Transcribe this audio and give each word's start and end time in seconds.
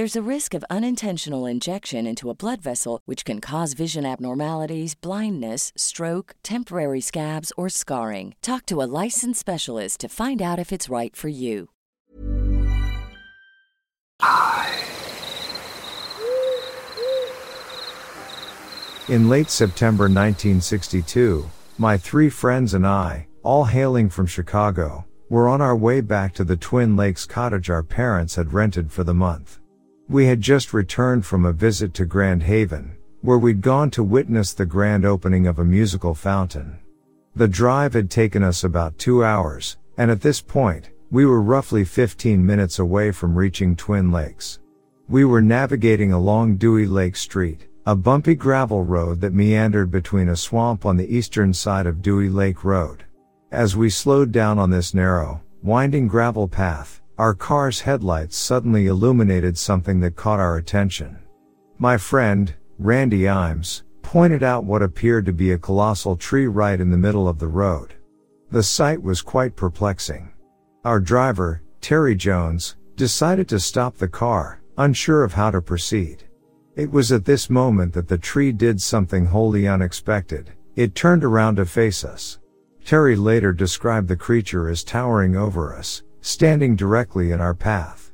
There's 0.00 0.16
a 0.16 0.34
risk 0.34 0.54
of 0.54 0.64
unintentional 0.70 1.44
injection 1.44 2.06
into 2.06 2.30
a 2.30 2.34
blood 2.34 2.62
vessel, 2.62 3.02
which 3.04 3.22
can 3.22 3.38
cause 3.38 3.74
vision 3.74 4.06
abnormalities, 4.06 4.94
blindness, 4.94 5.74
stroke, 5.76 6.36
temporary 6.42 7.02
scabs, 7.02 7.52
or 7.54 7.68
scarring. 7.68 8.34
Talk 8.40 8.64
to 8.68 8.80
a 8.80 8.88
licensed 9.04 9.38
specialist 9.38 10.00
to 10.00 10.08
find 10.08 10.40
out 10.40 10.58
if 10.58 10.72
it's 10.72 10.88
right 10.88 11.14
for 11.14 11.28
you. 11.28 11.68
In 19.06 19.28
late 19.28 19.50
September 19.50 20.04
1962, 20.04 21.44
my 21.76 21.98
three 21.98 22.30
friends 22.30 22.72
and 22.72 22.86
I, 22.86 23.28
all 23.42 23.66
hailing 23.66 24.08
from 24.08 24.24
Chicago, 24.24 25.04
were 25.28 25.46
on 25.46 25.60
our 25.60 25.76
way 25.76 26.00
back 26.00 26.32
to 26.36 26.44
the 26.44 26.56
Twin 26.56 26.96
Lakes 26.96 27.26
cottage 27.26 27.68
our 27.68 27.82
parents 27.82 28.36
had 28.36 28.54
rented 28.54 28.90
for 28.90 29.04
the 29.04 29.12
month. 29.12 29.59
We 30.10 30.26
had 30.26 30.40
just 30.40 30.74
returned 30.74 31.24
from 31.24 31.44
a 31.44 31.52
visit 31.52 31.94
to 31.94 32.04
Grand 32.04 32.42
Haven, 32.42 32.96
where 33.20 33.38
we'd 33.38 33.60
gone 33.60 33.92
to 33.92 34.02
witness 34.02 34.52
the 34.52 34.66
grand 34.66 35.04
opening 35.04 35.46
of 35.46 35.60
a 35.60 35.64
musical 35.64 36.16
fountain. 36.16 36.80
The 37.36 37.46
drive 37.46 37.94
had 37.94 38.10
taken 38.10 38.42
us 38.42 38.64
about 38.64 38.98
two 38.98 39.22
hours, 39.22 39.76
and 39.98 40.10
at 40.10 40.20
this 40.20 40.40
point, 40.40 40.90
we 41.12 41.26
were 41.26 41.40
roughly 41.40 41.84
15 41.84 42.44
minutes 42.44 42.80
away 42.80 43.12
from 43.12 43.38
reaching 43.38 43.76
Twin 43.76 44.10
Lakes. 44.10 44.58
We 45.08 45.24
were 45.24 45.40
navigating 45.40 46.12
along 46.12 46.56
Dewey 46.56 46.86
Lake 46.86 47.14
Street, 47.14 47.68
a 47.86 47.94
bumpy 47.94 48.34
gravel 48.34 48.82
road 48.82 49.20
that 49.20 49.32
meandered 49.32 49.92
between 49.92 50.30
a 50.30 50.36
swamp 50.36 50.84
on 50.84 50.96
the 50.96 51.16
eastern 51.16 51.54
side 51.54 51.86
of 51.86 52.02
Dewey 52.02 52.28
Lake 52.28 52.64
Road. 52.64 53.04
As 53.52 53.76
we 53.76 53.88
slowed 53.88 54.32
down 54.32 54.58
on 54.58 54.70
this 54.70 54.92
narrow, 54.92 55.40
winding 55.62 56.08
gravel 56.08 56.48
path, 56.48 56.99
our 57.20 57.34
car's 57.34 57.82
headlights 57.82 58.34
suddenly 58.34 58.86
illuminated 58.86 59.58
something 59.58 60.00
that 60.00 60.16
caught 60.16 60.40
our 60.40 60.56
attention. 60.56 61.18
My 61.76 61.98
friend, 61.98 62.54
Randy 62.78 63.24
Imes, 63.24 63.82
pointed 64.00 64.42
out 64.42 64.64
what 64.64 64.80
appeared 64.80 65.26
to 65.26 65.32
be 65.34 65.52
a 65.52 65.58
colossal 65.58 66.16
tree 66.16 66.46
right 66.46 66.80
in 66.80 66.88
the 66.88 66.96
middle 66.96 67.28
of 67.28 67.38
the 67.38 67.46
road. 67.46 67.92
The 68.50 68.62
sight 68.62 69.02
was 69.02 69.20
quite 69.20 69.54
perplexing. 69.54 70.32
Our 70.86 70.98
driver, 70.98 71.60
Terry 71.82 72.14
Jones, 72.14 72.76
decided 72.96 73.50
to 73.50 73.60
stop 73.60 73.98
the 73.98 74.08
car, 74.08 74.62
unsure 74.78 75.22
of 75.22 75.34
how 75.34 75.50
to 75.50 75.60
proceed. 75.60 76.24
It 76.74 76.90
was 76.90 77.12
at 77.12 77.26
this 77.26 77.50
moment 77.50 77.92
that 77.92 78.08
the 78.08 78.16
tree 78.16 78.50
did 78.50 78.80
something 78.80 79.26
wholly 79.26 79.68
unexpected. 79.68 80.52
It 80.74 80.94
turned 80.94 81.22
around 81.22 81.56
to 81.56 81.66
face 81.66 82.02
us. 82.02 82.38
Terry 82.82 83.14
later 83.14 83.52
described 83.52 84.08
the 84.08 84.16
creature 84.16 84.70
as 84.70 84.82
towering 84.82 85.36
over 85.36 85.76
us, 85.76 86.02
standing 86.20 86.76
directly 86.76 87.32
in 87.32 87.40
our 87.40 87.54
path. 87.54 88.12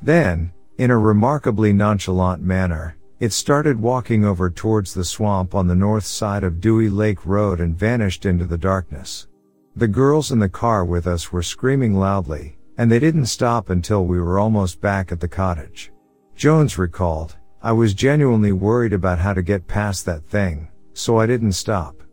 Then, 0.00 0.52
in 0.78 0.90
a 0.90 0.98
remarkably 0.98 1.72
nonchalant 1.72 2.42
manner, 2.42 2.96
It 3.20 3.32
started 3.32 3.80
walking 3.80 4.24
over 4.24 4.48
towards 4.48 4.94
the 4.94 5.04
swamp 5.04 5.52
on 5.52 5.66
the 5.66 5.74
north 5.74 6.04
side 6.04 6.44
of 6.44 6.60
Dewey 6.60 6.88
Lake 6.88 7.26
Road 7.26 7.58
and 7.58 7.76
vanished 7.76 8.24
into 8.26 8.44
the 8.44 8.56
darkness. 8.56 9.26
The 9.74 9.88
girls 9.88 10.30
in 10.30 10.38
the 10.38 10.48
car 10.48 10.84
with 10.84 11.08
us 11.08 11.32
were 11.32 11.42
screaming 11.42 11.94
loudly, 11.94 12.58
and 12.76 12.88
they 12.88 13.00
didn't 13.00 13.26
stop 13.26 13.70
until 13.70 14.06
we 14.06 14.20
were 14.20 14.38
almost 14.38 14.80
back 14.80 15.10
at 15.10 15.18
the 15.18 15.26
cottage. 15.26 15.90
Jones 16.36 16.78
recalled, 16.78 17.36
I 17.60 17.72
was 17.72 17.92
genuinely 17.92 18.52
worried 18.52 18.92
about 18.92 19.18
how 19.18 19.34
to 19.34 19.42
get 19.42 19.66
past 19.66 20.06
that 20.06 20.24
thing, 20.24 20.68
so 20.92 21.18
I 21.18 21.26
didn't 21.26 21.52
stop. 21.54 22.04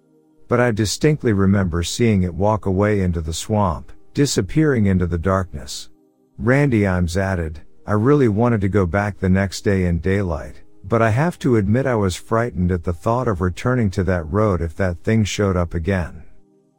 But 0.47 0.59
I 0.59 0.71
distinctly 0.71 1.33
remember 1.33 1.83
seeing 1.83 2.23
it 2.23 2.33
walk 2.33 2.65
away 2.65 3.01
into 3.01 3.21
the 3.21 3.33
swamp, 3.33 3.91
disappearing 4.15 4.85
into 4.85 5.05
the 5.05 5.17
darkness. 5.17 5.89
Randy 6.37 6.81
Imes 6.81 7.17
added, 7.17 7.59
I 7.85 7.91
really 7.91 8.29
wanted 8.29 8.61
to 8.61 8.69
go 8.69 8.85
back 8.85 9.19
the 9.19 9.29
next 9.29 9.61
day 9.61 9.85
in 9.85 9.99
daylight, 9.99 10.63
but 10.85 11.01
I 11.01 11.09
have 11.09 11.37
to 11.39 11.57
admit 11.57 11.85
I 11.85 11.95
was 11.95 12.15
frightened 12.15 12.71
at 12.71 12.85
the 12.85 12.93
thought 12.93 13.27
of 13.27 13.41
returning 13.41 13.91
to 13.91 14.05
that 14.05 14.31
road 14.31 14.61
if 14.61 14.73
that 14.77 15.03
thing 15.03 15.25
showed 15.25 15.57
up 15.57 15.73
again. 15.73 16.23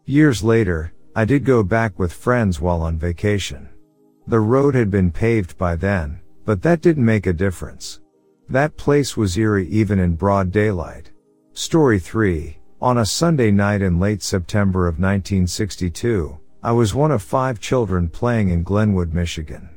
Years 0.06 0.42
later, 0.42 0.94
I 1.14 1.26
did 1.26 1.44
go 1.44 1.62
back 1.62 1.98
with 1.98 2.10
friends 2.10 2.58
while 2.58 2.80
on 2.80 2.98
vacation. 2.98 3.68
The 4.26 4.40
road 4.40 4.74
had 4.74 4.90
been 4.90 5.10
paved 5.10 5.58
by 5.58 5.76
then, 5.76 6.20
but 6.46 6.62
that 6.62 6.80
didn't 6.80 7.04
make 7.04 7.26
a 7.26 7.34
difference. 7.34 8.00
That 8.48 8.78
place 8.78 9.14
was 9.14 9.36
eerie 9.36 9.68
even 9.68 9.98
in 9.98 10.14
broad 10.14 10.50
daylight. 10.50 11.10
Story 11.52 11.98
3. 11.98 12.56
On 12.80 12.96
a 12.98 13.04
Sunday 13.04 13.50
night 13.50 13.82
in 13.82 14.00
late 14.00 14.22
September 14.22 14.86
of 14.86 14.94
1962, 14.94 16.38
I 16.66 16.72
was 16.72 16.96
one 16.96 17.12
of 17.12 17.22
five 17.22 17.60
children 17.60 18.08
playing 18.08 18.48
in 18.48 18.64
Glenwood, 18.64 19.14
Michigan. 19.14 19.68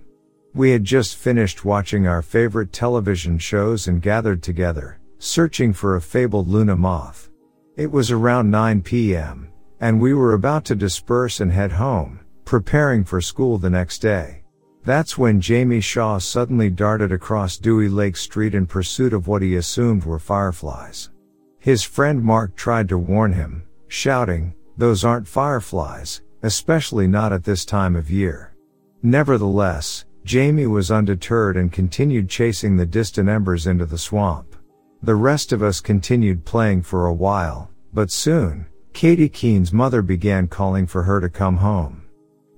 We 0.56 0.71
had 0.71 0.83
just 0.83 1.18
finished 1.18 1.63
watching 1.63 2.07
our 2.07 2.24
favorite 2.24 2.74
television 2.74 3.38
shows 3.38 3.88
and 3.88 4.01
gathered 4.01 4.41
together, 4.41 5.00
searching 5.19 5.71
for 5.71 5.95
a 5.95 6.01
fabled 6.01 6.47
Luna 6.47 6.75
moth. 6.75 7.30
It 7.77 7.91
was 7.91 8.09
around 8.09 8.50
9 8.50 8.81
p.m., 8.81 9.51
and 9.80 10.01
we 10.01 10.15
were 10.15 10.33
about 10.33 10.65
to 10.65 10.75
disperse 10.75 11.41
and 11.41 11.51
head 11.51 11.74
home, 11.74 12.21
preparing 12.44 13.03
for 13.03 13.21
school 13.21 13.59
the 13.59 13.69
next 13.69 14.00
day. 14.00 14.42
That's 14.83 15.15
when 15.15 15.39
Jamie 15.39 15.81
Shaw 15.81 16.18
suddenly 16.18 16.71
darted 16.71 17.12
across 17.12 17.57
Dewey 17.57 17.89
Lake 17.89 18.18
Street 18.18 18.56
in 18.56 18.65
pursuit 18.65 19.13
of 19.13 19.27
what 19.27 19.44
he 19.44 19.57
assumed 19.57 20.06
were 20.06 20.18
fireflies. 20.18 21.12
His 21.59 21.83
friend 21.83 22.24
Mark 22.24 22.56
tried 22.56 22.89
to 22.89 22.97
warn 22.97 23.33
him, 23.33 23.68
shouting, 23.89 24.56
those 24.75 25.06
aren't 25.06 25.27
fireflies, 25.27 26.21
especially 26.44 27.07
not 27.07 27.33
at 27.33 27.44
this 27.44 27.65
time 27.65 27.95
of 27.95 28.09
year. 28.09 28.53
Nevertheless, 29.03 30.06
Jamie 30.25 30.68
was 30.68 30.91
undeterred 30.91 31.57
and 31.57 31.71
continued 31.71 32.30
chasing 32.30 32.77
the 32.77 32.86
distant 32.86 33.30
embers 33.30 33.68
into 33.68 33.86
the 33.86 33.97
swamp. 33.97 34.56
The 35.01 35.15
rest 35.15 35.51
of 35.51 35.63
us 35.63 35.80
continued 35.80 36.45
playing 36.45 36.81
for 36.81 37.06
a 37.06 37.13
while, 37.13 37.71
but 37.94 38.12
soon, 38.12 38.65
Katie 38.94 39.30
Keene's 39.30 39.71
mother 39.71 40.01
began 40.01 40.47
calling 40.47 40.86
for 40.86 41.03
her 41.03 41.21
to 41.21 41.30
come 41.30 41.57
home. 41.57 42.03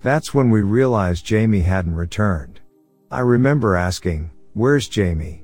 That's 0.01 0.33
when 0.33 0.49
we 0.49 0.61
realized 0.61 1.25
Jamie 1.25 1.61
hadn't 1.61 1.95
returned. 1.95 2.59
I 3.11 3.19
remember 3.19 3.75
asking, 3.75 4.31
where's 4.53 4.87
Jamie? 4.87 5.43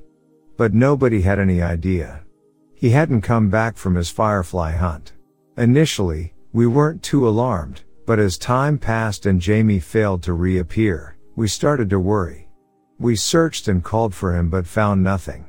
But 0.56 0.74
nobody 0.74 1.20
had 1.22 1.38
any 1.38 1.62
idea. 1.62 2.22
He 2.74 2.90
hadn't 2.90 3.22
come 3.22 3.48
back 3.48 3.76
from 3.76 3.94
his 3.94 4.10
firefly 4.10 4.72
hunt. 4.72 5.12
Initially, 5.56 6.34
we 6.52 6.66
weren't 6.66 7.02
too 7.02 7.28
alarmed, 7.28 7.82
but 8.08 8.18
as 8.18 8.38
time 8.38 8.78
passed 8.78 9.26
and 9.26 9.38
Jamie 9.38 9.78
failed 9.78 10.22
to 10.22 10.32
reappear, 10.32 11.18
we 11.36 11.46
started 11.46 11.90
to 11.90 12.00
worry. 12.00 12.48
We 12.98 13.14
searched 13.14 13.68
and 13.68 13.84
called 13.84 14.14
for 14.14 14.34
him 14.34 14.48
but 14.48 14.66
found 14.66 15.04
nothing. 15.04 15.44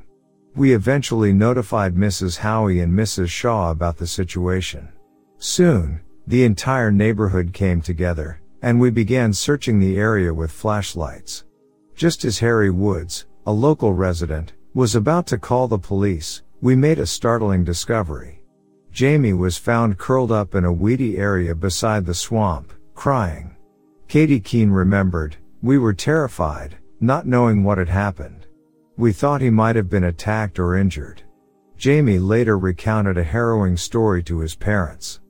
We 0.54 0.74
eventually 0.74 1.32
notified 1.32 1.94
Mrs. 1.94 2.36
Howie 2.36 2.80
and 2.80 2.92
Mrs. 2.92 3.30
Shaw 3.30 3.70
about 3.70 3.96
the 3.96 4.06
situation. 4.06 4.90
Soon, 5.38 6.02
the 6.26 6.44
entire 6.44 6.92
neighborhood 6.92 7.54
came 7.54 7.80
together, 7.80 8.42
and 8.60 8.78
we 8.78 8.90
began 8.90 9.32
searching 9.32 9.78
the 9.78 9.96
area 9.96 10.34
with 10.34 10.52
flashlights. 10.52 11.46
Just 11.94 12.26
as 12.26 12.40
Harry 12.40 12.68
Woods, 12.68 13.24
a 13.46 13.52
local 13.52 13.94
resident, 13.94 14.52
was 14.74 14.94
about 14.94 15.26
to 15.28 15.38
call 15.38 15.66
the 15.66 15.78
police, 15.78 16.42
we 16.60 16.76
made 16.76 16.98
a 16.98 17.06
startling 17.06 17.64
discovery. 17.64 18.39
Jamie 19.00 19.32
was 19.32 19.56
found 19.56 19.96
curled 19.96 20.30
up 20.30 20.54
in 20.54 20.66
a 20.66 20.70
weedy 20.70 21.16
area 21.16 21.54
beside 21.54 22.04
the 22.04 22.12
swamp, 22.12 22.70
crying. 22.94 23.56
Katie 24.08 24.40
Keene 24.40 24.70
remembered, 24.70 25.38
we 25.62 25.78
were 25.78 25.94
terrified, 25.94 26.76
not 27.00 27.26
knowing 27.26 27.64
what 27.64 27.78
had 27.78 27.88
happened. 27.88 28.46
We 28.98 29.14
thought 29.14 29.40
he 29.40 29.48
might 29.48 29.74
have 29.74 29.88
been 29.88 30.04
attacked 30.04 30.58
or 30.58 30.76
injured. 30.76 31.22
Jamie 31.78 32.18
later 32.18 32.58
recounted 32.58 33.16
a 33.16 33.24
harrowing 33.24 33.78
story 33.78 34.22
to 34.24 34.40
his 34.40 34.54
parents. 34.54 35.20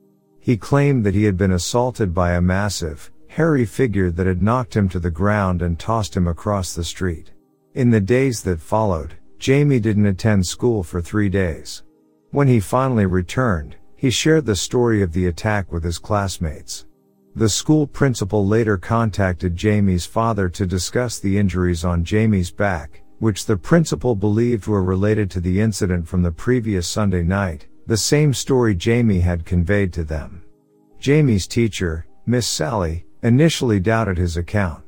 He 0.41 0.57
claimed 0.57 1.05
that 1.05 1.15
he 1.15 1.23
had 1.23 1.37
been 1.37 1.53
assaulted 1.53 2.13
by 2.13 2.33
a 2.33 2.41
massive, 2.41 3.09
hairy 3.29 3.63
figure 3.63 4.11
that 4.11 4.27
had 4.27 4.43
knocked 4.43 4.75
him 4.75 4.89
to 4.89 4.99
the 4.99 5.09
ground 5.09 5.61
and 5.61 5.79
tossed 5.79 6.17
him 6.17 6.27
across 6.27 6.73
the 6.73 6.83
street. 6.83 7.31
In 7.73 7.89
the 7.89 8.01
days 8.01 8.43
that 8.43 8.59
followed, 8.59 9.13
Jamie 9.39 9.79
didn't 9.79 10.07
attend 10.07 10.45
school 10.45 10.83
for 10.83 10.99
three 10.99 11.29
days. 11.29 11.83
When 12.31 12.47
he 12.47 12.61
finally 12.61 13.05
returned, 13.05 13.75
he 13.97 14.09
shared 14.09 14.45
the 14.45 14.55
story 14.55 15.01
of 15.01 15.11
the 15.11 15.27
attack 15.27 15.71
with 15.71 15.83
his 15.83 15.97
classmates. 15.97 16.85
The 17.35 17.49
school 17.49 17.85
principal 17.85 18.47
later 18.47 18.77
contacted 18.77 19.55
Jamie's 19.55 20.05
father 20.05 20.47
to 20.49 20.65
discuss 20.65 21.19
the 21.19 21.37
injuries 21.37 21.83
on 21.83 22.05
Jamie's 22.05 22.49
back, 22.49 23.03
which 23.19 23.45
the 23.45 23.57
principal 23.57 24.15
believed 24.15 24.65
were 24.65 24.83
related 24.83 25.29
to 25.31 25.41
the 25.41 25.59
incident 25.59 26.07
from 26.07 26.23
the 26.23 26.31
previous 26.31 26.87
Sunday 26.87 27.23
night, 27.23 27.67
the 27.85 27.97
same 27.97 28.33
story 28.33 28.75
Jamie 28.75 29.19
had 29.19 29.45
conveyed 29.45 29.91
to 29.93 30.03
them. 30.05 30.43
Jamie's 30.99 31.47
teacher, 31.47 32.05
Miss 32.25 32.47
Sally, 32.47 33.05
initially 33.23 33.79
doubted 33.79 34.17
his 34.17 34.37
account. 34.37 34.83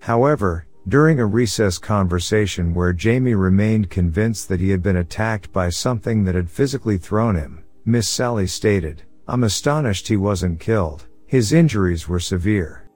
However, 0.00 0.65
during 0.88 1.18
a 1.18 1.26
recess 1.26 1.78
conversation 1.78 2.72
where 2.72 2.92
Jamie 2.92 3.34
remained 3.34 3.90
convinced 3.90 4.48
that 4.48 4.60
he 4.60 4.70
had 4.70 4.82
been 4.82 4.96
attacked 4.96 5.52
by 5.52 5.68
something 5.68 6.24
that 6.24 6.36
had 6.36 6.48
physically 6.48 6.96
thrown 6.96 7.34
him, 7.34 7.64
Miss 7.84 8.08
Sally 8.08 8.46
stated, 8.46 9.02
I'm 9.26 9.42
astonished 9.42 10.06
he 10.06 10.16
wasn't 10.16 10.60
killed. 10.60 11.06
His 11.26 11.52
injuries 11.52 12.08
were 12.08 12.20
severe. 12.20 12.88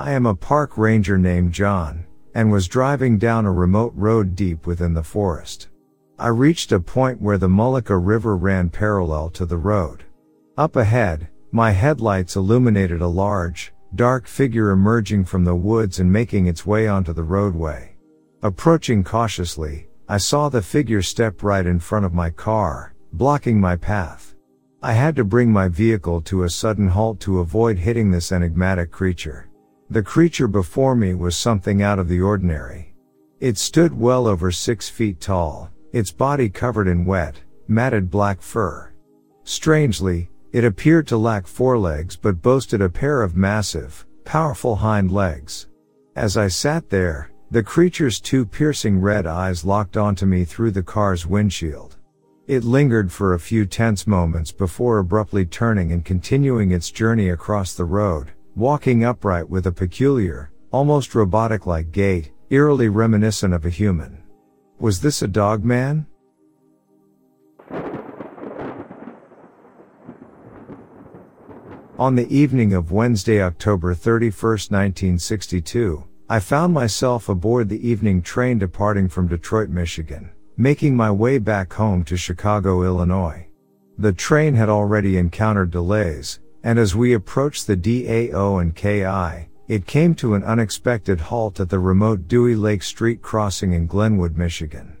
I 0.00 0.12
am 0.12 0.26
a 0.26 0.34
park 0.34 0.76
ranger 0.76 1.16
named 1.16 1.52
John, 1.52 2.06
and 2.34 2.50
was 2.50 2.66
driving 2.66 3.18
down 3.18 3.46
a 3.46 3.52
remote 3.52 3.92
road 3.94 4.34
deep 4.34 4.66
within 4.66 4.94
the 4.94 5.04
forest. 5.04 5.68
I 6.18 6.28
reached 6.28 6.72
a 6.72 6.80
point 6.80 7.20
where 7.20 7.38
the 7.38 7.48
Mullica 7.48 7.96
River 8.04 8.36
ran 8.36 8.68
parallel 8.68 9.30
to 9.30 9.46
the 9.46 9.56
road. 9.56 10.04
Up 10.56 10.74
ahead, 10.74 11.28
my 11.52 11.72
headlights 11.72 12.36
illuminated 12.36 13.00
a 13.00 13.06
large, 13.06 13.72
dark 13.94 14.26
figure 14.26 14.70
emerging 14.70 15.24
from 15.24 15.44
the 15.44 15.54
woods 15.54 15.98
and 15.98 16.12
making 16.12 16.46
its 16.46 16.64
way 16.64 16.86
onto 16.86 17.12
the 17.12 17.22
roadway. 17.22 17.96
Approaching 18.42 19.02
cautiously, 19.02 19.88
I 20.08 20.18
saw 20.18 20.48
the 20.48 20.62
figure 20.62 21.02
step 21.02 21.42
right 21.42 21.66
in 21.66 21.80
front 21.80 22.04
of 22.04 22.14
my 22.14 22.30
car, 22.30 22.94
blocking 23.12 23.60
my 23.60 23.76
path. 23.76 24.34
I 24.82 24.92
had 24.92 25.16
to 25.16 25.24
bring 25.24 25.52
my 25.52 25.68
vehicle 25.68 26.20
to 26.22 26.44
a 26.44 26.50
sudden 26.50 26.88
halt 26.88 27.20
to 27.20 27.40
avoid 27.40 27.78
hitting 27.78 28.10
this 28.10 28.32
enigmatic 28.32 28.90
creature. 28.90 29.50
The 29.90 30.02
creature 30.02 30.48
before 30.48 30.94
me 30.94 31.14
was 31.14 31.36
something 31.36 31.82
out 31.82 31.98
of 31.98 32.08
the 32.08 32.20
ordinary. 32.20 32.94
It 33.40 33.58
stood 33.58 33.98
well 33.98 34.26
over 34.26 34.52
six 34.52 34.88
feet 34.88 35.20
tall, 35.20 35.70
its 35.92 36.12
body 36.12 36.48
covered 36.48 36.86
in 36.86 37.04
wet, 37.04 37.34
matted 37.66 38.08
black 38.08 38.40
fur. 38.40 38.92
Strangely, 39.44 40.30
it 40.52 40.64
appeared 40.64 41.06
to 41.06 41.16
lack 41.16 41.46
forelegs 41.46 42.16
but 42.16 42.42
boasted 42.42 42.80
a 42.80 42.88
pair 42.88 43.22
of 43.22 43.36
massive, 43.36 44.06
powerful 44.24 44.76
hind 44.76 45.10
legs. 45.10 45.68
As 46.16 46.36
I 46.36 46.48
sat 46.48 46.90
there, 46.90 47.30
the 47.50 47.62
creature's 47.62 48.20
two 48.20 48.44
piercing 48.44 49.00
red 49.00 49.26
eyes 49.26 49.64
locked 49.64 49.96
onto 49.96 50.26
me 50.26 50.44
through 50.44 50.70
the 50.70 50.82
car's 50.82 51.26
windshield. 51.26 51.96
It 52.46 52.64
lingered 52.64 53.12
for 53.12 53.34
a 53.34 53.40
few 53.40 53.64
tense 53.64 54.06
moments 54.06 54.50
before 54.50 54.98
abruptly 54.98 55.46
turning 55.46 55.92
and 55.92 56.04
continuing 56.04 56.72
its 56.72 56.90
journey 56.90 57.28
across 57.28 57.74
the 57.74 57.84
road, 57.84 58.30
walking 58.56 59.04
upright 59.04 59.48
with 59.48 59.66
a 59.66 59.72
peculiar, 59.72 60.50
almost 60.72 61.14
robotic-like 61.14 61.92
gait, 61.92 62.32
eerily 62.50 62.88
reminiscent 62.88 63.54
of 63.54 63.66
a 63.66 63.70
human. 63.70 64.22
Was 64.80 65.00
this 65.00 65.22
a 65.22 65.28
dog 65.28 65.64
man? 65.64 66.06
On 72.00 72.14
the 72.14 72.34
evening 72.34 72.72
of 72.72 72.92
Wednesday, 72.92 73.42
October 73.42 73.92
31, 73.92 74.32
1962, 74.32 76.02
I 76.30 76.40
found 76.40 76.72
myself 76.72 77.28
aboard 77.28 77.68
the 77.68 77.86
evening 77.86 78.22
train 78.22 78.58
departing 78.58 79.06
from 79.06 79.28
Detroit, 79.28 79.68
Michigan, 79.68 80.30
making 80.56 80.96
my 80.96 81.10
way 81.10 81.36
back 81.36 81.74
home 81.74 82.02
to 82.04 82.16
Chicago, 82.16 82.84
Illinois. 82.84 83.46
The 83.98 84.14
train 84.14 84.54
had 84.54 84.70
already 84.70 85.18
encountered 85.18 85.72
delays, 85.72 86.40
and 86.64 86.78
as 86.78 86.96
we 86.96 87.12
approached 87.12 87.66
the 87.66 87.76
DAO 87.76 88.62
and 88.62 88.74
KI, 88.74 89.50
it 89.68 89.86
came 89.86 90.14
to 90.14 90.32
an 90.32 90.44
unexpected 90.44 91.20
halt 91.20 91.60
at 91.60 91.68
the 91.68 91.78
remote 91.78 92.28
Dewey 92.28 92.54
Lake 92.54 92.82
Street 92.82 93.20
crossing 93.20 93.74
in 93.74 93.86
Glenwood, 93.86 94.38
Michigan. 94.38 94.96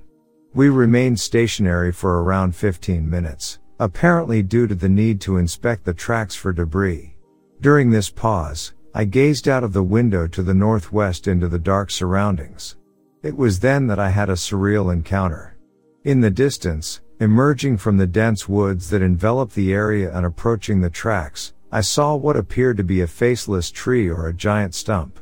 We 0.52 0.68
remained 0.68 1.18
stationary 1.18 1.92
for 1.92 2.22
around 2.22 2.54
15 2.54 3.08
minutes, 3.08 3.58
apparently 3.80 4.42
due 4.42 4.66
to 4.66 4.74
the 4.74 4.88
need 4.88 5.22
to 5.22 5.38
inspect 5.38 5.84
the 5.84 5.94
tracks 5.94 6.36
for 6.36 6.52
debris. 6.52 7.16
During 7.62 7.90
this 7.90 8.10
pause, 8.10 8.74
I 8.94 9.04
gazed 9.04 9.48
out 9.48 9.64
of 9.64 9.72
the 9.72 9.82
window 9.82 10.26
to 10.28 10.42
the 10.42 10.52
northwest 10.52 11.26
into 11.26 11.48
the 11.48 11.58
dark 11.58 11.90
surroundings. 11.90 12.76
It 13.22 13.34
was 13.34 13.60
then 13.60 13.86
that 13.86 13.98
I 13.98 14.10
had 14.10 14.28
a 14.28 14.34
surreal 14.34 14.92
encounter. 14.92 15.56
In 16.04 16.20
the 16.20 16.30
distance, 16.30 17.00
emerging 17.20 17.78
from 17.78 17.96
the 17.96 18.06
dense 18.06 18.46
woods 18.46 18.90
that 18.90 19.00
enveloped 19.00 19.54
the 19.54 19.72
area 19.72 20.14
and 20.14 20.26
approaching 20.26 20.82
the 20.82 20.90
tracks, 20.90 21.54
I 21.72 21.80
saw 21.80 22.14
what 22.16 22.36
appeared 22.36 22.76
to 22.76 22.84
be 22.84 23.00
a 23.00 23.06
faceless 23.06 23.70
tree 23.70 24.10
or 24.10 24.28
a 24.28 24.34
giant 24.34 24.74
stump. 24.74 25.18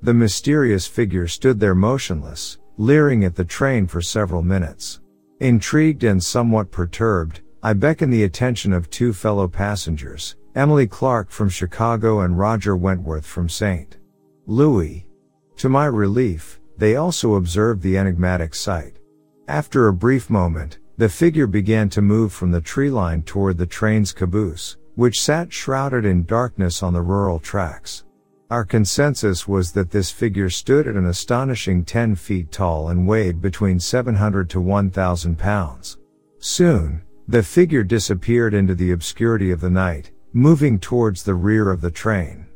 The 0.00 0.14
mysterious 0.14 0.86
figure 0.86 1.28
stood 1.28 1.60
there 1.60 1.74
motionless, 1.74 2.56
leering 2.78 3.24
at 3.24 3.34
the 3.34 3.44
train 3.44 3.86
for 3.86 4.00
several 4.00 4.42
minutes. 4.42 5.00
Intrigued 5.40 6.04
and 6.04 6.22
somewhat 6.22 6.70
perturbed, 6.70 7.40
I 7.60 7.72
beckoned 7.72 8.12
the 8.12 8.22
attention 8.22 8.72
of 8.72 8.88
two 8.88 9.12
fellow 9.12 9.48
passengers, 9.48 10.36
Emily 10.54 10.86
Clark 10.86 11.30
from 11.30 11.48
Chicago 11.48 12.20
and 12.20 12.38
Roger 12.38 12.76
Wentworth 12.76 13.26
from 13.26 13.48
St. 13.48 13.96
Louis. 14.46 15.04
To 15.56 15.68
my 15.68 15.86
relief, 15.86 16.60
they 16.76 16.94
also 16.94 17.34
observed 17.34 17.82
the 17.82 17.98
enigmatic 17.98 18.54
sight. 18.54 18.98
After 19.48 19.88
a 19.88 19.92
brief 19.92 20.30
moment, 20.30 20.78
the 20.98 21.08
figure 21.08 21.48
began 21.48 21.88
to 21.90 22.02
move 22.02 22.32
from 22.32 22.52
the 22.52 22.60
tree 22.60 22.90
line 22.90 23.22
toward 23.22 23.58
the 23.58 23.66
train's 23.66 24.12
caboose, 24.12 24.76
which 24.94 25.20
sat 25.20 25.52
shrouded 25.52 26.04
in 26.04 26.26
darkness 26.26 26.80
on 26.80 26.92
the 26.92 27.02
rural 27.02 27.40
tracks. 27.40 28.04
Our 28.50 28.64
consensus 28.64 29.48
was 29.48 29.72
that 29.72 29.90
this 29.90 30.12
figure 30.12 30.48
stood 30.48 30.86
at 30.86 30.94
an 30.94 31.06
astonishing 31.06 31.84
10 31.84 32.14
feet 32.14 32.52
tall 32.52 32.90
and 32.90 33.06
weighed 33.06 33.42
between 33.42 33.80
700 33.80 34.48
to 34.50 34.60
1000 34.60 35.36
pounds. 35.36 35.98
Soon, 36.38 37.02
the 37.28 37.42
figure 37.42 37.84
disappeared 37.84 38.54
into 38.54 38.74
the 38.74 38.92
obscurity 38.92 39.50
of 39.50 39.60
the 39.60 39.68
night, 39.68 40.10
moving 40.32 40.78
towards 40.78 41.22
the 41.22 41.34
rear 41.34 41.70
of 41.70 41.82
the 41.82 41.90
train. 41.90 42.46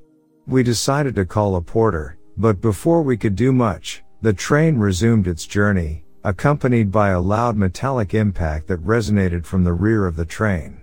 We 0.46 0.62
decided 0.62 1.14
to 1.16 1.26
call 1.26 1.56
a 1.56 1.60
porter, 1.60 2.16
but 2.38 2.62
before 2.62 3.02
we 3.02 3.18
could 3.18 3.36
do 3.36 3.52
much, 3.52 4.02
the 4.22 4.32
train 4.32 4.78
resumed 4.78 5.26
its 5.26 5.46
journey, 5.46 6.04
accompanied 6.24 6.90
by 6.90 7.10
a 7.10 7.20
loud 7.20 7.54
metallic 7.54 8.14
impact 8.14 8.66
that 8.68 8.82
resonated 8.82 9.44
from 9.44 9.62
the 9.62 9.74
rear 9.74 10.06
of 10.06 10.16
the 10.16 10.24
train. 10.24 10.80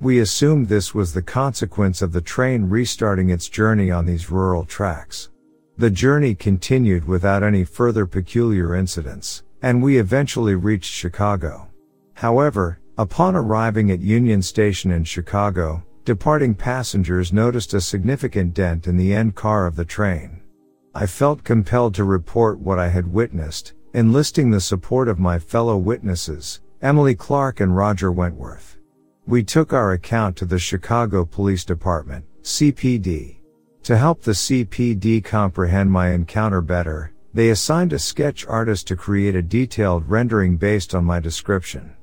We 0.00 0.20
assumed 0.20 0.68
this 0.68 0.94
was 0.94 1.12
the 1.12 1.22
consequence 1.22 2.02
of 2.02 2.12
the 2.12 2.20
train 2.20 2.68
restarting 2.68 3.30
its 3.30 3.48
journey 3.48 3.90
on 3.90 4.06
these 4.06 4.30
rural 4.30 4.64
tracks. 4.64 5.30
The 5.76 5.90
journey 5.90 6.36
continued 6.36 7.04
without 7.04 7.42
any 7.42 7.64
further 7.64 8.06
peculiar 8.06 8.76
incidents, 8.76 9.42
and 9.60 9.82
we 9.82 9.98
eventually 9.98 10.54
reached 10.54 10.92
Chicago. 10.92 11.68
However, 12.14 12.78
Upon 12.96 13.34
arriving 13.34 13.90
at 13.90 14.00
Union 14.00 14.40
Station 14.40 14.92
in 14.92 15.02
Chicago, 15.02 15.82
departing 16.04 16.54
passengers 16.54 17.32
noticed 17.32 17.74
a 17.74 17.80
significant 17.80 18.54
dent 18.54 18.86
in 18.86 18.96
the 18.96 19.12
end 19.12 19.34
car 19.34 19.66
of 19.66 19.74
the 19.74 19.84
train. 19.84 20.40
I 20.94 21.06
felt 21.06 21.42
compelled 21.42 21.96
to 21.96 22.04
report 22.04 22.60
what 22.60 22.78
I 22.78 22.88
had 22.88 23.12
witnessed, 23.12 23.72
enlisting 23.94 24.48
the 24.48 24.60
support 24.60 25.08
of 25.08 25.18
my 25.18 25.40
fellow 25.40 25.76
witnesses, 25.76 26.60
Emily 26.82 27.16
Clark 27.16 27.58
and 27.58 27.76
Roger 27.76 28.12
Wentworth. 28.12 28.78
We 29.26 29.42
took 29.42 29.72
our 29.72 29.94
account 29.94 30.36
to 30.36 30.44
the 30.44 30.60
Chicago 30.60 31.24
Police 31.24 31.64
Department, 31.64 32.24
CPD. 32.42 33.38
To 33.82 33.96
help 33.96 34.22
the 34.22 34.32
CPD 34.32 35.24
comprehend 35.24 35.90
my 35.90 36.12
encounter 36.12 36.60
better, 36.60 37.12
they 37.32 37.50
assigned 37.50 37.92
a 37.92 37.98
sketch 37.98 38.46
artist 38.46 38.86
to 38.86 38.94
create 38.94 39.34
a 39.34 39.42
detailed 39.42 40.08
rendering 40.08 40.56
based 40.56 40.94
on 40.94 41.04
my 41.04 41.18
description. 41.18 41.96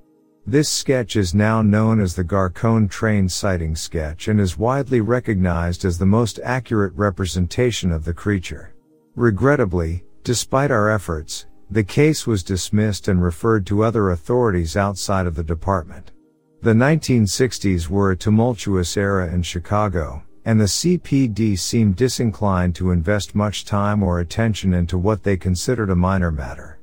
This 0.47 0.69
sketch 0.69 1.15
is 1.15 1.35
now 1.35 1.61
known 1.61 2.01
as 2.01 2.15
the 2.15 2.23
Garcon 2.23 2.87
train 2.87 3.29
sighting 3.29 3.75
sketch 3.75 4.27
and 4.27 4.39
is 4.39 4.57
widely 4.57 4.99
recognized 4.99 5.85
as 5.85 5.99
the 5.99 6.05
most 6.07 6.39
accurate 6.43 6.93
representation 6.95 7.91
of 7.91 8.05
the 8.05 8.13
creature. 8.13 8.73
Regrettably, 9.15 10.03
despite 10.23 10.71
our 10.71 10.89
efforts, 10.89 11.45
the 11.69 11.83
case 11.83 12.25
was 12.25 12.41
dismissed 12.41 13.07
and 13.07 13.23
referred 13.23 13.67
to 13.67 13.83
other 13.83 14.09
authorities 14.09 14.75
outside 14.75 15.27
of 15.27 15.35
the 15.35 15.43
department. 15.43 16.11
The 16.63 16.73
1960s 16.73 17.87
were 17.87 18.11
a 18.11 18.17
tumultuous 18.17 18.97
era 18.97 19.31
in 19.31 19.43
Chicago, 19.43 20.23
and 20.43 20.59
the 20.59 20.65
CPD 20.65 21.57
seemed 21.57 21.95
disinclined 21.95 22.75
to 22.75 22.89
invest 22.89 23.35
much 23.35 23.63
time 23.63 24.01
or 24.01 24.19
attention 24.19 24.73
into 24.73 24.97
what 24.97 25.21
they 25.21 25.37
considered 25.37 25.91
a 25.91 25.95
minor 25.95 26.31
matter. 26.31 26.79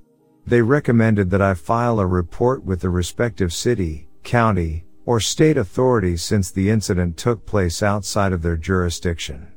They 0.48 0.62
recommended 0.62 1.28
that 1.28 1.42
I 1.42 1.52
file 1.52 2.00
a 2.00 2.06
report 2.06 2.64
with 2.64 2.80
the 2.80 2.88
respective 2.88 3.52
city, 3.52 4.08
county, 4.22 4.86
or 5.04 5.20
state 5.20 5.58
authorities 5.58 6.22
since 6.22 6.50
the 6.50 6.70
incident 6.70 7.18
took 7.18 7.44
place 7.44 7.82
outside 7.82 8.32
of 8.32 8.40
their 8.40 8.56
jurisdiction. 8.56 9.48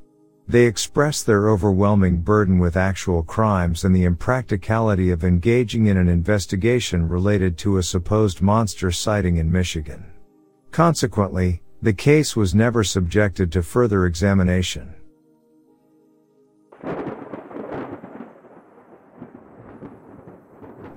They 0.49 0.65
expressed 0.65 1.25
their 1.25 1.49
overwhelming 1.49 2.17
burden 2.17 2.59
with 2.59 2.75
actual 2.75 3.23
crimes 3.23 3.85
and 3.85 3.95
the 3.95 4.03
impracticality 4.03 5.11
of 5.11 5.23
engaging 5.23 5.85
in 5.85 5.95
an 5.95 6.09
investigation 6.09 7.07
related 7.07 7.57
to 7.59 7.77
a 7.77 7.83
supposed 7.83 8.41
monster 8.41 8.91
sighting 8.91 9.37
in 9.37 9.49
Michigan. 9.49 10.03
Consequently, 10.71 11.61
the 11.81 11.93
case 11.93 12.35
was 12.35 12.53
never 12.53 12.83
subjected 12.83 13.49
to 13.53 13.63
further 13.63 14.05
examination. 14.05 14.93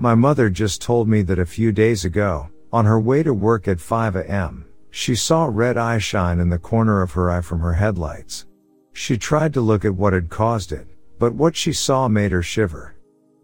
My 0.05 0.15
mother 0.15 0.51
just 0.51 0.83
told 0.83 1.09
me 1.09 1.23
that 1.23 1.39
a 1.39 1.47
few 1.47 1.73
days 1.73 2.05
ago, 2.05 2.51
on 2.71 2.85
her 2.85 3.01
way 3.01 3.23
to 3.23 3.33
work 3.33 3.67
at 3.67 3.81
5 3.81 4.17
a.m., 4.17 4.67
she 4.91 5.15
saw 5.15 5.49
red 5.51 5.79
eye 5.79 5.97
shine 5.97 6.41
in 6.41 6.51
the 6.51 6.59
corner 6.59 7.01
of 7.01 7.13
her 7.13 7.31
eye 7.31 7.41
from 7.41 7.61
her 7.61 7.73
headlights. 7.73 8.45
She 8.93 9.17
tried 9.17 9.55
to 9.55 9.63
look 9.63 9.83
at 9.83 9.95
what 9.95 10.13
had 10.13 10.29
caused 10.29 10.73
it, 10.73 10.87
but 11.19 11.33
what 11.33 11.57
she 11.57 11.73
saw 11.73 12.07
made 12.07 12.33
her 12.33 12.43
shiver. 12.43 12.97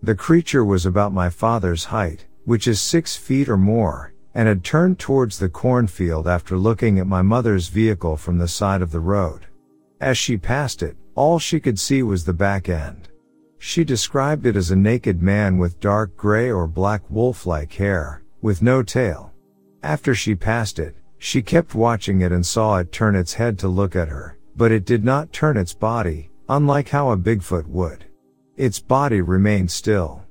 The 0.02 0.14
creature 0.14 0.62
was 0.62 0.84
about 0.84 1.14
my 1.14 1.30
father's 1.30 1.84
height, 1.84 2.26
which 2.44 2.68
is 2.68 2.78
six 2.78 3.16
feet 3.16 3.48
or 3.48 3.56
more, 3.56 4.12
and 4.34 4.46
had 4.46 4.62
turned 4.62 4.98
towards 4.98 5.38
the 5.38 5.48
cornfield 5.48 6.28
after 6.28 6.58
looking 6.58 6.98
at 6.98 7.06
my 7.06 7.22
mother's 7.22 7.68
vehicle 7.68 8.18
from 8.18 8.36
the 8.36 8.48
side 8.48 8.82
of 8.82 8.92
the 8.92 9.00
road. 9.00 9.46
As 9.98 10.18
she 10.18 10.36
passed 10.36 10.82
it, 10.82 10.98
all 11.14 11.38
she 11.38 11.58
could 11.58 11.80
see 11.80 12.02
was 12.02 12.26
the 12.26 12.34
back 12.34 12.68
end. 12.68 13.08
She 13.62 13.84
described 13.84 14.46
it 14.46 14.56
as 14.56 14.70
a 14.70 14.76
naked 14.76 15.20
man 15.20 15.58
with 15.58 15.80
dark 15.80 16.16
gray 16.16 16.50
or 16.50 16.66
black 16.66 17.02
wolf-like 17.10 17.74
hair, 17.74 18.22
with 18.40 18.62
no 18.62 18.82
tail. 18.82 19.34
After 19.82 20.14
she 20.14 20.34
passed 20.34 20.78
it, 20.78 20.96
she 21.18 21.42
kept 21.42 21.74
watching 21.74 22.22
it 22.22 22.32
and 22.32 22.44
saw 22.44 22.78
it 22.78 22.90
turn 22.90 23.14
its 23.14 23.34
head 23.34 23.58
to 23.58 23.68
look 23.68 23.94
at 23.94 24.08
her, 24.08 24.38
but 24.56 24.72
it 24.72 24.86
did 24.86 25.04
not 25.04 25.30
turn 25.30 25.58
its 25.58 25.74
body, 25.74 26.30
unlike 26.48 26.88
how 26.88 27.10
a 27.10 27.18
Bigfoot 27.18 27.66
would. 27.66 28.06
Its 28.56 28.80
body 28.80 29.20
remained 29.20 29.70
still. 29.70 30.24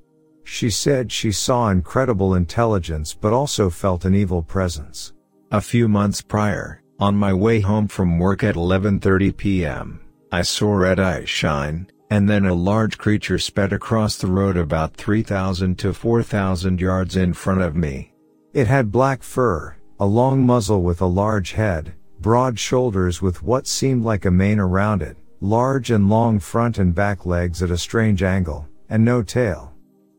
She 0.44 0.72
said 0.72 1.12
she 1.12 1.32
saw 1.32 1.70
incredible 1.70 2.34
intelligence 2.34 3.14
but 3.14 3.32
also 3.32 3.70
felt 3.70 4.06
an 4.06 4.16
evil 4.16 4.42
presence. 4.42 5.14
A 5.52 5.62
few 5.62 5.88
months 5.88 6.20
prior, 6.24 6.82
on 7.00 7.16
my 7.16 7.32
way 7.32 7.60
home 7.60 7.88
from 7.88 8.18
work 8.18 8.44
at 8.44 8.56
11:30 8.56 9.38
p.m., 9.38 10.02
I 10.32 10.42
saw 10.42 10.74
red 10.74 11.00
eyes 11.00 11.30
shine, 11.30 11.92
and 12.10 12.28
then 12.28 12.46
a 12.46 12.54
large 12.54 12.98
creature 12.98 13.38
sped 13.38 13.72
across 13.72 14.18
the 14.18 14.28
road 14.28 14.58
about 14.58 14.96
3,000 14.96 15.78
to 15.78 15.94
4,000 15.94 16.82
yards 16.82 17.16
in 17.16 17.34
front 17.34 17.62
of 17.62 17.76
me. 17.76 18.14
It 18.54 18.68
had 18.68 18.92
black 18.92 19.22
fur, 19.22 19.76
a 20.00 20.06
long 20.06 20.46
muzzle 20.46 20.82
with 20.82 21.02
a 21.02 21.06
large 21.06 21.52
head, 21.52 21.94
broad 22.20 22.58
shoulders 22.58 23.22
with 23.22 23.44
what 23.44 23.68
seemed 23.68 24.04
like 24.04 24.26
a 24.26 24.32
mane 24.32 24.60
around 24.60 25.02
it, 25.02 25.18
large 25.42 25.92
and 25.92 26.10
long 26.10 26.40
front 26.40 26.80
and 26.80 26.96
back 26.96 27.26
legs 27.26 27.62
at 27.62 27.72
a 27.72 27.78
strange 27.78 28.24
angle, 28.24 28.68
and 28.90 29.06
no 29.06 29.22
tail. 29.22 29.74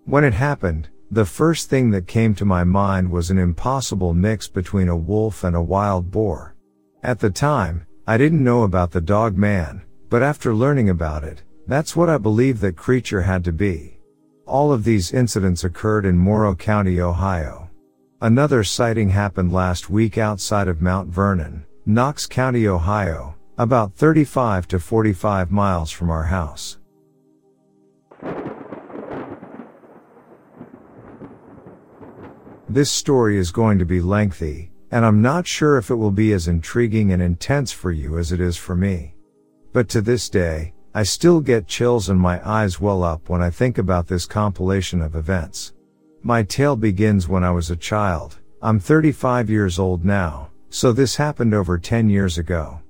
When 0.04 0.24
it 0.24 0.34
happened, 0.34 0.88
the 1.10 1.24
first 1.24 1.68
thing 1.68 1.90
that 1.90 2.06
came 2.06 2.36
to 2.36 2.44
my 2.44 2.62
mind 2.62 3.10
was 3.10 3.30
an 3.30 3.38
impossible 3.38 4.14
mix 4.14 4.46
between 4.46 4.88
a 4.88 4.96
wolf 4.96 5.42
and 5.42 5.56
a 5.56 5.62
wild 5.62 6.10
boar. 6.10 6.54
At 7.02 7.18
the 7.18 7.30
time, 7.30 7.84
I 8.06 8.16
didn't 8.16 8.44
know 8.44 8.62
about 8.62 8.92
the 8.92 9.00
dog 9.00 9.36
man, 9.36 9.82
but 10.08 10.22
after 10.22 10.54
learning 10.54 10.88
about 10.88 11.24
it, 11.24 11.42
that's 11.70 11.94
what 11.94 12.08
I 12.08 12.18
believe 12.18 12.58
that 12.60 12.74
creature 12.74 13.22
had 13.22 13.44
to 13.44 13.52
be. 13.52 14.00
All 14.44 14.72
of 14.72 14.82
these 14.82 15.12
incidents 15.12 15.62
occurred 15.62 16.04
in 16.04 16.18
Morrow 16.18 16.52
County, 16.56 17.00
Ohio. 17.00 17.70
Another 18.20 18.64
sighting 18.64 19.10
happened 19.10 19.52
last 19.52 19.88
week 19.88 20.18
outside 20.18 20.66
of 20.66 20.82
Mount 20.82 21.08
Vernon, 21.10 21.64
Knox 21.86 22.26
County, 22.26 22.66
Ohio, 22.66 23.36
about 23.56 23.94
35 23.94 24.66
to 24.66 24.80
45 24.80 25.52
miles 25.52 25.92
from 25.92 26.10
our 26.10 26.24
house. 26.24 26.78
This 32.68 32.90
story 32.90 33.38
is 33.38 33.52
going 33.52 33.78
to 33.78 33.84
be 33.84 34.00
lengthy, 34.00 34.72
and 34.90 35.06
I'm 35.06 35.22
not 35.22 35.46
sure 35.46 35.78
if 35.78 35.90
it 35.90 35.94
will 35.94 36.10
be 36.10 36.32
as 36.32 36.48
intriguing 36.48 37.12
and 37.12 37.22
intense 37.22 37.70
for 37.70 37.92
you 37.92 38.18
as 38.18 38.32
it 38.32 38.40
is 38.40 38.56
for 38.56 38.74
me. 38.74 39.14
But 39.72 39.88
to 39.90 40.00
this 40.00 40.28
day, 40.28 40.74
I 40.92 41.04
still 41.04 41.40
get 41.40 41.68
chills 41.68 42.08
and 42.08 42.18
my 42.18 42.40
eyes 42.44 42.80
well 42.80 43.04
up 43.04 43.28
when 43.28 43.40
I 43.40 43.48
think 43.48 43.78
about 43.78 44.08
this 44.08 44.26
compilation 44.26 45.00
of 45.00 45.14
events. 45.14 45.72
My 46.22 46.42
tale 46.42 46.74
begins 46.74 47.28
when 47.28 47.44
I 47.44 47.52
was 47.52 47.70
a 47.70 47.76
child. 47.76 48.38
I'm 48.60 48.80
35 48.80 49.48
years 49.48 49.78
old 49.78 50.04
now, 50.04 50.50
so 50.68 50.90
this 50.90 51.14
happened 51.14 51.54
over 51.54 51.78
10 51.78 52.10
years 52.10 52.38
ago. 52.38 52.80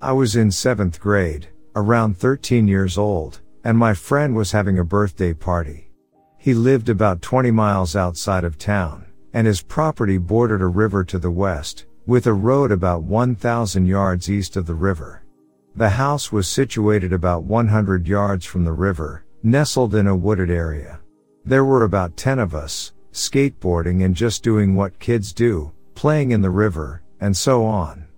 I 0.00 0.12
was 0.12 0.36
in 0.36 0.50
7th 0.50 1.00
grade, 1.00 1.48
around 1.74 2.16
13 2.16 2.68
years 2.68 2.96
old, 2.96 3.40
and 3.64 3.76
my 3.76 3.92
friend 3.92 4.36
was 4.36 4.52
having 4.52 4.78
a 4.78 4.84
birthday 4.84 5.34
party. 5.34 5.90
He 6.36 6.54
lived 6.54 6.88
about 6.88 7.22
20 7.22 7.50
miles 7.50 7.96
outside 7.96 8.44
of 8.44 8.56
town, 8.56 9.04
and 9.32 9.48
his 9.48 9.62
property 9.62 10.16
bordered 10.16 10.62
a 10.62 10.66
river 10.66 11.02
to 11.02 11.18
the 11.18 11.32
west, 11.32 11.86
with 12.06 12.28
a 12.28 12.32
road 12.32 12.70
about 12.70 13.02
1,000 13.02 13.84
yards 13.84 14.30
east 14.30 14.56
of 14.56 14.66
the 14.66 14.74
river. 14.74 15.24
The 15.78 15.90
house 15.90 16.32
was 16.32 16.48
situated 16.48 17.12
about 17.12 17.44
100 17.44 18.08
yards 18.08 18.44
from 18.44 18.64
the 18.64 18.72
river, 18.72 19.24
nestled 19.44 19.94
in 19.94 20.08
a 20.08 20.16
wooded 20.16 20.50
area. 20.50 20.98
There 21.44 21.64
were 21.64 21.84
about 21.84 22.16
10 22.16 22.40
of 22.40 22.52
us, 22.52 22.94
skateboarding 23.12 24.04
and 24.04 24.12
just 24.12 24.42
doing 24.42 24.74
what 24.74 24.98
kids 24.98 25.32
do, 25.32 25.70
playing 25.94 26.32
in 26.32 26.42
the 26.42 26.50
river, 26.50 27.04
and 27.20 27.36
so 27.36 27.64
on. 27.64 28.08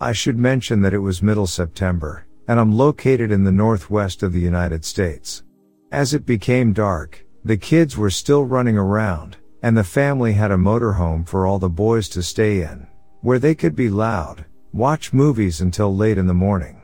I 0.00 0.12
should 0.12 0.38
mention 0.38 0.80
that 0.82 0.94
it 0.94 1.00
was 1.00 1.20
middle 1.20 1.48
September, 1.48 2.24
and 2.46 2.60
I'm 2.60 2.78
located 2.78 3.32
in 3.32 3.42
the 3.42 3.50
northwest 3.50 4.22
of 4.22 4.32
the 4.32 4.38
United 4.38 4.84
States. 4.84 5.42
As 5.90 6.14
it 6.14 6.24
became 6.24 6.72
dark, 6.72 7.26
the 7.44 7.56
kids 7.56 7.96
were 7.96 8.10
still 8.10 8.44
running 8.44 8.78
around, 8.78 9.38
and 9.64 9.76
the 9.76 9.82
family 9.82 10.34
had 10.34 10.52
a 10.52 10.56
motorhome 10.56 11.26
for 11.26 11.48
all 11.48 11.58
the 11.58 11.68
boys 11.68 12.08
to 12.10 12.22
stay 12.22 12.62
in, 12.62 12.86
where 13.22 13.40
they 13.40 13.56
could 13.56 13.74
be 13.74 13.90
loud, 13.90 14.44
watch 14.72 15.12
movies 15.12 15.60
until 15.60 15.92
late 15.92 16.16
in 16.16 16.28
the 16.28 16.32
morning. 16.32 16.77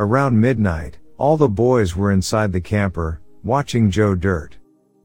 Around 0.00 0.40
midnight, 0.40 0.96
all 1.18 1.36
the 1.36 1.46
boys 1.46 1.94
were 1.94 2.10
inside 2.10 2.54
the 2.54 2.60
camper, 2.62 3.20
watching 3.44 3.90
Joe 3.90 4.14
Dirt. 4.14 4.56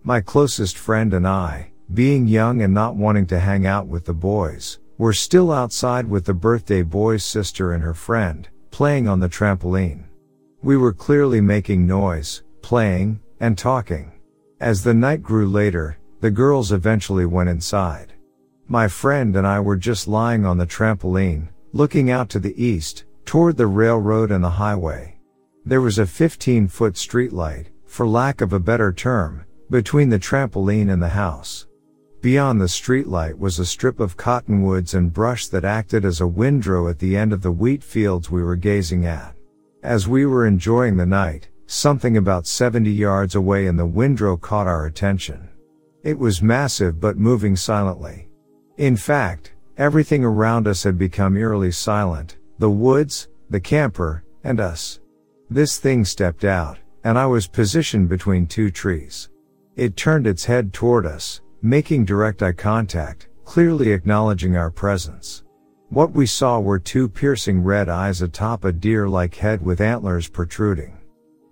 My 0.04 0.22
closest 0.22 0.78
friend 0.78 1.14
and 1.14 1.28
I, 1.28 1.74
being 1.94 2.30
young 2.30 2.62
and 2.62 2.74
not 2.74 2.96
wanting 2.96 3.28
to 3.28 3.40
hang 3.42 3.66
out 3.66 3.88
with 3.88 4.06
the 4.06 4.14
boys, 4.14 4.80
were 4.98 5.12
still 5.12 5.52
outside 5.52 6.10
with 6.10 6.24
the 6.24 6.34
birthday 6.34 6.82
boy's 6.82 7.25
sister 7.25 7.74
and 7.74 7.84
her 7.84 7.94
friend, 7.94 8.48
playing 8.72 9.10
on 9.10 9.20
the 9.20 9.28
trampoline. 9.28 10.06
We 10.64 10.78
were 10.78 10.94
clearly 10.94 11.42
making 11.42 11.86
noise, 11.86 12.44
playing, 12.62 13.20
and 13.42 13.58
talking. 13.58 14.14
As 14.62 14.82
the 14.82 14.94
night 14.94 15.22
grew 15.22 15.50
later, 15.50 15.98
the 16.22 16.32
girls 16.32 16.72
eventually 16.72 17.25
went 17.25 17.50
inside. 17.50 18.14
My 18.70 18.88
friend 18.88 19.36
and 19.36 19.46
I 19.46 19.60
were 19.60 19.75
just 19.75 20.08
lying 20.08 20.46
on 20.46 20.58
the 20.58 20.66
trampoline, 20.66 21.50
looking 21.74 22.12
out 22.12 22.30
to 22.30 22.40
the 22.40 22.56
east, 22.64 23.04
toward 23.25 23.58
the 23.58 23.67
railroad 23.67 24.32
and 24.32 24.44
the 24.44 24.50
highway. 24.50 25.20
There 25.65 25.82
was 25.82 25.98
a 25.98 26.05
15 26.05 26.67
foot 26.67 26.94
streetlight, 26.94 27.67
for 27.86 28.08
lack 28.08 28.41
of 28.41 28.53
a 28.53 28.60
better 28.60 28.94
term, 28.94 29.46
between 29.70 30.10
the 30.10 30.20
trampoline 30.20 30.91
and 30.91 31.01
the 31.01 31.10
house. 31.10 31.65
Beyond 32.22 32.60
the 32.60 32.65
streetlight 32.65 33.38
was 33.38 33.60
a 33.60 33.65
strip 33.65 34.00
of 34.00 34.17
cottonwoods 34.17 34.94
and 34.94 35.13
brush 35.13 35.48
that 35.48 35.65
acted 35.65 36.05
as 36.05 36.22
a 36.22 36.27
windrow 36.27 36.88
at 36.88 37.00
the 37.00 37.15
end 37.15 37.34
of 37.34 37.41
the 37.41 37.51
wheat 37.51 37.84
fields 37.84 38.32
we 38.32 38.44
were 38.44 38.55
gazing 38.55 39.05
at. 39.05 39.36
As 39.84 40.08
we 40.08 40.25
were 40.25 40.48
enjoying 40.48 40.98
the 40.98 41.05
night, 41.05 41.50
something 41.67 42.17
about 42.17 42.48
70 42.48 42.89
yards 42.89 43.36
away 43.36 43.67
in 43.67 43.75
the 43.75 43.86
windrow 43.86 44.38
caught 44.38 44.67
our 44.67 44.86
attention. 44.86 45.50
It 46.03 46.17
was 46.17 46.41
massive 46.41 47.00
but 47.00 47.17
moving 47.17 47.55
silently. 47.55 48.29
In 48.77 48.96
fact, 48.96 49.53
everything 49.77 50.24
around 50.24 50.67
us 50.67 50.84
had 50.84 50.98
become 50.98 51.38
eerily 51.38 51.72
silent, 51.72 52.38
the 52.58 52.70
woods, 52.70 53.28
the 53.50 53.60
camper, 53.60 54.24
and 54.44 54.60
us. 54.60 55.00
This 55.50 55.78
thing 55.78 56.06
stepped 56.06 56.44
out, 56.44 56.78
and 57.04 57.18
I 57.18 57.26
was 57.26 57.48
positioned 57.48 58.10
between 58.10 58.48
two 58.48 58.72
trees. 58.72 59.30
It 59.76 59.96
turned 59.96 60.26
its 60.26 60.46
head 60.46 60.74
toward 60.74 61.06
us, 61.06 61.42
making 61.62 62.06
direct 62.06 62.42
eye 62.42 62.54
contact, 62.54 63.28
clearly 63.44 63.92
acknowledging 63.92 64.56
our 64.56 64.72
presence. 64.72 65.44
What 65.89 66.13
we 66.13 66.26
saw 66.26 66.60
were 66.60 66.80
two 66.80 67.10
piercing 67.10 67.63
red 67.63 67.89
eyes 67.89 68.22
atop 68.22 68.63
a 68.63 68.72
deer-like 68.72 69.36
head 69.36 69.62
with 69.62 69.82
antlers 69.82 70.28
protruding. 70.28 70.98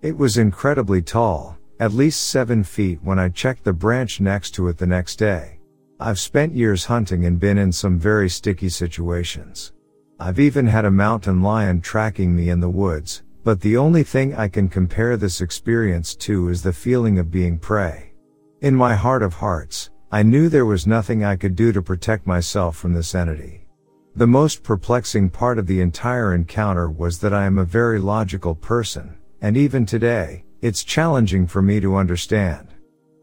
It 0.02 0.16
was 0.16 0.38
incredibly 0.38 1.02
tall, 1.02 1.56
at 1.78 1.92
least 1.92 2.28
seven 2.28 2.64
feet 2.64 2.98
when 3.02 3.18
I 3.18 3.28
checked 3.28 3.64
the 3.64 3.72
branch 3.72 4.20
next 4.20 4.52
to 4.52 4.68
it 4.68 4.78
the 4.78 4.86
next 4.86 5.16
day. 5.16 5.58
I've 6.00 6.18
spent 6.18 6.54
years 6.54 6.86
hunting 6.86 7.26
and 7.26 7.38
been 7.38 7.58
in 7.58 7.70
some 7.70 7.98
very 7.98 8.28
sticky 8.28 8.70
situations. 8.70 9.72
I've 10.20 10.38
even 10.38 10.66
had 10.66 10.84
a 10.84 10.90
mountain 10.92 11.42
lion 11.42 11.80
tracking 11.80 12.36
me 12.36 12.50
in 12.50 12.60
the 12.60 12.68
woods, 12.68 13.24
but 13.42 13.60
the 13.60 13.76
only 13.76 14.04
thing 14.04 14.32
I 14.34 14.46
can 14.46 14.68
compare 14.68 15.16
this 15.16 15.40
experience 15.40 16.14
to 16.16 16.50
is 16.50 16.62
the 16.62 16.72
feeling 16.72 17.18
of 17.18 17.32
being 17.32 17.58
prey. 17.58 18.12
In 18.60 18.76
my 18.76 18.94
heart 18.94 19.24
of 19.24 19.34
hearts, 19.34 19.90
I 20.12 20.22
knew 20.22 20.48
there 20.48 20.66
was 20.66 20.86
nothing 20.86 21.24
I 21.24 21.34
could 21.34 21.56
do 21.56 21.72
to 21.72 21.82
protect 21.82 22.28
myself 22.28 22.76
from 22.76 22.94
this 22.94 23.12
entity. 23.16 23.66
The 24.14 24.28
most 24.28 24.62
perplexing 24.62 25.30
part 25.30 25.58
of 25.58 25.66
the 25.66 25.80
entire 25.80 26.32
encounter 26.32 26.88
was 26.88 27.18
that 27.18 27.34
I 27.34 27.46
am 27.46 27.58
a 27.58 27.64
very 27.64 27.98
logical 27.98 28.54
person, 28.54 29.16
and 29.40 29.56
even 29.56 29.84
today, 29.84 30.44
it's 30.62 30.84
challenging 30.84 31.48
for 31.48 31.60
me 31.60 31.80
to 31.80 31.96
understand. 31.96 32.68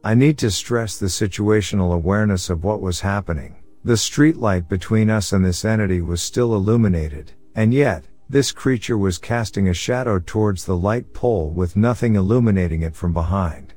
I 0.03 0.13
need 0.13 0.37
to 0.39 0.51
stress 0.51 0.99
the 0.99 1.05
situational 1.05 1.93
awareness 1.93 2.49
of 2.49 2.65
what 2.65 2.81
was 2.81 2.99
happening. 2.99 3.60
The 3.83 3.93
streetlight 3.93 4.69
between 4.69 5.09
us 5.09 5.33
and 5.33 5.43
this 5.43 5.65
entity 5.65 6.01
was 6.01 6.21
still 6.21 6.53
illuminated, 6.53 7.31
and 7.55 7.73
yet, 7.73 8.05
this 8.29 8.51
creature 8.51 8.97
was 8.97 9.17
casting 9.17 9.67
a 9.67 9.73
shadow 9.73 10.19
towards 10.19 10.65
the 10.65 10.77
light 10.77 11.13
pole 11.13 11.49
with 11.49 11.75
nothing 11.75 12.15
illuminating 12.15 12.83
it 12.83 12.95
from 12.95 13.11
behind. 13.11 13.73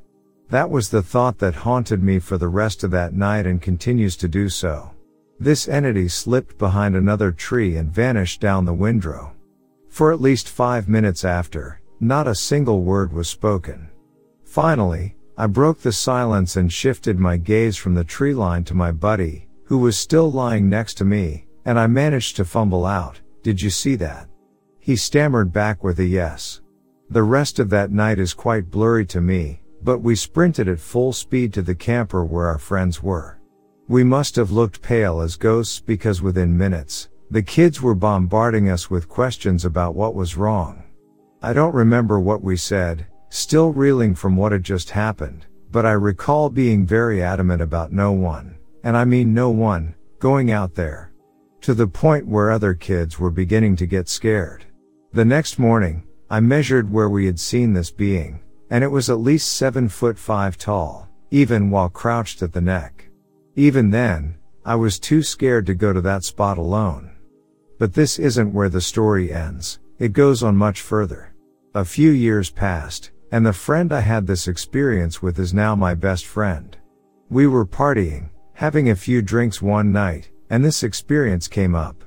That 0.50 0.68
was 0.68 0.90
the 0.90 1.02
thought 1.02 1.38
that 1.38 1.54
haunted 1.54 2.02
me 2.02 2.18
for 2.18 2.36
the 2.36 2.48
rest 2.48 2.84
of 2.84 2.90
that 2.90 3.14
night 3.14 3.46
and 3.46 3.62
continues 3.62 4.14
to 4.18 4.28
do 4.28 4.48
so. 4.50 4.90
This 5.40 5.66
entity 5.68 6.08
slipped 6.08 6.58
behind 6.58 6.94
another 6.94 7.32
tree 7.32 7.76
and 7.76 7.90
vanished 7.90 8.40
down 8.40 8.64
the 8.66 8.74
windrow. 8.74 9.32
For 9.88 10.12
at 10.12 10.20
least 10.20 10.48
five 10.48 10.88
minutes 10.88 11.24
after, 11.24 11.80
not 11.98 12.28
a 12.28 12.34
single 12.34 12.82
word 12.82 13.12
was 13.12 13.28
spoken. 13.28 13.88
Finally, 14.44 15.16
I 15.36 15.46
broke 15.46 15.80
the 15.80 15.92
silence 15.92 16.56
and 16.56 16.72
shifted 16.72 17.18
my 17.18 17.38
gaze 17.38 17.76
from 17.76 17.94
the 17.94 18.04
tree 18.04 18.34
line 18.34 18.62
to 18.64 18.74
my 18.74 18.92
buddy, 18.92 19.48
who 19.64 19.78
was 19.78 19.98
still 19.98 20.30
lying 20.30 20.68
next 20.68 20.94
to 20.94 21.04
me, 21.04 21.46
and 21.64 21.78
I 21.78 21.86
managed 21.86 22.36
to 22.36 22.44
fumble 22.44 22.84
out, 22.84 23.20
did 23.42 23.60
you 23.60 23.70
see 23.70 23.94
that? 23.96 24.28
He 24.78 24.96
stammered 24.96 25.52
back 25.52 25.82
with 25.82 25.98
a 25.98 26.04
yes. 26.04 26.60
The 27.10 27.22
rest 27.22 27.58
of 27.58 27.70
that 27.70 27.90
night 27.90 28.18
is 28.18 28.34
quite 28.34 28.70
blurry 28.70 29.06
to 29.06 29.20
me, 29.20 29.62
but 29.82 29.98
we 29.98 30.16
sprinted 30.16 30.68
at 30.68 30.80
full 30.80 31.12
speed 31.12 31.52
to 31.54 31.62
the 31.62 31.74
camper 31.74 32.24
where 32.24 32.46
our 32.46 32.58
friends 32.58 33.02
were. 33.02 33.38
We 33.88 34.04
must 34.04 34.36
have 34.36 34.50
looked 34.50 34.82
pale 34.82 35.20
as 35.20 35.36
ghosts 35.36 35.80
because 35.80 36.22
within 36.22 36.56
minutes, 36.56 37.08
the 37.30 37.42
kids 37.42 37.82
were 37.82 37.94
bombarding 37.94 38.70
us 38.70 38.90
with 38.90 39.08
questions 39.08 39.64
about 39.64 39.94
what 39.94 40.14
was 40.14 40.36
wrong. 40.36 40.82
I 41.42 41.52
don't 41.52 41.74
remember 41.74 42.20
what 42.20 42.42
we 42.42 42.56
said, 42.56 43.06
still 43.28 43.72
reeling 43.72 44.14
from 44.14 44.36
what 44.36 44.52
had 44.52 44.62
just 44.62 44.90
happened, 44.90 45.44
but 45.70 45.84
I 45.84 45.92
recall 45.92 46.48
being 46.48 46.86
very 46.86 47.22
adamant 47.22 47.60
about 47.60 47.92
no 47.92 48.12
one, 48.12 48.53
and 48.84 48.96
I 48.96 49.04
mean 49.04 49.34
no 49.34 49.50
one, 49.50 49.94
going 50.20 50.52
out 50.52 50.74
there. 50.74 51.12
To 51.62 51.74
the 51.74 51.86
point 51.86 52.26
where 52.26 52.50
other 52.50 52.74
kids 52.74 53.18
were 53.18 53.30
beginning 53.30 53.74
to 53.76 53.86
get 53.86 54.08
scared. 54.08 54.66
The 55.12 55.24
next 55.24 55.58
morning, 55.58 56.04
I 56.30 56.40
measured 56.40 56.92
where 56.92 57.08
we 57.08 57.26
had 57.26 57.40
seen 57.40 57.72
this 57.72 57.90
being, 57.90 58.40
and 58.70 58.84
it 58.84 58.90
was 58.90 59.08
at 59.08 59.20
least 59.20 59.54
seven 59.54 59.88
foot 59.88 60.18
five 60.18 60.58
tall, 60.58 61.08
even 61.30 61.70
while 61.70 61.88
crouched 61.88 62.42
at 62.42 62.52
the 62.52 62.60
neck. 62.60 63.08
Even 63.56 63.90
then, 63.90 64.36
I 64.64 64.74
was 64.74 64.98
too 64.98 65.22
scared 65.22 65.66
to 65.66 65.74
go 65.74 65.92
to 65.92 66.00
that 66.02 66.24
spot 66.24 66.58
alone. 66.58 67.10
But 67.78 67.94
this 67.94 68.18
isn't 68.18 68.52
where 68.52 68.68
the 68.68 68.80
story 68.80 69.32
ends, 69.32 69.78
it 69.98 70.12
goes 70.12 70.42
on 70.42 70.56
much 70.56 70.80
further. 70.80 71.34
A 71.74 71.84
few 71.84 72.10
years 72.10 72.50
passed, 72.50 73.10
and 73.32 73.46
the 73.46 73.52
friend 73.52 73.92
I 73.92 74.00
had 74.00 74.26
this 74.26 74.46
experience 74.46 75.22
with 75.22 75.38
is 75.38 75.54
now 75.54 75.74
my 75.74 75.94
best 75.94 76.26
friend. 76.26 76.76
We 77.30 77.46
were 77.46 77.66
partying, 77.66 78.30
having 78.54 78.90
a 78.90 78.96
few 78.96 79.20
drinks 79.20 79.60
one 79.60 79.92
night, 79.92 80.30
and 80.48 80.64
this 80.64 80.82
experience 80.82 81.48
came 81.48 81.74
up. 81.74 82.04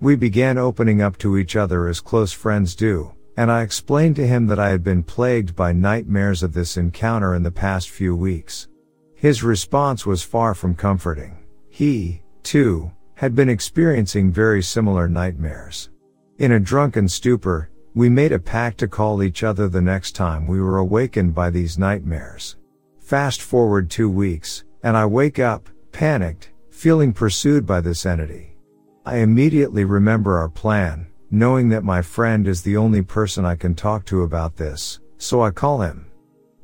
We 0.00 0.14
began 0.14 0.56
opening 0.56 1.02
up 1.02 1.18
to 1.18 1.36
each 1.36 1.56
other 1.56 1.88
as 1.88 2.00
close 2.00 2.32
friends 2.32 2.76
do, 2.76 3.12
and 3.36 3.50
I 3.50 3.62
explained 3.62 4.16
to 4.16 4.26
him 4.26 4.46
that 4.46 4.60
I 4.60 4.68
had 4.70 4.84
been 4.84 5.02
plagued 5.02 5.56
by 5.56 5.72
nightmares 5.72 6.42
of 6.42 6.52
this 6.52 6.76
encounter 6.76 7.34
in 7.34 7.42
the 7.42 7.50
past 7.50 7.90
few 7.90 8.14
weeks. 8.14 8.68
His 9.14 9.42
response 9.42 10.06
was 10.06 10.22
far 10.22 10.54
from 10.54 10.76
comforting. 10.76 11.36
He, 11.68 12.22
too, 12.44 12.92
had 13.14 13.34
been 13.34 13.48
experiencing 13.48 14.30
very 14.30 14.62
similar 14.62 15.08
nightmares. 15.08 15.90
In 16.38 16.52
a 16.52 16.60
drunken 16.60 17.08
stupor, 17.08 17.70
we 17.94 18.08
made 18.08 18.30
a 18.30 18.38
pact 18.38 18.78
to 18.78 18.86
call 18.86 19.24
each 19.24 19.42
other 19.42 19.68
the 19.68 19.80
next 19.80 20.12
time 20.12 20.46
we 20.46 20.60
were 20.60 20.78
awakened 20.78 21.34
by 21.34 21.50
these 21.50 21.78
nightmares. 21.78 22.56
Fast 23.00 23.42
forward 23.42 23.90
two 23.90 24.08
weeks, 24.08 24.62
and 24.84 24.96
I 24.96 25.04
wake 25.04 25.40
up, 25.40 25.68
Panicked, 25.92 26.50
feeling 26.70 27.12
pursued 27.12 27.66
by 27.66 27.80
this 27.80 28.06
entity. 28.06 28.56
I 29.04 29.18
immediately 29.18 29.84
remember 29.84 30.38
our 30.38 30.48
plan, 30.48 31.06
knowing 31.30 31.68
that 31.70 31.84
my 31.84 32.02
friend 32.02 32.46
is 32.46 32.62
the 32.62 32.76
only 32.76 33.02
person 33.02 33.44
I 33.44 33.56
can 33.56 33.74
talk 33.74 34.04
to 34.06 34.22
about 34.22 34.56
this, 34.56 35.00
so 35.16 35.42
I 35.42 35.50
call 35.50 35.80
him. 35.80 36.06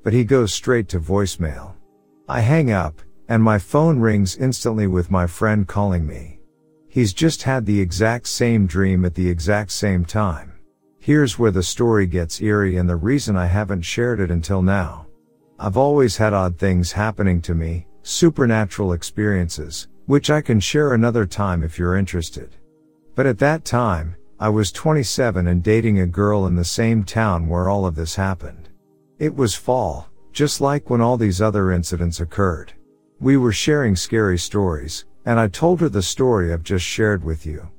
But 0.03 0.13
he 0.13 0.25
goes 0.25 0.53
straight 0.53 0.89
to 0.91 1.01
voicemail. 1.01 1.75
I 2.29 2.41
hang 2.41 2.71
up, 2.71 3.01
and 3.29 3.43
my 3.43 3.59
phone 3.59 3.99
rings 3.99 4.37
instantly 4.37 4.87
with 4.87 5.11
my 5.11 5.27
friend 5.27 5.67
calling 5.67 6.07
me. 6.07 6.41
He's 6.89 7.13
just 7.13 7.43
had 7.43 7.67
the 7.67 7.81
exact 7.81 8.29
same 8.29 8.67
dream 8.67 9.05
at 9.05 9.15
the 9.15 9.29
exact 9.29 9.73
same 9.73 10.05
time. 10.05 10.53
Here's 11.01 11.39
where 11.39 11.51
the 11.51 11.63
story 11.63 12.07
gets 12.07 12.41
eerie 12.41 12.77
and 12.77 12.89
the 12.89 12.97
reason 12.97 13.37
I 13.37 13.47
haven't 13.47 13.83
shared 13.83 14.21
it 14.21 14.31
until 14.31 14.63
now. 14.63 15.07
I've 15.59 15.77
always 15.77 16.17
had 16.17 16.33
odd 16.33 16.59
things 16.59 16.93
happening 16.93 17.43
to 17.43 17.55
me, 17.55 17.87
supernatural 18.05 18.93
experiences, 18.93 19.89
which 20.07 20.31
I 20.31 20.41
can 20.41 20.61
share 20.61 20.93
another 20.93 21.27
time 21.27 21.63
if 21.63 21.79
you're 21.79 21.97
interested. 21.97 22.51
But 23.15 23.27
at 23.27 23.39
that 23.39 23.65
time, 23.65 24.17
I 24.39 24.51
was 24.51 24.71
27 24.73 25.47
and 25.47 25.63
dating 25.63 26.01
a 26.01 26.07
girl 26.07 26.47
in 26.47 26.55
the 26.55 26.65
same 26.65 27.03
town 27.03 27.49
where 27.49 27.69
all 27.69 27.87
of 27.87 27.95
this 27.95 28.15
happened. 28.15 28.69
It 29.19 29.35
was 29.35 29.55
fall, 29.55 30.09
just 30.33 30.61
like 30.61 30.91
when 30.91 31.01
all 31.01 31.17
these 31.17 31.41
other 31.41 31.73
incidents 31.73 32.21
occurred. 32.21 32.73
We 33.21 33.37
were 33.37 33.53
sharing 33.53 33.97
scary 33.97 34.39
stories, 34.39 35.07
and 35.25 35.41
I 35.41 35.49
told 35.49 35.81
her 35.81 35.89
the 35.89 36.03
story 36.03 36.53
I've 36.53 36.63
just 36.63 36.85
shared 36.85 37.25
with 37.25 37.47
you. 37.47 37.71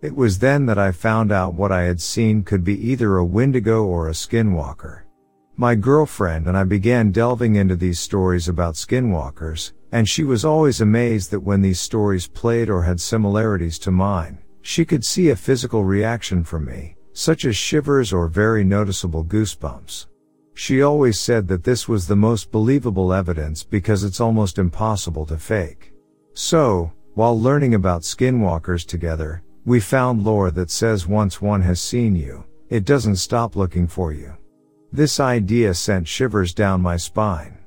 It 0.00 0.14
was 0.14 0.38
then 0.38 0.66
that 0.66 0.78
I 0.78 0.92
found 0.92 1.32
out 1.32 1.54
what 1.54 1.72
I 1.72 1.82
had 1.82 2.00
seen 2.00 2.42
could 2.42 2.64
be 2.64 2.78
either 2.90 3.16
a 3.16 3.24
Wendigo 3.24 3.84
or 3.84 4.08
a 4.08 4.12
skinwalker. 4.12 5.03
My 5.56 5.76
girlfriend 5.76 6.48
and 6.48 6.56
I 6.56 6.64
began 6.64 7.12
delving 7.12 7.54
into 7.54 7.76
these 7.76 8.00
stories 8.00 8.48
about 8.48 8.74
skinwalkers, 8.74 9.70
and 9.92 10.08
she 10.08 10.24
was 10.24 10.44
always 10.44 10.80
amazed 10.80 11.30
that 11.30 11.38
when 11.38 11.62
these 11.62 11.78
stories 11.78 12.26
played 12.26 12.68
or 12.68 12.82
had 12.82 13.00
similarities 13.00 13.78
to 13.80 13.92
mine, 13.92 14.38
she 14.62 14.84
could 14.84 15.04
see 15.04 15.30
a 15.30 15.36
physical 15.36 15.84
reaction 15.84 16.42
from 16.42 16.64
me, 16.64 16.96
such 17.12 17.44
as 17.44 17.54
shivers 17.54 18.12
or 18.12 18.26
very 18.26 18.64
noticeable 18.64 19.24
goosebumps. 19.24 20.06
She 20.54 20.82
always 20.82 21.20
said 21.20 21.46
that 21.46 21.62
this 21.62 21.86
was 21.88 22.08
the 22.08 22.16
most 22.16 22.50
believable 22.50 23.12
evidence 23.12 23.62
because 23.62 24.02
it's 24.02 24.20
almost 24.20 24.58
impossible 24.58 25.24
to 25.26 25.38
fake. 25.38 25.92
So, 26.32 26.90
while 27.14 27.40
learning 27.40 27.74
about 27.74 28.02
skinwalkers 28.02 28.84
together, 28.84 29.44
we 29.64 29.78
found 29.78 30.24
lore 30.24 30.50
that 30.50 30.72
says 30.72 31.06
once 31.06 31.40
one 31.40 31.62
has 31.62 31.80
seen 31.80 32.16
you, 32.16 32.44
it 32.70 32.84
doesn't 32.84 33.16
stop 33.16 33.54
looking 33.54 33.86
for 33.86 34.12
you. 34.12 34.36
This 34.94 35.18
idea 35.18 35.74
sent 35.74 36.06
shivers 36.06 36.54
down 36.54 36.80
my 36.80 36.96
spine. 36.96 37.58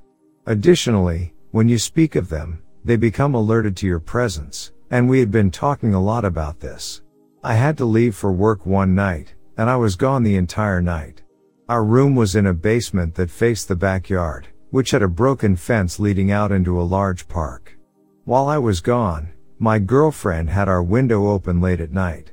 Additionally, 0.45 1.33
when 1.51 1.67
you 1.67 1.77
speak 1.77 2.15
of 2.15 2.29
them, 2.29 2.63
they 2.85 2.95
become 2.95 3.33
alerted 3.33 3.75
to 3.77 3.85
your 3.85 3.99
presence, 3.99 4.71
and 4.91 5.09
we 5.09 5.19
had 5.19 5.29
been 5.29 5.51
talking 5.51 5.93
a 5.93 6.01
lot 6.01 6.23
about 6.23 6.61
this. 6.61 7.01
I 7.43 7.55
had 7.55 7.77
to 7.79 7.83
leave 7.85 8.15
for 8.15 8.31
work 8.31 8.65
one 8.65 8.95
night, 8.95 9.35
and 9.57 9.69
I 9.69 9.75
was 9.75 9.97
gone 9.97 10.23
the 10.23 10.37
entire 10.37 10.81
night. 10.81 11.21
Our 11.67 11.83
room 11.83 12.15
was 12.15 12.37
in 12.37 12.45
a 12.45 12.53
basement 12.53 13.13
that 13.15 13.29
faced 13.29 13.67
the 13.67 13.75
backyard, 13.75 14.47
which 14.69 14.91
had 14.91 15.03
a 15.03 15.09
broken 15.09 15.57
fence 15.57 15.99
leading 15.99 16.31
out 16.31 16.53
into 16.53 16.79
a 16.79 16.91
large 16.95 17.27
park. 17.27 17.77
While 18.23 18.47
I 18.47 18.57
was 18.57 18.79
gone, 18.79 19.33
my 19.59 19.79
girlfriend 19.79 20.49
had 20.49 20.69
our 20.69 20.81
window 20.81 21.27
open 21.27 21.59
late 21.59 21.81
at 21.81 21.91
night. 21.91 22.31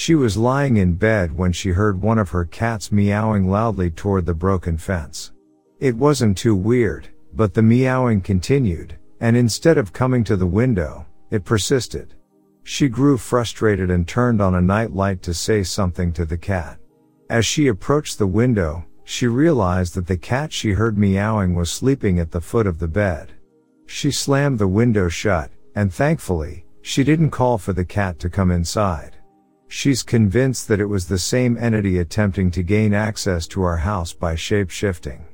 She 0.00 0.14
was 0.14 0.36
lying 0.36 0.76
in 0.76 0.94
bed 0.94 1.36
when 1.36 1.50
she 1.50 1.70
heard 1.70 2.00
one 2.00 2.18
of 2.18 2.28
her 2.30 2.44
cats 2.44 2.92
meowing 2.92 3.50
loudly 3.50 3.90
toward 3.90 4.26
the 4.26 4.32
broken 4.32 4.76
fence. 4.76 5.32
It 5.80 5.96
wasn't 5.96 6.38
too 6.38 6.54
weird, 6.54 7.08
but 7.34 7.52
the 7.52 7.62
meowing 7.62 8.20
continued, 8.20 8.96
and 9.18 9.36
instead 9.36 9.76
of 9.76 9.92
coming 9.92 10.22
to 10.22 10.36
the 10.36 10.46
window, 10.46 11.04
it 11.32 11.44
persisted. 11.44 12.14
She 12.62 12.88
grew 12.88 13.18
frustrated 13.18 13.90
and 13.90 14.06
turned 14.06 14.40
on 14.40 14.54
a 14.54 14.60
night 14.60 14.92
light 14.92 15.20
to 15.22 15.34
say 15.34 15.64
something 15.64 16.12
to 16.12 16.24
the 16.24 16.38
cat. 16.38 16.78
As 17.28 17.44
she 17.44 17.66
approached 17.66 18.18
the 18.18 18.26
window, 18.28 18.84
she 19.02 19.26
realized 19.26 19.96
that 19.96 20.06
the 20.06 20.16
cat 20.16 20.52
she 20.52 20.70
heard 20.70 20.96
meowing 20.96 21.56
was 21.56 21.72
sleeping 21.72 22.20
at 22.20 22.30
the 22.30 22.40
foot 22.40 22.68
of 22.68 22.78
the 22.78 22.86
bed. 22.86 23.32
She 23.86 24.12
slammed 24.12 24.60
the 24.60 24.68
window 24.68 25.08
shut, 25.08 25.50
and 25.74 25.92
thankfully, 25.92 26.66
she 26.82 27.02
didn't 27.02 27.30
call 27.32 27.58
for 27.58 27.72
the 27.72 27.84
cat 27.84 28.20
to 28.20 28.30
come 28.30 28.52
inside. 28.52 29.17
She's 29.68 30.02
convinced 30.02 30.66
that 30.68 30.80
it 30.80 30.86
was 30.86 31.06
the 31.06 31.18
same 31.18 31.58
entity 31.58 31.98
attempting 31.98 32.50
to 32.52 32.62
gain 32.62 32.94
access 32.94 33.46
to 33.48 33.62
our 33.62 33.76
house 33.76 34.12
by 34.14 34.34
shape 34.34 34.70
shifting. 34.70 35.26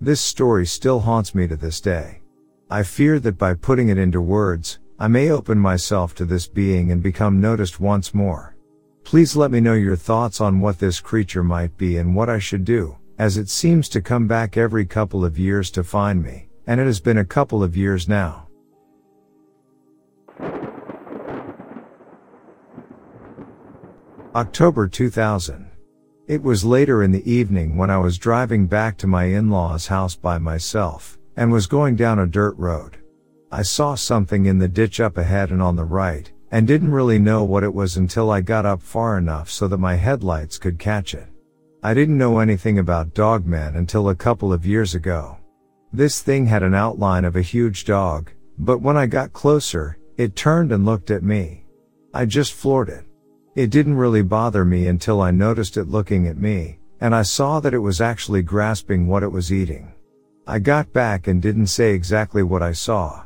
This 0.00 0.20
story 0.20 0.66
still 0.66 1.00
haunts 1.00 1.34
me 1.34 1.46
to 1.46 1.56
this 1.56 1.80
day. 1.80 2.22
I 2.70 2.82
fear 2.82 3.20
that 3.20 3.36
by 3.36 3.52
putting 3.54 3.90
it 3.90 3.98
into 3.98 4.20
words, 4.20 4.78
I 4.98 5.08
may 5.08 5.30
open 5.30 5.58
myself 5.58 6.14
to 6.16 6.24
this 6.24 6.48
being 6.48 6.90
and 6.90 7.02
become 7.02 7.40
noticed 7.40 7.80
once 7.80 8.14
more. 8.14 8.56
Please 9.04 9.36
let 9.36 9.50
me 9.50 9.60
know 9.60 9.74
your 9.74 9.96
thoughts 9.96 10.40
on 10.40 10.60
what 10.60 10.78
this 10.78 10.98
creature 11.00 11.44
might 11.44 11.76
be 11.76 11.98
and 11.98 12.16
what 12.16 12.30
I 12.30 12.38
should 12.38 12.64
do, 12.64 12.96
as 13.18 13.36
it 13.36 13.50
seems 13.50 13.88
to 13.90 14.00
come 14.00 14.26
back 14.26 14.56
every 14.56 14.86
couple 14.86 15.24
of 15.24 15.38
years 15.38 15.70
to 15.72 15.84
find 15.84 16.22
me, 16.22 16.48
and 16.66 16.80
it 16.80 16.86
has 16.86 17.00
been 17.00 17.18
a 17.18 17.24
couple 17.24 17.62
of 17.62 17.76
years 17.76 18.08
now. 18.08 18.48
October 24.34 24.88
2000. 24.88 25.70
It 26.26 26.42
was 26.42 26.64
later 26.64 27.02
in 27.02 27.12
the 27.12 27.30
evening 27.30 27.76
when 27.76 27.90
I 27.90 27.98
was 27.98 28.16
driving 28.16 28.66
back 28.66 28.96
to 28.98 29.06
my 29.06 29.24
in-laws 29.24 29.86
house 29.88 30.16
by 30.16 30.38
myself, 30.38 31.18
and 31.36 31.52
was 31.52 31.66
going 31.66 31.96
down 31.96 32.18
a 32.18 32.26
dirt 32.26 32.56
road. 32.56 32.96
I 33.50 33.60
saw 33.60 33.94
something 33.94 34.46
in 34.46 34.58
the 34.58 34.68
ditch 34.68 35.00
up 35.00 35.18
ahead 35.18 35.50
and 35.50 35.60
on 35.60 35.76
the 35.76 35.84
right, 35.84 36.32
and 36.50 36.66
didn't 36.66 36.92
really 36.92 37.18
know 37.18 37.44
what 37.44 37.62
it 37.62 37.74
was 37.74 37.98
until 37.98 38.30
I 38.30 38.40
got 38.40 38.64
up 38.64 38.80
far 38.80 39.18
enough 39.18 39.50
so 39.50 39.68
that 39.68 39.76
my 39.76 39.96
headlights 39.96 40.56
could 40.56 40.78
catch 40.78 41.12
it. 41.12 41.28
I 41.82 41.92
didn't 41.92 42.16
know 42.16 42.38
anything 42.38 42.78
about 42.78 43.12
dogmen 43.12 43.76
until 43.76 44.08
a 44.08 44.14
couple 44.14 44.50
of 44.50 44.64
years 44.64 44.94
ago. 44.94 45.36
This 45.92 46.22
thing 46.22 46.46
had 46.46 46.62
an 46.62 46.74
outline 46.74 47.26
of 47.26 47.36
a 47.36 47.42
huge 47.42 47.84
dog, 47.84 48.30
but 48.56 48.80
when 48.80 48.96
I 48.96 49.04
got 49.04 49.34
closer, 49.34 49.98
it 50.16 50.36
turned 50.36 50.72
and 50.72 50.86
looked 50.86 51.10
at 51.10 51.22
me. 51.22 51.66
I 52.14 52.24
just 52.24 52.54
floored 52.54 52.88
it. 52.88 53.04
It 53.54 53.70
didn't 53.70 53.96
really 53.96 54.22
bother 54.22 54.64
me 54.64 54.86
until 54.86 55.20
I 55.20 55.30
noticed 55.30 55.76
it 55.76 55.88
looking 55.88 56.26
at 56.26 56.38
me, 56.38 56.78
and 57.00 57.14
I 57.14 57.22
saw 57.22 57.60
that 57.60 57.74
it 57.74 57.78
was 57.78 58.00
actually 58.00 58.42
grasping 58.42 59.06
what 59.06 59.22
it 59.22 59.28
was 59.30 59.52
eating. 59.52 59.92
I 60.46 60.58
got 60.58 60.92
back 60.94 61.26
and 61.26 61.42
didn't 61.42 61.66
say 61.66 61.92
exactly 61.92 62.42
what 62.42 62.62
I 62.62 62.72
saw. 62.72 63.24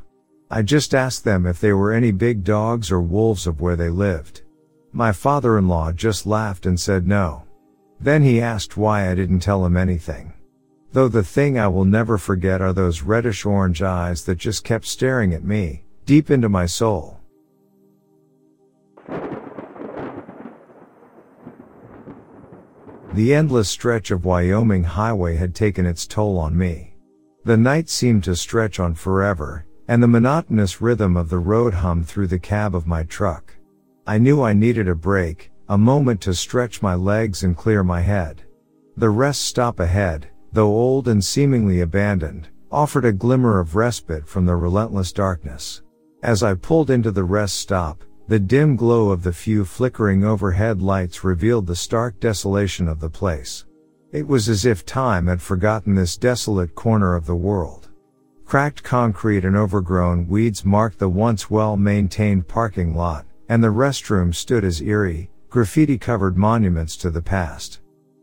I 0.51 0.63
just 0.63 0.95
asked 0.95 1.23
them 1.23 1.47
if 1.47 1.61
they 1.61 1.73
were 1.73 1.93
any 1.93 2.11
big 2.11 2.43
dogs 2.43 2.91
or 2.91 3.01
wolves 3.01 3.47
of 3.47 3.61
where 3.61 3.77
they 3.77 3.89
lived. 3.89 4.43
My 4.93 5.13
father-in-law 5.13 5.93
just 5.93 6.27
laughed 6.27 6.67
and 6.67 6.79
said 6.79 7.07
no. 7.07 7.45
Then 8.01 8.23
he 8.23 8.41
asked 8.41 8.77
why 8.77 9.11
I 9.11 9.15
didn't 9.15 9.41
tell 9.41 9.65
him 9.65 9.77
anything. 9.77 10.33
Though 10.93 11.09
the 11.09 11.23
thing 11.23 11.59
I 11.59 11.69
will 11.69 11.85
never 11.85 12.19
forget 12.19 12.61
are 12.61 12.73
those 12.73 13.03
reddish 13.03 13.45
orange 13.45 13.83
eyes 13.83 14.25
that 14.25 14.39
just 14.39 14.65
kept 14.65 14.87
staring 14.87 15.35
at 15.35 15.45
me, 15.45 15.85
deep 16.05 16.31
into 16.31 16.49
my 16.49 16.67
soul. 16.67 17.16
The 23.17 23.33
endless 23.33 23.71
stretch 23.71 24.11
of 24.11 24.27
Wyoming 24.27 24.85
highway 24.85 25.37
had 25.37 25.55
taken 25.55 25.87
its 25.87 26.07
toll 26.07 26.37
on 26.39 26.55
me. 26.55 26.99
The 27.47 27.57
night 27.57 27.89
seemed 27.89 28.25
to 28.25 28.37
stretch 28.37 28.79
on 28.79 28.95
forever, 28.95 29.65
and 29.89 30.03
the 30.03 30.07
monotonous 30.07 30.83
rhythm 30.83 31.17
of 31.17 31.31
the 31.31 31.39
road 31.39 31.73
hummed 31.73 32.07
through 32.07 32.27
the 32.27 32.39
cab 32.39 32.75
of 32.75 32.87
my 32.87 33.05
truck. 33.05 33.57
I 34.07 34.19
knew 34.19 34.43
I 34.43 34.53
needed 34.53 34.87
a 34.87 34.95
break, 34.95 35.51
a 35.71 35.79
moment 35.79 36.21
to 36.23 36.35
stretch 36.35 36.83
my 36.83 36.95
legs 36.95 37.43
and 37.43 37.57
clear 37.57 37.83
my 37.83 38.03
head. 38.03 38.43
The 38.99 39.09
rest 39.09 39.47
stop 39.47 39.81
ahead, 39.81 40.29
though 40.53 40.69
old 40.69 41.09
and 41.09 41.25
seemingly 41.25 41.81
abandoned, 41.81 42.49
offered 42.71 43.07
a 43.07 43.15
glimmer 43.15 43.59
of 43.61 43.77
respite 43.77 44.29
from 44.29 44.45
the 44.45 44.57
relentless 44.57 45.11
darkness. 45.11 45.81
As 46.23 46.43
I 46.43 46.53
pulled 46.53 46.91
into 46.91 47.13
the 47.13 47.25
rest 47.25 47.57
stop, 47.57 48.05
the 48.29 48.39
dim 48.41 48.75
glow 48.75 49.11
of 49.11 49.23
the 49.23 49.33
few 49.33 49.65
flickering 49.65 50.25
overhead 50.25 50.83
lights 50.83 51.23
revealed 51.23 51.67
the 51.67 51.77
stark 51.77 52.19
desolation 52.19 52.89
of 52.89 52.99
the 52.99 53.09
place. 53.09 53.65
It 54.11 54.27
was 54.27 54.49
as 54.49 54.67
if 54.67 54.85
time 54.85 55.29
had 55.29 55.41
forgotten 55.41 55.95
this 55.95 56.17
desolate 56.17 56.75
corner 56.75 57.15
of 57.15 57.27
the 57.27 57.37
world. 57.37 57.89
Cracked 58.45 58.83
concrete 58.83 59.45
and 59.45 59.57
overgrown 59.57 60.27
weeds 60.27 60.65
marked 60.65 60.99
the 60.99 61.09
once 61.09 61.51
well-maintained 61.51 62.49
parking 62.49 62.97
lot, 62.97 63.27
and 63.49 63.63
the 63.63 63.69
restroom 63.69 64.35
stood 64.35 64.65
as 64.65 64.81
eerie, 64.81 65.31
graffiti-covered 65.49 66.37
monuments 66.37 66.97
to 66.97 67.11
the 67.11 67.23
past. 67.23 67.81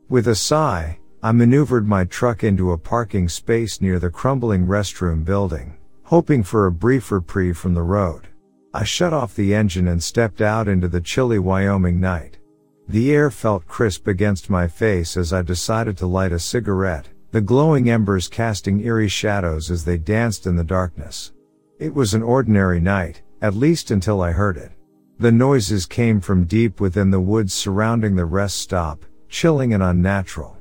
With 0.10 0.28
a 0.28 0.36
sigh, 0.36 1.00
I 1.22 1.32
maneuvered 1.32 1.88
my 1.88 2.04
truck 2.04 2.44
into 2.44 2.74
a 2.74 2.78
parking 2.78 3.30
space 3.30 3.80
near 3.80 4.00
the 4.00 4.10
crumbling 4.10 4.68
restroom 4.68 5.24
building, 5.24 5.78
hoping 6.04 6.44
for 6.44 6.66
a 6.66 6.72
brief 6.72 7.10
reprieve 7.10 7.58
from 7.58 7.74
the 7.74 7.84
road. 7.84 8.28
I 8.76 8.84
shut 8.84 9.14
off 9.14 9.36
the 9.36 9.54
engine 9.54 9.88
and 9.88 10.02
stepped 10.02 10.42
out 10.42 10.68
into 10.68 10.88
the 10.88 11.02
chilly 11.02 11.38
Wyoming 11.38 12.00
night. 12.00 12.40
The 12.88 13.14
air 13.14 13.30
felt 13.30 13.68
crisp 13.68 14.08
against 14.08 14.50
my 14.50 14.68
face 14.68 15.16
as 15.16 15.32
I 15.32 15.44
decided 15.44 15.96
to 15.98 16.08
light 16.08 16.32
a 16.32 16.40
cigarette, 16.40 17.08
the 17.32 17.42
glowing 17.42 17.90
embers 17.90 18.28
casting 18.28 18.82
eerie 18.82 19.08
shadows 19.08 19.70
as 19.70 19.86
they 19.86 19.98
danced 19.98 20.48
in 20.48 20.56
the 20.56 20.64
darkness. 20.64 21.34
It 21.80 21.94
was 21.94 22.16
an 22.16 22.24
ordinary 22.24 22.80
night, 22.80 23.22
at 23.42 23.54
least 23.54 23.92
until 23.92 24.22
I 24.22 24.32
heard 24.32 24.58
it. 24.58 24.72
The 25.20 25.32
noises 25.32 25.86
came 25.86 26.20
from 26.20 26.46
deep 26.46 26.80
within 26.80 27.12
the 27.12 27.20
woods 27.20 27.54
surrounding 27.54 28.16
the 28.16 28.26
rest 28.26 28.58
stop, 28.58 29.06
chilling 29.30 29.74
and 29.76 29.84
unnatural. 29.84 30.58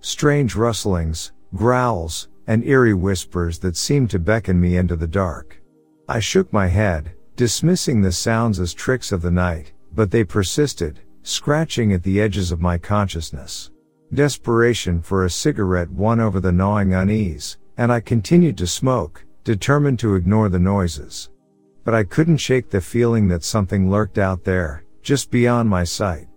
Strange 0.00 0.56
rustlings, 0.56 1.32
growls, 1.54 2.28
and 2.48 2.64
eerie 2.64 2.94
whispers 2.94 3.60
that 3.60 3.76
seemed 3.76 4.10
to 4.10 4.18
beckon 4.18 4.60
me 4.60 4.76
into 4.76 4.96
the 4.96 5.06
dark. 5.06 5.62
I 6.08 6.18
shook 6.18 6.52
my 6.52 6.66
head, 6.66 7.12
dismissing 7.36 8.00
the 8.00 8.12
sounds 8.12 8.60
as 8.60 8.74
tricks 8.74 9.12
of 9.12 9.22
the 9.22 9.30
night, 9.30 9.72
but 9.94 10.10
they 10.10 10.24
persisted, 10.24 11.00
scratching 11.22 11.92
at 11.92 12.02
the 12.02 12.20
edges 12.20 12.52
of 12.52 12.60
my 12.60 12.78
consciousness. 12.78 13.70
Desperation 14.12 15.00
for 15.00 15.24
a 15.24 15.30
cigarette 15.30 15.90
won 15.90 16.20
over 16.20 16.40
the 16.40 16.52
gnawing 16.52 16.94
unease, 16.94 17.56
and 17.78 17.92
I 17.92 18.00
continued 18.00 18.58
to 18.58 18.66
smoke, 18.66 19.24
determined 19.44 19.98
to 20.00 20.14
ignore 20.14 20.48
the 20.48 20.58
noises. 20.58 21.30
But 21.84 21.94
I 21.94 22.04
couldn't 22.04 22.36
shake 22.36 22.70
the 22.70 22.80
feeling 22.80 23.28
that 23.28 23.42
something 23.42 23.90
lurked 23.90 24.18
out 24.18 24.44
there, 24.44 24.84
just 25.02 25.30
beyond 25.30 25.68
my 25.68 25.84
sight. 25.84 26.28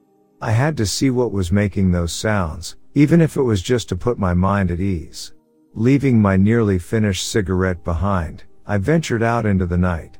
I 0.41 0.51
had 0.51 0.77
to 0.77 0.86
see 0.86 1.10
what 1.10 1.31
was 1.31 1.51
making 1.51 1.91
those 1.91 2.13
sounds, 2.13 2.77
even 2.93 3.21
if 3.21 3.36
it 3.36 3.41
was 3.41 3.62
just 3.62 3.89
to 3.89 3.95
put 3.95 4.17
my 4.17 4.34
mind 4.34 4.71
at 4.71 4.79
ease. 4.79 5.34
Leaving 5.73 6.21
my 6.21 6.38
nearly 6.38 6.79
finished 6.79 7.29
cigarette 7.29 7.84
behind, 7.84 8.43
I 8.65 8.77
ventured 8.77 9.21
out 9.21 9.45
into 9.45 9.65
the 9.65 9.77
night. 9.77 10.17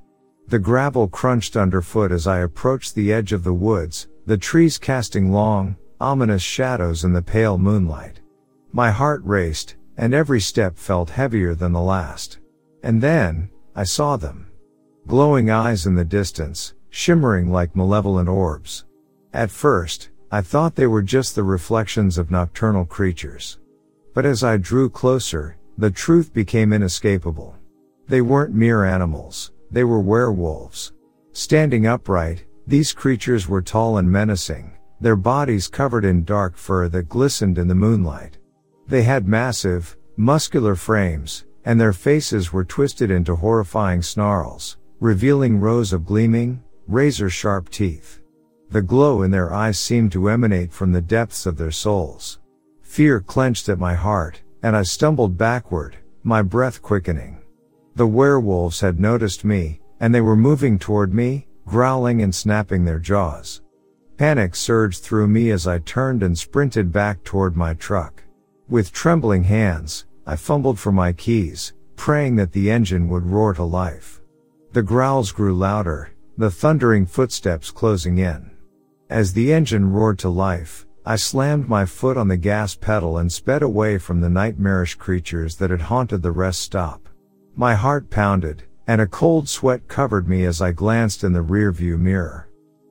The 0.48 0.60
gravel 0.60 1.08
crunched 1.08 1.58
underfoot 1.58 2.12
as 2.12 2.28
I 2.28 2.40
approached 2.40 2.94
the 2.94 3.12
edge 3.12 3.34
of 3.34 3.44
the 3.44 3.54
woods, 3.54 4.08
the 4.28 4.38
trees 4.38 4.78
casting 4.78 5.32
long, 5.32 5.76
ominous 6.00 6.44
shadows 6.44 7.04
in 7.04 7.14
the 7.14 7.22
pale 7.22 7.58
moonlight. 7.58 8.22
My 8.72 8.92
heart 8.92 9.22
raced, 9.24 9.76
and 9.98 10.14
every 10.14 10.40
step 10.40 10.78
felt 10.78 11.10
heavier 11.10 11.56
than 11.56 11.72
the 11.72 11.82
last. 11.82 12.40
And 12.84 13.02
then, 13.02 13.50
I 13.76 13.86
saw 13.86 14.18
them. 14.18 14.48
Glowing 15.08 15.50
eyes 15.50 15.88
in 15.88 15.96
the 15.96 16.06
distance, 16.06 16.74
shimmering 16.90 17.52
like 17.52 17.76
malevolent 17.76 18.30
orbs. 18.30 18.86
At 19.34 19.50
first, 19.50 20.10
I 20.32 20.42
thought 20.42 20.76
they 20.76 20.88
were 20.88 21.02
just 21.02 21.34
the 21.34 21.44
reflections 21.44 22.18
of 22.18 22.30
nocturnal 22.30 22.86
creatures. 22.86 23.58
But 24.14 24.26
as 24.26 24.44
I 24.44 24.58
drew 24.58 24.90
closer, 24.90 25.58
the 25.78 25.92
truth 25.92 26.34
became 26.34 26.72
inescapable. 26.72 27.56
They 28.08 28.22
weren't 28.22 28.54
mere 28.54 28.86
animals. 28.86 29.52
They 29.76 29.84
were 29.84 30.00
werewolves. 30.00 30.94
Standing 31.34 31.86
upright, 31.86 32.46
these 32.66 32.94
creatures 32.94 33.50
were 33.50 33.62
tall 33.62 33.98
and 33.98 34.10
menacing, 34.10 34.72
their 35.02 35.18
bodies 35.18 35.68
covered 35.68 36.06
in 36.06 36.24
dark 36.24 36.56
fur 36.56 36.88
that 36.88 37.10
glistened 37.10 37.58
in 37.58 37.68
the 37.68 37.76
moonlight. 37.76 38.38
They 38.88 39.04
had 39.04 39.28
massive, 39.28 39.98
muscular 40.16 40.76
frames, 40.78 41.44
and 41.66 41.78
their 41.78 41.92
faces 41.92 42.54
were 42.54 42.64
twisted 42.64 43.12
into 43.12 43.36
horrifying 43.36 44.02
snarls, 44.02 44.78
revealing 45.02 45.60
rows 45.60 45.92
of 45.92 46.06
gleaming, 46.06 46.64
razor 46.88 47.30
sharp 47.30 47.68
teeth. 47.68 48.22
The 48.70 48.82
glow 48.82 49.24
in 49.24 49.32
their 49.32 49.54
eyes 49.54 49.78
seemed 49.78 50.14
to 50.14 50.30
emanate 50.30 50.72
from 50.72 50.94
the 50.94 51.02
depths 51.02 51.46
of 51.46 51.58
their 51.58 51.70
souls. 51.72 52.40
Fear 52.82 53.20
clenched 53.20 53.68
at 53.68 53.78
my 53.78 53.94
heart, 53.94 54.42
and 54.64 54.74
I 54.74 54.84
stumbled 54.84 55.38
backward, 55.38 55.98
my 56.24 56.42
breath 56.42 56.82
quickening. 56.82 57.42
The 57.96 58.08
werewolves 58.08 58.82
had 58.82 59.00
noticed 59.00 59.46
me, 59.46 59.80
and 60.02 60.14
they 60.14 60.20
were 60.20 60.36
moving 60.36 60.78
toward 60.78 61.14
me, 61.14 61.48
growling 61.66 62.22
and 62.22 62.36
snapping 62.36 62.84
their 62.84 63.00
jaws. 63.00 63.62
Panic 64.18 64.56
surged 64.56 65.02
through 65.02 65.28
me 65.28 65.52
as 65.52 65.66
I 65.66 65.80
turned 65.80 66.22
and 66.22 66.38
sprinted 66.38 66.92
back 66.92 67.24
toward 67.24 67.56
my 67.56 67.74
truck. 67.74 68.22
With 68.68 68.92
trembling 68.92 69.44
hands, 69.44 70.06
I 70.26 70.36
fumbled 70.36 70.78
for 70.78 70.92
my 70.92 71.14
keys, 71.14 71.74
praying 71.96 72.36
that 72.36 72.52
the 72.52 72.70
engine 72.70 73.08
would 73.08 73.26
roar 73.26 73.54
to 73.54 73.64
life. 73.64 74.22
The 74.74 74.84
growls 74.84 75.32
grew 75.32 75.56
louder, 75.56 76.12
the 76.38 76.52
thundering 76.52 77.06
footsteps 77.06 77.72
closing 77.72 78.18
in. 78.18 78.52
As 79.10 79.32
the 79.32 79.54
engine 79.54 79.92
roared 79.92 80.20
to 80.20 80.30
life, 80.30 80.86
I 81.06 81.16
slammed 81.16 81.70
my 81.70 81.86
foot 81.86 82.18
on 82.18 82.28
the 82.28 82.36
gas 82.36 82.76
pedal 82.76 83.20
and 83.20 83.32
sped 83.32 83.62
away 83.62 84.00
from 84.00 84.20
the 84.20 84.30
nightmarish 84.30 84.96
creatures 84.96 85.56
that 85.58 85.70
had 85.70 85.82
haunted 85.82 86.24
the 86.24 86.32
rest 86.32 86.60
stop. 86.60 87.08
My 87.58 87.74
heart 87.74 88.10
pounded, 88.10 88.64
and 88.86 89.00
a 89.00 89.08
cold 89.08 89.48
sweat 89.48 89.88
covered 89.88 90.28
me 90.28 90.44
as 90.44 90.62
I 90.62 90.74
glanced 90.74 91.24
in 91.24 91.32
the 91.32 91.44
rearview 91.44 91.98
mirror. 91.98 92.50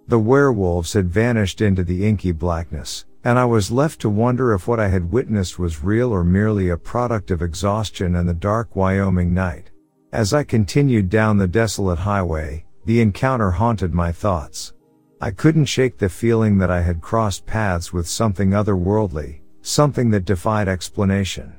The 0.09 0.19
werewolves 0.19 0.95
had 0.95 1.11
vanished 1.11 1.61
into 1.61 1.85
the 1.85 2.07
inky 2.07 2.33
blackness, 2.33 3.05
and 3.25 3.39
I 3.39 3.45
was 3.45 3.71
left 3.71 4.01
to 4.01 4.09
wonder 4.09 4.55
if 4.55 4.67
what 4.67 4.81
I 4.81 4.89
had 4.89 5.13
witnessed 5.13 5.59
was 5.59 5.85
real 5.85 6.11
or 6.11 6.25
merely 6.25 6.71
a 6.71 6.79
product 6.79 7.31
of 7.31 7.43
exhaustion 7.43 8.17
and 8.17 8.27
the 8.27 8.33
dark 8.33 8.75
Wyoming 8.75 9.35
night. 9.35 9.71
As 10.13 10.33
I 10.33 10.45
continued 10.45 11.11
down 11.11 11.37
the 11.37 11.47
desolate 11.47 11.99
highway, 11.99 12.65
the 12.87 13.03
encounter 13.03 13.51
haunted 13.51 13.93
my 13.93 14.13
thoughts. 14.13 14.73
I 15.21 15.31
couldn't 15.31 15.67
shake 15.67 15.99
the 15.99 16.09
feeling 16.09 16.57
that 16.59 16.71
I 16.71 16.81
had 16.81 17.03
crossed 17.03 17.45
paths 17.45 17.93
with 17.93 18.09
something 18.09 18.51
otherworldly, 18.51 19.41
something 19.61 20.09
that 20.11 20.25
defied 20.25 20.69
explanation. 20.69 21.53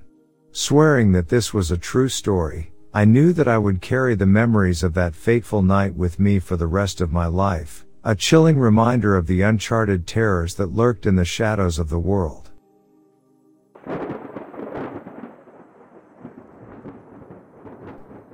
Swearing 0.51 1.11
that 1.11 1.29
this 1.29 1.53
was 1.53 1.69
a 1.69 1.77
true 1.77 2.09
story, 2.09 2.71
I 2.95 3.03
knew 3.03 3.33
that 3.33 3.49
I 3.49 3.57
would 3.57 3.81
carry 3.81 4.15
the 4.15 4.25
memories 4.25 4.81
of 4.81 4.93
that 4.93 5.15
fateful 5.15 5.61
night 5.61 5.95
with 5.95 6.17
me 6.17 6.39
for 6.39 6.55
the 6.55 6.65
rest 6.65 7.01
of 7.01 7.11
my 7.11 7.25
life, 7.25 7.85
a 8.05 8.15
chilling 8.15 8.57
reminder 8.57 9.17
of 9.17 9.27
the 9.27 9.41
uncharted 9.41 10.07
terrors 10.07 10.55
that 10.55 10.73
lurked 10.73 11.05
in 11.05 11.17
the 11.17 11.25
shadows 11.25 11.77
of 11.77 11.89
the 11.89 11.99
world. 11.99 12.51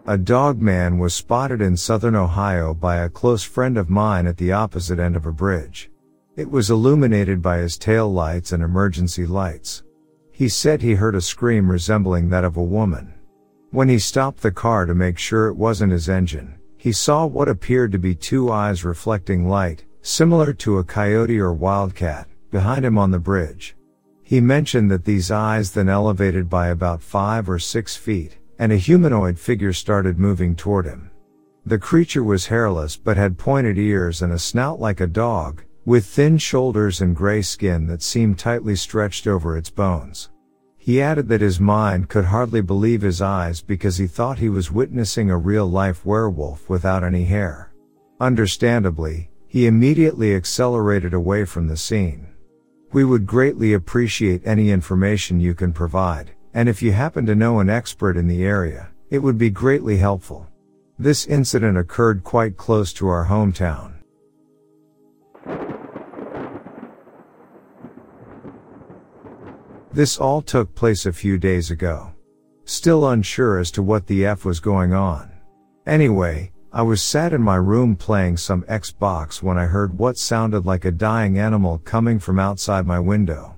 A 0.05 0.15
dog 0.15 0.61
man 0.61 0.99
was 0.99 1.15
spotted 1.15 1.59
in 1.59 1.75
southern 1.75 2.15
Ohio 2.15 2.75
by 2.75 2.97
a 2.97 3.09
close 3.09 3.41
friend 3.41 3.79
of 3.79 3.89
mine 3.89 4.27
at 4.27 4.37
the 4.37 4.51
opposite 4.51 4.99
end 4.99 5.15
of 5.15 5.25
a 5.25 5.31
bridge. 5.31 5.89
It 6.35 6.51
was 6.51 6.69
illuminated 6.69 7.41
by 7.41 7.57
his 7.57 7.79
tail 7.79 8.13
lights 8.13 8.51
and 8.51 8.61
emergency 8.61 9.25
lights. 9.25 9.81
He 10.31 10.47
said 10.47 10.83
he 10.83 10.93
heard 10.93 11.15
a 11.15 11.21
scream 11.21 11.71
resembling 11.71 12.29
that 12.29 12.43
of 12.43 12.57
a 12.57 12.63
woman. 12.63 13.15
When 13.71 13.87
he 13.87 13.99
stopped 13.99 14.41
the 14.41 14.51
car 14.51 14.85
to 14.85 14.93
make 14.93 15.17
sure 15.17 15.47
it 15.47 15.55
wasn't 15.55 15.93
his 15.93 16.09
engine, 16.09 16.55
he 16.77 16.91
saw 16.91 17.25
what 17.25 17.47
appeared 17.47 17.93
to 17.93 17.99
be 17.99 18.13
two 18.13 18.51
eyes 18.51 18.83
reflecting 18.83 19.47
light, 19.47 19.85
similar 20.01 20.51
to 20.53 20.79
a 20.79 20.83
coyote 20.83 21.39
or 21.39 21.53
wildcat, 21.53 22.27
behind 22.49 22.83
him 22.83 22.97
on 22.97 23.11
the 23.11 23.19
bridge. 23.19 23.77
He 24.23 24.41
mentioned 24.41 24.91
that 24.91 25.05
these 25.05 25.31
eyes 25.31 25.71
then 25.71 25.87
elevated 25.87 26.49
by 26.49 26.67
about 26.67 27.01
five 27.01 27.49
or 27.49 27.59
six 27.59 27.95
feet, 27.95 28.37
and 28.59 28.73
a 28.73 28.77
humanoid 28.77 29.39
figure 29.39 29.71
started 29.71 30.19
moving 30.19 30.53
toward 30.53 30.85
him. 30.85 31.09
The 31.65 31.79
creature 31.79 32.23
was 32.23 32.47
hairless 32.47 32.97
but 32.97 33.15
had 33.15 33.37
pointed 33.37 33.77
ears 33.77 34.21
and 34.21 34.33
a 34.33 34.39
snout 34.39 34.81
like 34.81 34.99
a 34.99 35.07
dog, 35.07 35.63
with 35.85 36.05
thin 36.05 36.37
shoulders 36.37 36.99
and 36.99 37.15
gray 37.15 37.41
skin 37.41 37.87
that 37.87 38.01
seemed 38.01 38.37
tightly 38.37 38.75
stretched 38.75 39.27
over 39.27 39.55
its 39.55 39.69
bones. 39.69 40.30
He 40.83 40.99
added 40.99 41.27
that 41.27 41.41
his 41.41 41.59
mind 41.59 42.09
could 42.09 42.25
hardly 42.25 42.59
believe 42.59 43.03
his 43.03 43.21
eyes 43.21 43.61
because 43.61 43.97
he 43.97 44.07
thought 44.07 44.39
he 44.39 44.49
was 44.49 44.71
witnessing 44.71 45.29
a 45.29 45.37
real 45.37 45.67
life 45.67 46.03
werewolf 46.07 46.67
without 46.67 47.03
any 47.03 47.23
hair. 47.25 47.71
Understandably, 48.19 49.29
he 49.45 49.67
immediately 49.67 50.33
accelerated 50.33 51.13
away 51.13 51.45
from 51.45 51.67
the 51.67 51.77
scene. 51.77 52.25
We 52.93 53.03
would 53.03 53.27
greatly 53.27 53.73
appreciate 53.73 54.41
any 54.43 54.71
information 54.71 55.39
you 55.39 55.53
can 55.53 55.71
provide, 55.71 56.31
and 56.55 56.67
if 56.67 56.81
you 56.81 56.93
happen 56.93 57.27
to 57.27 57.35
know 57.35 57.59
an 57.59 57.69
expert 57.69 58.17
in 58.17 58.27
the 58.27 58.43
area, 58.43 58.89
it 59.11 59.19
would 59.19 59.37
be 59.37 59.51
greatly 59.51 59.97
helpful. 59.97 60.47
This 60.97 61.27
incident 61.27 61.77
occurred 61.77 62.23
quite 62.23 62.57
close 62.57 62.91
to 62.93 63.07
our 63.07 63.27
hometown. 63.27 64.00
This 69.93 70.17
all 70.17 70.41
took 70.41 70.73
place 70.73 71.05
a 71.05 71.11
few 71.11 71.37
days 71.37 71.69
ago. 71.69 72.13
Still 72.63 73.09
unsure 73.09 73.59
as 73.59 73.71
to 73.71 73.83
what 73.83 74.07
the 74.07 74.25
F 74.25 74.45
was 74.45 74.61
going 74.61 74.93
on. 74.93 75.29
Anyway, 75.85 76.53
I 76.71 76.81
was 76.81 77.01
sat 77.01 77.33
in 77.33 77.41
my 77.41 77.57
room 77.57 77.97
playing 77.97 78.37
some 78.37 78.63
Xbox 78.63 79.43
when 79.43 79.57
I 79.57 79.65
heard 79.65 79.97
what 79.97 80.17
sounded 80.17 80.65
like 80.65 80.85
a 80.85 80.91
dying 80.91 81.37
animal 81.37 81.79
coming 81.79 82.19
from 82.19 82.39
outside 82.39 82.87
my 82.87 82.99
window. 82.99 83.57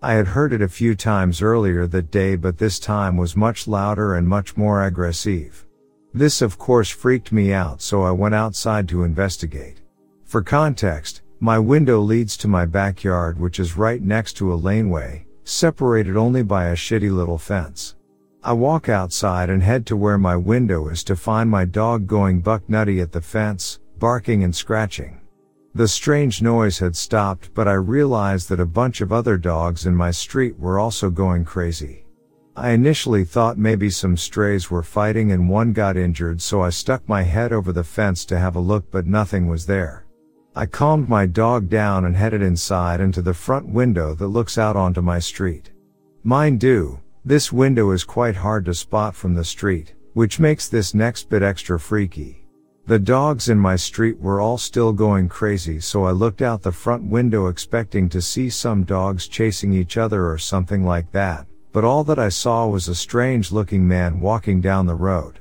I 0.00 0.14
had 0.14 0.28
heard 0.28 0.54
it 0.54 0.62
a 0.62 0.68
few 0.68 0.94
times 0.94 1.42
earlier 1.42 1.86
that 1.88 2.10
day 2.10 2.36
but 2.36 2.56
this 2.56 2.78
time 2.78 3.18
was 3.18 3.36
much 3.36 3.68
louder 3.68 4.14
and 4.14 4.26
much 4.26 4.56
more 4.56 4.84
aggressive. 4.84 5.66
This 6.14 6.40
of 6.40 6.56
course 6.56 6.88
freaked 6.88 7.30
me 7.30 7.52
out 7.52 7.82
so 7.82 8.02
I 8.02 8.10
went 8.10 8.34
outside 8.34 8.88
to 8.88 9.04
investigate. 9.04 9.82
For 10.24 10.42
context, 10.42 11.20
my 11.40 11.58
window 11.58 12.00
leads 12.00 12.38
to 12.38 12.48
my 12.48 12.64
backyard 12.64 13.38
which 13.38 13.60
is 13.60 13.76
right 13.76 14.00
next 14.00 14.32
to 14.38 14.50
a 14.50 14.56
laneway, 14.56 15.26
separated 15.44 16.16
only 16.16 16.42
by 16.42 16.66
a 16.66 16.74
shitty 16.74 17.14
little 17.14 17.38
fence. 17.38 17.96
I 18.42 18.52
walk 18.52 18.88
outside 18.88 19.48
and 19.48 19.62
head 19.62 19.86
to 19.86 19.96
where 19.96 20.18
my 20.18 20.36
window 20.36 20.88
is 20.88 21.04
to 21.04 21.16
find 21.16 21.48
my 21.48 21.64
dog 21.64 22.06
going 22.06 22.40
buck 22.40 22.68
nutty 22.68 23.00
at 23.00 23.12
the 23.12 23.20
fence, 23.20 23.80
barking 23.98 24.44
and 24.44 24.54
scratching. 24.54 25.20
The 25.74 25.88
strange 25.88 26.42
noise 26.42 26.78
had 26.78 26.94
stopped 26.94 27.54
but 27.54 27.66
I 27.66 27.72
realized 27.72 28.48
that 28.50 28.60
a 28.60 28.66
bunch 28.66 29.00
of 29.00 29.12
other 29.12 29.36
dogs 29.36 29.86
in 29.86 29.96
my 29.96 30.10
street 30.10 30.58
were 30.58 30.78
also 30.78 31.10
going 31.10 31.44
crazy. 31.44 32.04
I 32.54 32.70
initially 32.70 33.24
thought 33.24 33.58
maybe 33.58 33.90
some 33.90 34.16
strays 34.16 34.70
were 34.70 34.82
fighting 34.82 35.32
and 35.32 35.48
one 35.48 35.72
got 35.72 35.96
injured 35.96 36.40
so 36.40 36.62
I 36.62 36.70
stuck 36.70 37.08
my 37.08 37.22
head 37.22 37.52
over 37.52 37.72
the 37.72 37.82
fence 37.82 38.24
to 38.26 38.38
have 38.38 38.54
a 38.54 38.60
look 38.60 38.90
but 38.90 39.06
nothing 39.06 39.48
was 39.48 39.66
there. 39.66 40.03
I 40.56 40.66
calmed 40.66 41.08
my 41.08 41.26
dog 41.26 41.68
down 41.68 42.04
and 42.04 42.14
headed 42.14 42.40
inside 42.40 43.00
and 43.00 43.12
to 43.14 43.22
the 43.22 43.34
front 43.34 43.68
window 43.68 44.14
that 44.14 44.28
looks 44.28 44.56
out 44.56 44.76
onto 44.76 45.00
my 45.00 45.18
street. 45.18 45.72
Mind 46.22 46.60
do, 46.60 47.00
this 47.24 47.52
window 47.52 47.90
is 47.90 48.04
quite 48.04 48.36
hard 48.36 48.64
to 48.66 48.74
spot 48.74 49.16
from 49.16 49.34
the 49.34 49.44
street, 49.44 49.94
which 50.12 50.38
makes 50.38 50.68
this 50.68 50.94
next 50.94 51.28
bit 51.28 51.42
extra 51.42 51.80
freaky. 51.80 52.46
The 52.86 53.00
dogs 53.00 53.48
in 53.48 53.58
my 53.58 53.74
street 53.74 54.20
were 54.20 54.40
all 54.40 54.56
still 54.56 54.92
going 54.92 55.28
crazy 55.28 55.80
so 55.80 56.04
I 56.04 56.12
looked 56.12 56.40
out 56.40 56.62
the 56.62 56.70
front 56.70 57.02
window 57.02 57.48
expecting 57.48 58.08
to 58.10 58.22
see 58.22 58.48
some 58.48 58.84
dogs 58.84 59.26
chasing 59.26 59.72
each 59.72 59.96
other 59.96 60.30
or 60.30 60.38
something 60.38 60.84
like 60.84 61.10
that, 61.10 61.48
but 61.72 61.82
all 61.82 62.04
that 62.04 62.20
I 62.20 62.28
saw 62.28 62.68
was 62.68 62.86
a 62.86 62.94
strange 62.94 63.50
looking 63.50 63.88
man 63.88 64.20
walking 64.20 64.60
down 64.60 64.86
the 64.86 64.94
road. 64.94 65.40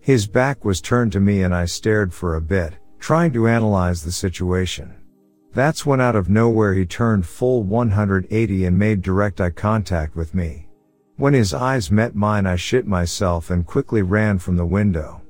His 0.00 0.28
back 0.28 0.64
was 0.64 0.80
turned 0.80 1.10
to 1.12 1.20
me 1.20 1.42
and 1.42 1.52
I 1.52 1.64
stared 1.64 2.12
for 2.12 2.36
a 2.36 2.40
bit, 2.40 2.74
trying 3.02 3.32
to 3.32 3.48
analyze 3.48 4.04
the 4.04 4.12
situation. 4.12 4.94
That's 5.52 5.84
when 5.84 6.00
out 6.00 6.14
of 6.14 6.30
nowhere 6.30 6.72
he 6.72 6.86
turned 6.86 7.26
full 7.26 7.64
180 7.64 8.64
and 8.64 8.78
made 8.78 9.02
direct 9.02 9.40
eye 9.40 9.50
contact 9.50 10.14
with 10.14 10.36
me. 10.36 10.68
When 11.16 11.34
his 11.34 11.52
eyes 11.52 11.90
met 11.90 12.14
mine 12.14 12.46
I 12.46 12.54
shit 12.54 12.86
myself 12.86 13.50
and 13.50 13.66
quickly 13.66 14.02
ran 14.02 14.38
from 14.38 14.56
the 14.56 14.64
window. 14.64 15.20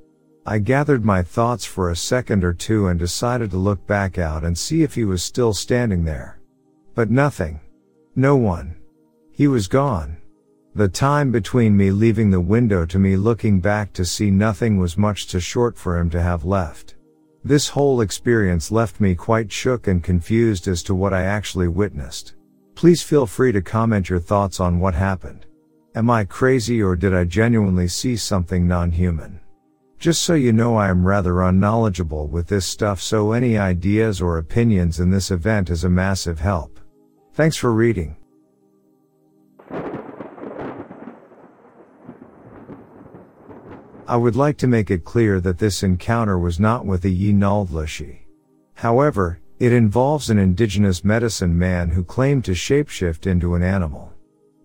I 0.44 0.58
gathered 0.58 1.02
my 1.02 1.22
thoughts 1.22 1.64
for 1.64 1.88
a 1.88 1.96
second 1.96 2.44
or 2.44 2.52
two 2.52 2.88
and 2.88 2.98
decided 2.98 3.50
to 3.52 3.56
look 3.56 3.86
back 3.86 4.18
out 4.18 4.44
and 4.44 4.58
see 4.58 4.82
if 4.82 4.94
he 4.94 5.06
was 5.06 5.22
still 5.22 5.54
standing 5.54 6.04
there. 6.04 6.40
But 6.94 7.10
nothing. 7.10 7.58
No 8.14 8.36
one. 8.36 8.76
He 9.30 9.48
was 9.48 9.66
gone. 9.66 10.18
The 10.74 10.88
time 10.88 11.32
between 11.32 11.74
me 11.74 11.90
leaving 11.90 12.30
the 12.30 12.38
window 12.38 12.84
to 12.84 12.98
me 12.98 13.16
looking 13.16 13.60
back 13.60 13.94
to 13.94 14.04
see 14.04 14.30
nothing 14.30 14.76
was 14.76 14.98
much 14.98 15.26
too 15.26 15.40
short 15.40 15.78
for 15.78 15.96
him 15.96 16.10
to 16.10 16.20
have 16.20 16.44
left. 16.44 16.96
This 17.44 17.68
whole 17.68 18.02
experience 18.02 18.70
left 18.70 19.00
me 19.00 19.16
quite 19.16 19.50
shook 19.50 19.88
and 19.88 20.02
confused 20.02 20.68
as 20.68 20.82
to 20.84 20.94
what 20.94 21.12
I 21.12 21.22
actually 21.22 21.66
witnessed. 21.66 22.34
Please 22.76 23.02
feel 23.02 23.26
free 23.26 23.50
to 23.50 23.60
comment 23.60 24.08
your 24.08 24.20
thoughts 24.20 24.60
on 24.60 24.78
what 24.78 24.94
happened. 24.94 25.46
Am 25.94 26.08
I 26.08 26.24
crazy 26.24 26.80
or 26.80 26.94
did 26.94 27.12
I 27.12 27.24
genuinely 27.24 27.88
see 27.88 28.16
something 28.16 28.66
non-human? 28.66 29.40
Just 29.98 30.22
so 30.22 30.34
you 30.34 30.52
know 30.52 30.76
I 30.76 30.88
am 30.88 31.06
rather 31.06 31.42
unknowledgeable 31.42 32.28
with 32.28 32.46
this 32.46 32.64
stuff 32.64 33.00
so 33.00 33.32
any 33.32 33.58
ideas 33.58 34.20
or 34.20 34.38
opinions 34.38 35.00
in 35.00 35.10
this 35.10 35.30
event 35.30 35.68
is 35.68 35.84
a 35.84 35.90
massive 35.90 36.40
help. 36.40 36.80
Thanks 37.34 37.56
for 37.56 37.72
reading. 37.72 38.16
I 44.08 44.16
would 44.16 44.34
like 44.34 44.56
to 44.58 44.66
make 44.66 44.90
it 44.90 45.04
clear 45.04 45.40
that 45.40 45.58
this 45.58 45.82
encounter 45.82 46.38
was 46.38 46.58
not 46.58 46.84
with 46.84 47.02
the 47.02 47.32
Yinaldlashi. 47.32 48.18
However, 48.74 49.38
it 49.60 49.72
involves 49.72 50.28
an 50.28 50.38
indigenous 50.38 51.04
medicine 51.04 51.56
man 51.56 51.90
who 51.90 52.02
claimed 52.02 52.44
to 52.46 52.52
shapeshift 52.52 53.28
into 53.28 53.54
an 53.54 53.62
animal. 53.62 54.12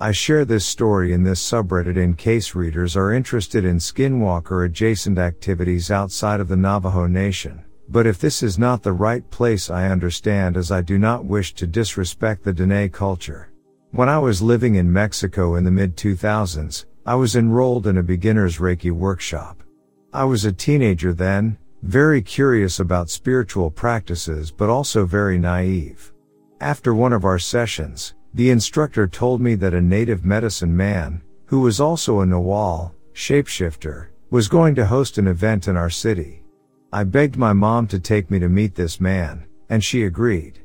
I 0.01 0.11
share 0.11 0.43
this 0.43 0.65
story 0.65 1.13
in 1.13 1.23
this 1.23 1.41
subreddit 1.41 1.97
in 1.97 2.15
case 2.15 2.55
readers 2.55 2.97
are 2.97 3.13
interested 3.13 3.63
in 3.63 3.77
skinwalker 3.77 4.65
adjacent 4.65 5.19
activities 5.19 5.91
outside 5.91 6.39
of 6.39 6.47
the 6.47 6.57
Navajo 6.57 7.05
Nation. 7.05 7.63
But 7.89 8.07
if 8.07 8.19
this 8.19 8.41
is 8.41 8.57
not 8.57 8.83
the 8.83 8.93
right 8.93 9.27
place 9.29 9.69
I 9.69 9.89
understand 9.89 10.57
as 10.57 10.71
I 10.71 10.81
do 10.81 10.97
not 10.97 11.25
wish 11.25 11.53
to 11.55 11.67
disrespect 11.67 12.43
the 12.43 12.53
Dene 12.53 12.89
culture. 12.89 13.51
When 13.91 14.09
I 14.09 14.19
was 14.19 14.41
living 14.41 14.75
in 14.75 14.91
Mexico 14.91 15.55
in 15.55 15.63
the 15.63 15.71
mid 15.71 15.95
2000s, 15.95 16.85
I 17.07 17.15
was 17.15 17.37
enrolled 17.37 17.87
in 17.87 17.97
a 17.97 18.03
beginner's 18.03 18.57
Reiki 18.57 18.91
workshop. 18.91 19.63
I 20.11 20.25
was 20.25 20.43
a 20.43 20.51
teenager 20.51 21.13
then, 21.13 21.57
very 21.81 22.21
curious 22.21 22.81
about 22.81 23.09
spiritual 23.09 23.71
practices 23.71 24.51
but 24.51 24.69
also 24.69 25.05
very 25.05 25.37
naive. 25.37 26.11
After 26.59 26.93
one 26.93 27.13
of 27.13 27.23
our 27.23 27.39
sessions, 27.39 28.13
the 28.33 28.49
instructor 28.49 29.07
told 29.07 29.39
me 29.39 29.55
that 29.55 29.73
a 29.73 29.79
native 29.79 30.25
medicine 30.25 30.75
man, 30.75 31.21
who 31.45 31.61
was 31.61 31.79
also 31.79 32.19
a 32.19 32.25
Nawal, 32.25 32.91
shapeshifter, 33.13 34.07
was 34.29 34.49
going 34.49 34.75
to 34.75 34.85
host 34.85 35.17
an 35.17 35.27
event 35.27 35.69
in 35.69 35.77
our 35.77 35.89
city. 35.89 36.43
I 36.91 37.05
begged 37.05 37.37
my 37.37 37.53
mom 37.53 37.87
to 37.87 38.01
take 38.01 38.29
me 38.29 38.37
to 38.39 38.49
meet 38.49 38.75
this 38.75 38.99
man, 38.99 39.45
and 39.69 39.81
she 39.81 40.03
agreed. 40.03 40.59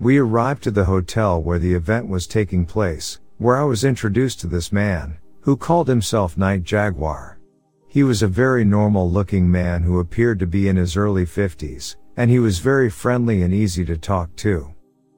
We 0.00 0.18
arrived 0.18 0.64
to 0.64 0.72
the 0.72 0.86
hotel 0.86 1.40
where 1.40 1.60
the 1.60 1.72
event 1.72 2.08
was 2.08 2.26
taking 2.26 2.66
place, 2.66 3.20
where 3.38 3.56
I 3.56 3.62
was 3.62 3.84
introduced 3.84 4.40
to 4.40 4.48
this 4.48 4.72
man, 4.72 5.18
who 5.44 5.58
called 5.58 5.86
himself 5.86 6.38
Night 6.38 6.62
Jaguar. 6.62 7.38
He 7.86 8.02
was 8.02 8.22
a 8.22 8.26
very 8.26 8.64
normal 8.64 9.10
looking 9.10 9.50
man 9.50 9.82
who 9.82 9.98
appeared 9.98 10.38
to 10.38 10.46
be 10.46 10.68
in 10.68 10.76
his 10.76 10.96
early 10.96 11.26
50s, 11.26 11.96
and 12.16 12.30
he 12.30 12.38
was 12.38 12.60
very 12.60 12.88
friendly 12.88 13.42
and 13.42 13.52
easy 13.52 13.84
to 13.84 13.98
talk 13.98 14.34
to. 14.36 14.72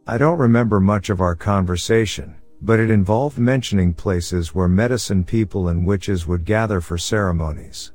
I 0.05 0.19
don't 0.19 0.41
remember 0.41 0.81
much 0.81 1.11
of 1.11 1.21
our 1.21 1.37
conversation, 1.37 2.35
but 2.61 2.81
it 2.81 2.91
involved 2.91 3.39
mentioning 3.39 3.95
places 3.95 4.53
where 4.53 4.67
medicine 4.67 5.23
people 5.23 5.69
and 5.69 5.87
witches 5.87 6.27
would 6.27 6.45
gather 6.45 6.81
for 6.81 6.99
ceremonies. 6.99 7.93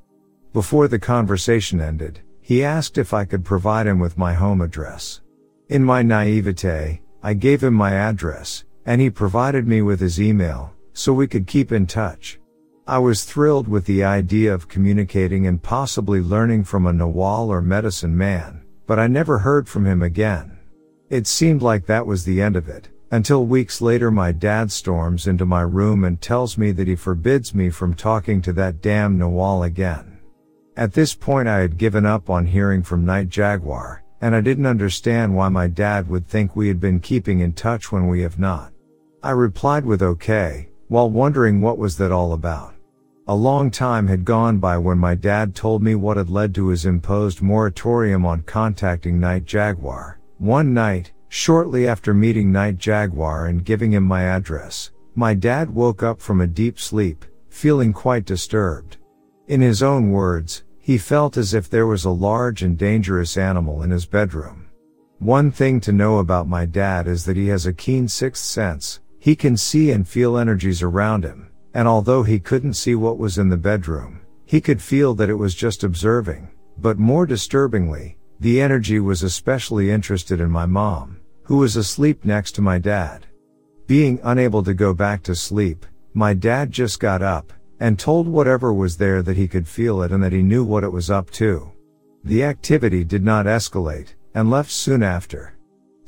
Before 0.54 0.88
the 0.88 1.00
conversation 1.00 1.82
ended, 1.82 2.22
he 2.40 2.64
asked 2.64 2.98
if 2.98 3.14
I 3.14 3.26
could 3.26 3.44
provide 3.44 3.88
him 3.88 4.00
with 4.00 4.18
my 4.18 4.34
home 4.34 4.62
address. 4.62 5.20
In 5.68 5.84
my 5.84 6.02
naivete, 6.02 7.02
I 7.22 7.34
gave 7.34 7.62
him 7.62 7.74
my 7.74 7.92
address, 7.92 8.64
and 8.86 9.02
he 9.02 9.10
provided 9.10 9.68
me 9.68 9.82
with 9.82 10.00
his 10.00 10.22
email, 10.22 10.74
so 10.94 11.14
we 11.14 11.28
could 11.28 11.48
keep 11.48 11.72
in 11.72 11.86
touch. 11.86 12.40
I 12.88 12.98
was 12.98 13.24
thrilled 13.24 13.68
with 13.68 13.86
the 13.86 14.04
idea 14.04 14.54
of 14.54 14.68
communicating 14.68 15.48
and 15.48 15.62
possibly 15.62 16.20
learning 16.20 16.64
from 16.64 16.86
a 16.86 16.92
Nawal 16.92 17.48
or 17.48 17.62
medicine 17.62 18.18
man, 18.18 18.64
but 18.88 19.00
I 19.00 19.08
never 19.08 19.40
heard 19.40 19.70
from 19.70 19.86
him 19.86 20.02
again. 20.02 20.60
It 21.10 21.28
seemed 21.28 21.62
like 21.62 21.86
that 21.86 22.06
was 22.06 22.26
the 22.26 22.42
end 22.42 22.56
of 22.56 22.68
it, 22.68 22.90
until 23.12 23.46
weeks 23.46 23.82
later 23.82 24.10
my 24.10 24.32
dad 24.32 24.72
storms 24.72 25.28
into 25.28 25.46
my 25.46 25.62
room 25.62 26.04
and 26.04 26.20
tells 26.20 26.58
me 26.58 26.72
that 26.72 26.88
he 26.88 26.96
forbids 26.96 27.54
me 27.54 27.70
from 27.70 27.94
talking 27.94 28.42
to 28.42 28.54
that 28.54 28.82
damn 28.82 29.20
Nawal 29.20 29.66
again. 29.66 30.20
At 30.76 30.94
this 30.94 31.14
point 31.14 31.48
I 31.48 31.60
had 31.60 31.78
given 31.78 32.06
up 32.06 32.30
on 32.30 32.46
hearing 32.46 32.82
from 32.82 33.06
Night 33.06 33.30
Jaguar, 33.30 34.04
and 34.22 34.36
I 34.36 34.42
didn't 34.42 34.66
understand 34.66 35.36
why 35.36 35.50
my 35.50 35.68
dad 35.68 36.10
would 36.10 36.28
think 36.28 36.56
we 36.56 36.68
had 36.68 36.80
been 36.80 37.00
keeping 37.00 37.42
in 37.42 37.54
touch 37.54 37.92
when 37.92 38.08
we 38.08 38.22
have 38.22 38.40
not. 38.40 38.72
I 39.22 39.32
replied 39.32 39.86
with 39.86 40.02
okay, 40.02 40.71
while 40.92 41.10
wondering 41.10 41.62
what 41.62 41.78
was 41.78 41.96
that 41.96 42.12
all 42.12 42.34
about. 42.34 42.74
A 43.30 43.34
long 43.34 43.72
time 43.72 44.08
had 44.08 44.26
gone 44.26 44.58
by 44.58 44.78
when 44.78 44.98
my 44.98 45.16
dad 45.16 45.56
told 45.56 45.82
me 45.82 45.96
what 45.96 46.18
had 46.18 46.30
led 46.30 46.54
to 46.56 46.68
his 46.68 46.86
imposed 46.86 47.42
moratorium 47.42 48.26
on 48.26 48.42
contacting 48.42 49.18
Night 49.18 49.46
Jaguar. 49.46 50.20
One 50.38 50.74
night, 50.74 51.14
shortly 51.30 51.88
after 51.88 52.14
meeting 52.14 52.52
Night 52.52 52.78
Jaguar 52.78 53.46
and 53.46 53.64
giving 53.64 53.94
him 53.94 54.04
my 54.04 54.24
address, 54.24 54.92
my 55.16 55.34
dad 55.34 55.74
woke 55.74 56.04
up 56.04 56.20
from 56.20 56.42
a 56.42 56.46
deep 56.48 56.78
sleep, 56.78 57.24
feeling 57.48 57.94
quite 57.94 58.26
disturbed. 58.26 58.98
In 59.48 59.62
his 59.62 59.82
own 59.82 60.12
words, 60.12 60.66
he 60.78 60.98
felt 60.98 61.38
as 61.38 61.54
if 61.54 61.70
there 61.70 61.88
was 61.88 62.04
a 62.04 62.10
large 62.10 62.64
and 62.64 62.78
dangerous 62.78 63.38
animal 63.38 63.82
in 63.84 63.92
his 63.92 64.06
bedroom. 64.06 64.66
One 65.20 65.52
thing 65.52 65.80
to 65.82 65.94
know 65.94 66.18
about 66.18 66.50
my 66.50 66.66
dad 66.66 67.08
is 67.08 67.24
that 67.24 67.38
he 67.38 67.48
has 67.48 67.66
a 67.66 67.72
keen 67.72 68.10
sixth 68.10 68.44
sense, 68.44 69.00
he 69.22 69.36
can 69.36 69.56
see 69.56 69.92
and 69.92 70.08
feel 70.08 70.36
energies 70.36 70.82
around 70.82 71.24
him, 71.24 71.48
and 71.76 71.88
although 71.88 72.24
he 72.24 72.40
couldn't 72.40 72.74
see 72.74 72.96
what 72.96 73.20
was 73.20 73.38
in 73.38 73.50
the 73.50 73.56
bedroom, 73.56 74.20
he 74.46 74.60
could 74.60 74.82
feel 74.82 75.14
that 75.14 75.30
it 75.30 75.36
was 75.36 75.54
just 75.54 75.84
observing, 75.84 76.50
but 76.80 76.98
more 76.98 77.28
disturbingly, 77.28 78.18
the 78.40 78.60
energy 78.60 79.00
was 79.00 79.22
especially 79.22 79.92
interested 79.92 80.42
in 80.42 80.50
my 80.50 80.66
mom, 80.66 81.20
who 81.44 81.58
was 81.58 81.76
asleep 81.76 82.26
next 82.26 82.54
to 82.54 82.64
my 82.64 82.80
dad. 82.80 83.28
Being 83.86 84.20
unable 84.24 84.64
to 84.64 84.74
go 84.74 84.92
back 84.92 85.22
to 85.24 85.36
sleep, 85.36 85.86
my 86.16 86.34
dad 86.34 86.72
just 86.72 87.00
got 87.00 87.22
up 87.22 87.54
and 87.80 88.00
told 88.00 88.28
whatever 88.28 88.74
was 88.74 88.98
there 88.98 89.22
that 89.22 89.38
he 89.38 89.48
could 89.48 89.68
feel 89.68 90.02
it 90.02 90.12
and 90.12 90.24
that 90.24 90.34
he 90.34 90.42
knew 90.42 90.64
what 90.64 90.84
it 90.84 90.92
was 90.92 91.12
up 91.12 91.30
to. 91.32 91.72
The 92.24 92.44
activity 92.44 93.04
did 93.04 93.24
not 93.24 93.46
escalate 93.46 94.16
and 94.34 94.50
left 94.50 94.72
soon 94.72 95.04
after. 95.04 95.54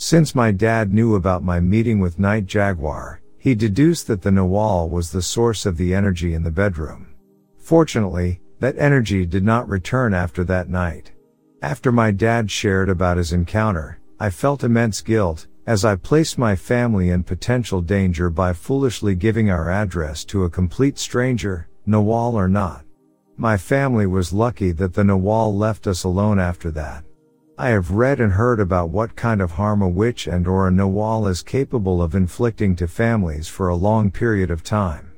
Since 0.06 0.36
my 0.36 0.52
dad 0.52 0.94
knew 0.94 1.16
about 1.16 1.46
my 1.46 1.62
meeting 1.62 2.02
with 2.02 2.20
Night 2.20 2.46
Jaguar, 2.46 3.22
he 3.38 3.56
deduced 3.56 4.06
that 4.08 4.22
the 4.22 4.32
Nawal 4.32 4.90
was 4.90 5.10
the 5.10 5.21
source 5.21 5.65
of 5.65 5.77
the 5.77 5.96
energy 5.96 6.34
in 6.34 6.44
the 6.44 6.52
bedroom. 6.52 7.15
Fortunately, 7.58 8.42
that 8.60 8.77
energy 8.77 9.25
did 9.25 9.46
not 9.46 9.69
return 9.69 10.13
after 10.13 10.44
that 10.44 10.67
night. 10.67 11.13
After 11.62 11.90
my 11.90 12.12
dad 12.12 12.52
shared 12.52 12.90
about 12.90 13.15
his 13.15 13.32
encounter, 13.32 14.02
I 14.19 14.30
felt 14.30 14.65
immense 14.65 15.00
guilt, 15.00 15.48
as 15.67 15.86
I 15.86 15.96
placed 15.96 16.38
my 16.38 16.54
family 16.54 17.10
in 17.10 17.23
potential 17.23 17.80
danger 17.80 18.30
by 18.30 18.52
foolishly 18.52 19.15
giving 19.15 19.50
our 19.50 19.71
address 19.71 20.25
to 20.25 20.44
a 20.44 20.50
complete 20.50 21.00
stranger, 21.00 21.69
Nawal 21.88 22.34
or 22.34 22.50
not. 22.50 22.84
My 23.38 23.56
family 23.56 24.06
was 24.06 24.34
lucky 24.34 24.73
that 24.73 24.96
the 24.96 25.04
Nawal 25.04 25.58
left 25.58 25.88
us 25.88 26.04
alone 26.04 26.40
after 26.40 26.71
that. 26.71 27.06
I 27.56 27.69
have 27.69 27.91
read 27.91 28.19
and 28.19 28.33
heard 28.33 28.60
about 28.60 28.89
what 28.89 29.15
kind 29.15 29.39
of 29.39 29.51
harm 29.51 29.83
a 29.83 29.87
witch 29.87 30.25
and 30.25 30.47
or 30.47 30.67
a 30.67 30.71
Nawal 30.71 31.29
is 31.29 31.43
capable 31.43 32.01
of 32.01 32.15
inflicting 32.15 32.75
to 32.77 32.87
families 32.87 33.47
for 33.47 33.67
a 33.67 33.75
long 33.75 34.10
period 34.10 34.49
of 34.49 34.63
time. 34.63 35.12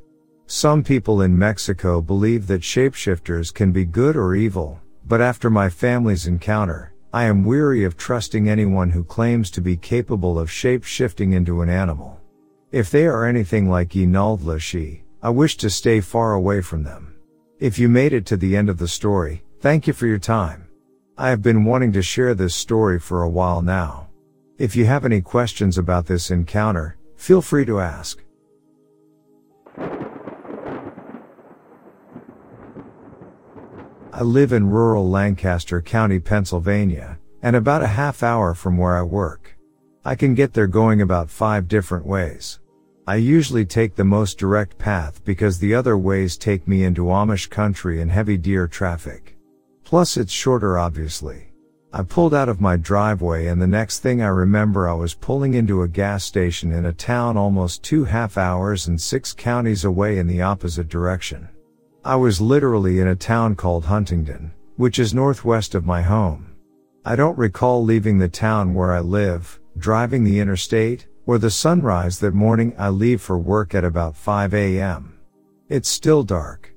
Some 0.45 0.83
people 0.83 1.21
in 1.21 1.37
Mexico 1.37 2.01
believe 2.01 2.45
that 2.47 2.61
shapeshifters 2.61 3.53
can 3.53 3.71
be 3.71 3.85
good 3.85 4.17
or 4.17 4.35
evil, 4.35 4.81
but 5.07 5.21
after 5.21 5.49
my 5.49 5.69
family's 5.69 6.27
encounter, 6.27 6.93
I 7.13 7.23
am 7.23 7.45
weary 7.45 7.85
of 7.85 7.95
trusting 7.95 8.49
anyone 8.49 8.89
who 8.89 9.05
claims 9.05 9.49
to 9.51 9.61
be 9.61 9.77
capable 9.77 10.37
of 10.37 10.51
shape 10.51 10.83
shifting 10.83 11.31
into 11.31 11.61
an 11.61 11.69
animal. 11.69 12.19
If 12.73 12.91
they 12.91 13.05
are 13.07 13.25
anything 13.25 13.69
like 13.69 13.91
Ynaldlashi, 13.91 15.03
I 15.23 15.29
wish 15.29 15.55
to 15.57 15.69
stay 15.69 16.01
far 16.01 16.33
away 16.33 16.59
from 16.59 16.83
them. 16.83 17.15
If 17.59 17.79
you 17.79 17.87
made 17.87 18.11
it 18.11 18.25
to 18.25 18.35
the 18.35 18.57
end 18.57 18.67
of 18.67 18.77
the 18.77 18.89
story, 18.89 19.41
thank 19.61 19.87
you 19.87 19.93
for 19.93 20.05
your 20.05 20.19
time. 20.19 20.67
I 21.17 21.29
have 21.29 21.41
been 21.41 21.63
wanting 21.63 21.93
to 21.93 22.01
share 22.01 22.35
this 22.35 22.53
story 22.53 22.99
for 22.99 23.23
a 23.23 23.29
while 23.29 23.61
now. 23.61 24.09
If 24.57 24.75
you 24.75 24.83
have 24.85 25.05
any 25.05 25.21
questions 25.21 25.77
about 25.77 26.07
this 26.07 26.29
encounter, 26.29 26.97
feel 27.15 27.41
free 27.41 27.63
to 27.65 27.79
ask. 27.79 28.21
I 34.11 34.23
live 34.23 34.51
in 34.51 34.69
rural 34.69 35.09
Lancaster 35.09 35.81
County, 35.81 36.19
Pennsylvania, 36.19 37.17
and 37.41 37.55
about 37.55 37.81
a 37.81 37.87
half 37.87 38.21
hour 38.21 38.53
from 38.53 38.77
where 38.77 38.97
I 38.97 39.01
work. 39.03 39.57
I 40.03 40.15
can 40.15 40.35
get 40.35 40.53
there 40.53 40.67
going 40.67 41.01
about 41.01 41.29
five 41.29 41.69
different 41.69 42.05
ways. 42.05 42.59
I 43.07 43.15
usually 43.15 43.65
take 43.65 43.95
the 43.95 44.03
most 44.03 44.37
direct 44.37 44.77
path 44.77 45.23
because 45.23 45.59
the 45.59 45.75
other 45.75 45.97
ways 45.97 46.35
take 46.35 46.67
me 46.67 46.83
into 46.83 47.03
Amish 47.03 47.49
country 47.49 48.01
and 48.01 48.11
heavy 48.11 48.35
deer 48.35 48.67
traffic. 48.67 49.34
Plus 49.85 50.17
it's 50.17 50.33
shorter 50.33 50.77
obviously. 50.77 51.53
I 51.93 52.01
pulled 52.01 52.33
out 52.33 52.49
of 52.49 52.59
my 52.59 52.75
driveway 52.75 53.45
and 53.45 53.61
the 53.61 53.67
next 53.67 53.99
thing 53.99 54.21
I 54.21 54.27
remember 54.27 54.89
I 54.89 54.93
was 54.93 55.13
pulling 55.13 55.53
into 55.53 55.83
a 55.83 55.87
gas 55.87 56.25
station 56.25 56.73
in 56.73 56.87
a 56.87 56.91
town 56.91 57.37
almost 57.37 57.83
two 57.83 58.03
half 58.03 58.37
hours 58.37 58.87
and 58.87 58.99
six 58.99 59.31
counties 59.31 59.85
away 59.85 60.17
in 60.17 60.27
the 60.27 60.41
opposite 60.41 60.89
direction. 60.89 61.47
I 62.03 62.17
was 62.17 62.41
literally 62.41 62.99
in 62.99 63.07
a 63.07 63.15
town 63.15 63.55
called 63.55 63.85
Huntingdon, 63.85 64.51
which 64.75 64.99
is 64.99 65.13
northwest 65.13 65.73
of 65.73 65.85
my 65.85 66.01
home. 66.01 66.55
I 67.05 67.15
don't 67.15 67.37
recall 67.37 67.83
leaving 67.83 68.17
the 68.17 68.27
town 68.27 68.73
where 68.73 68.91
I 68.91 68.99
live, 68.99 69.59
driving 69.77 70.23
the 70.23 70.39
interstate, 70.39 71.07
or 71.27 71.37
the 71.37 71.51
sunrise 71.51 72.19
that 72.19 72.33
morning 72.33 72.75
I 72.77 72.89
leave 72.89 73.21
for 73.21 73.37
work 73.37 73.73
at 73.73 73.83
about 73.83 74.17
5 74.17 74.53
a.m. 74.53 75.17
It's 75.69 75.89
still 75.89 76.23
dark. 76.23 76.74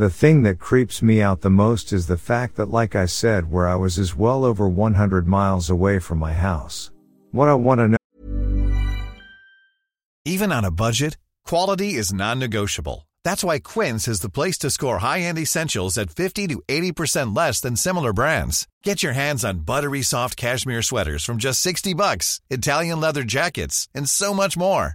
The 0.00 0.08
thing 0.08 0.44
that 0.44 0.58
creeps 0.58 1.02
me 1.02 1.20
out 1.20 1.42
the 1.42 1.50
most 1.50 1.92
is 1.92 2.06
the 2.06 2.16
fact 2.16 2.56
that 2.56 2.70
like 2.70 2.94
I 2.94 3.04
said 3.04 3.50
where 3.50 3.68
I 3.68 3.74
was 3.74 3.98
is 3.98 4.16
well 4.16 4.46
over 4.46 4.66
100 4.66 5.28
miles 5.28 5.68
away 5.68 5.98
from 5.98 6.16
my 6.16 6.32
house. 6.32 6.90
What 7.32 7.48
I 7.48 7.54
want 7.54 7.80
to 7.80 7.88
know 7.88 7.98
Even 10.24 10.52
on 10.52 10.64
a 10.64 10.70
budget, 10.70 11.18
quality 11.44 11.96
is 11.96 12.14
non-negotiable. 12.14 13.06
That's 13.24 13.44
why 13.44 13.58
Quince 13.58 14.08
is 14.08 14.20
the 14.20 14.30
place 14.30 14.56
to 14.60 14.70
score 14.70 15.00
high-end 15.00 15.38
essentials 15.38 15.98
at 15.98 16.08
50 16.08 16.46
to 16.46 16.62
80% 16.66 17.36
less 17.36 17.60
than 17.60 17.76
similar 17.76 18.14
brands. 18.14 18.66
Get 18.82 19.02
your 19.02 19.12
hands 19.12 19.44
on 19.44 19.66
buttery 19.66 20.00
soft 20.00 20.34
cashmere 20.34 20.80
sweaters 20.80 21.26
from 21.26 21.36
just 21.36 21.60
60 21.60 21.92
bucks, 21.92 22.40
Italian 22.48 23.00
leather 23.00 23.22
jackets, 23.22 23.86
and 23.94 24.08
so 24.08 24.32
much 24.32 24.56
more. 24.56 24.94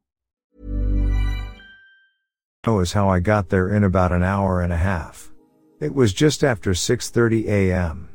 Is 2.63 2.93
how 2.93 3.09
I 3.09 3.19
got 3.19 3.49
there 3.49 3.75
in 3.75 3.83
about 3.83 4.11
an 4.11 4.21
hour 4.21 4.61
and 4.61 4.71
a 4.71 4.77
half. 4.77 5.31
It 5.79 5.95
was 5.95 6.13
just 6.13 6.43
after 6.43 6.75
6:30 6.75 7.47
a.m. 7.47 8.09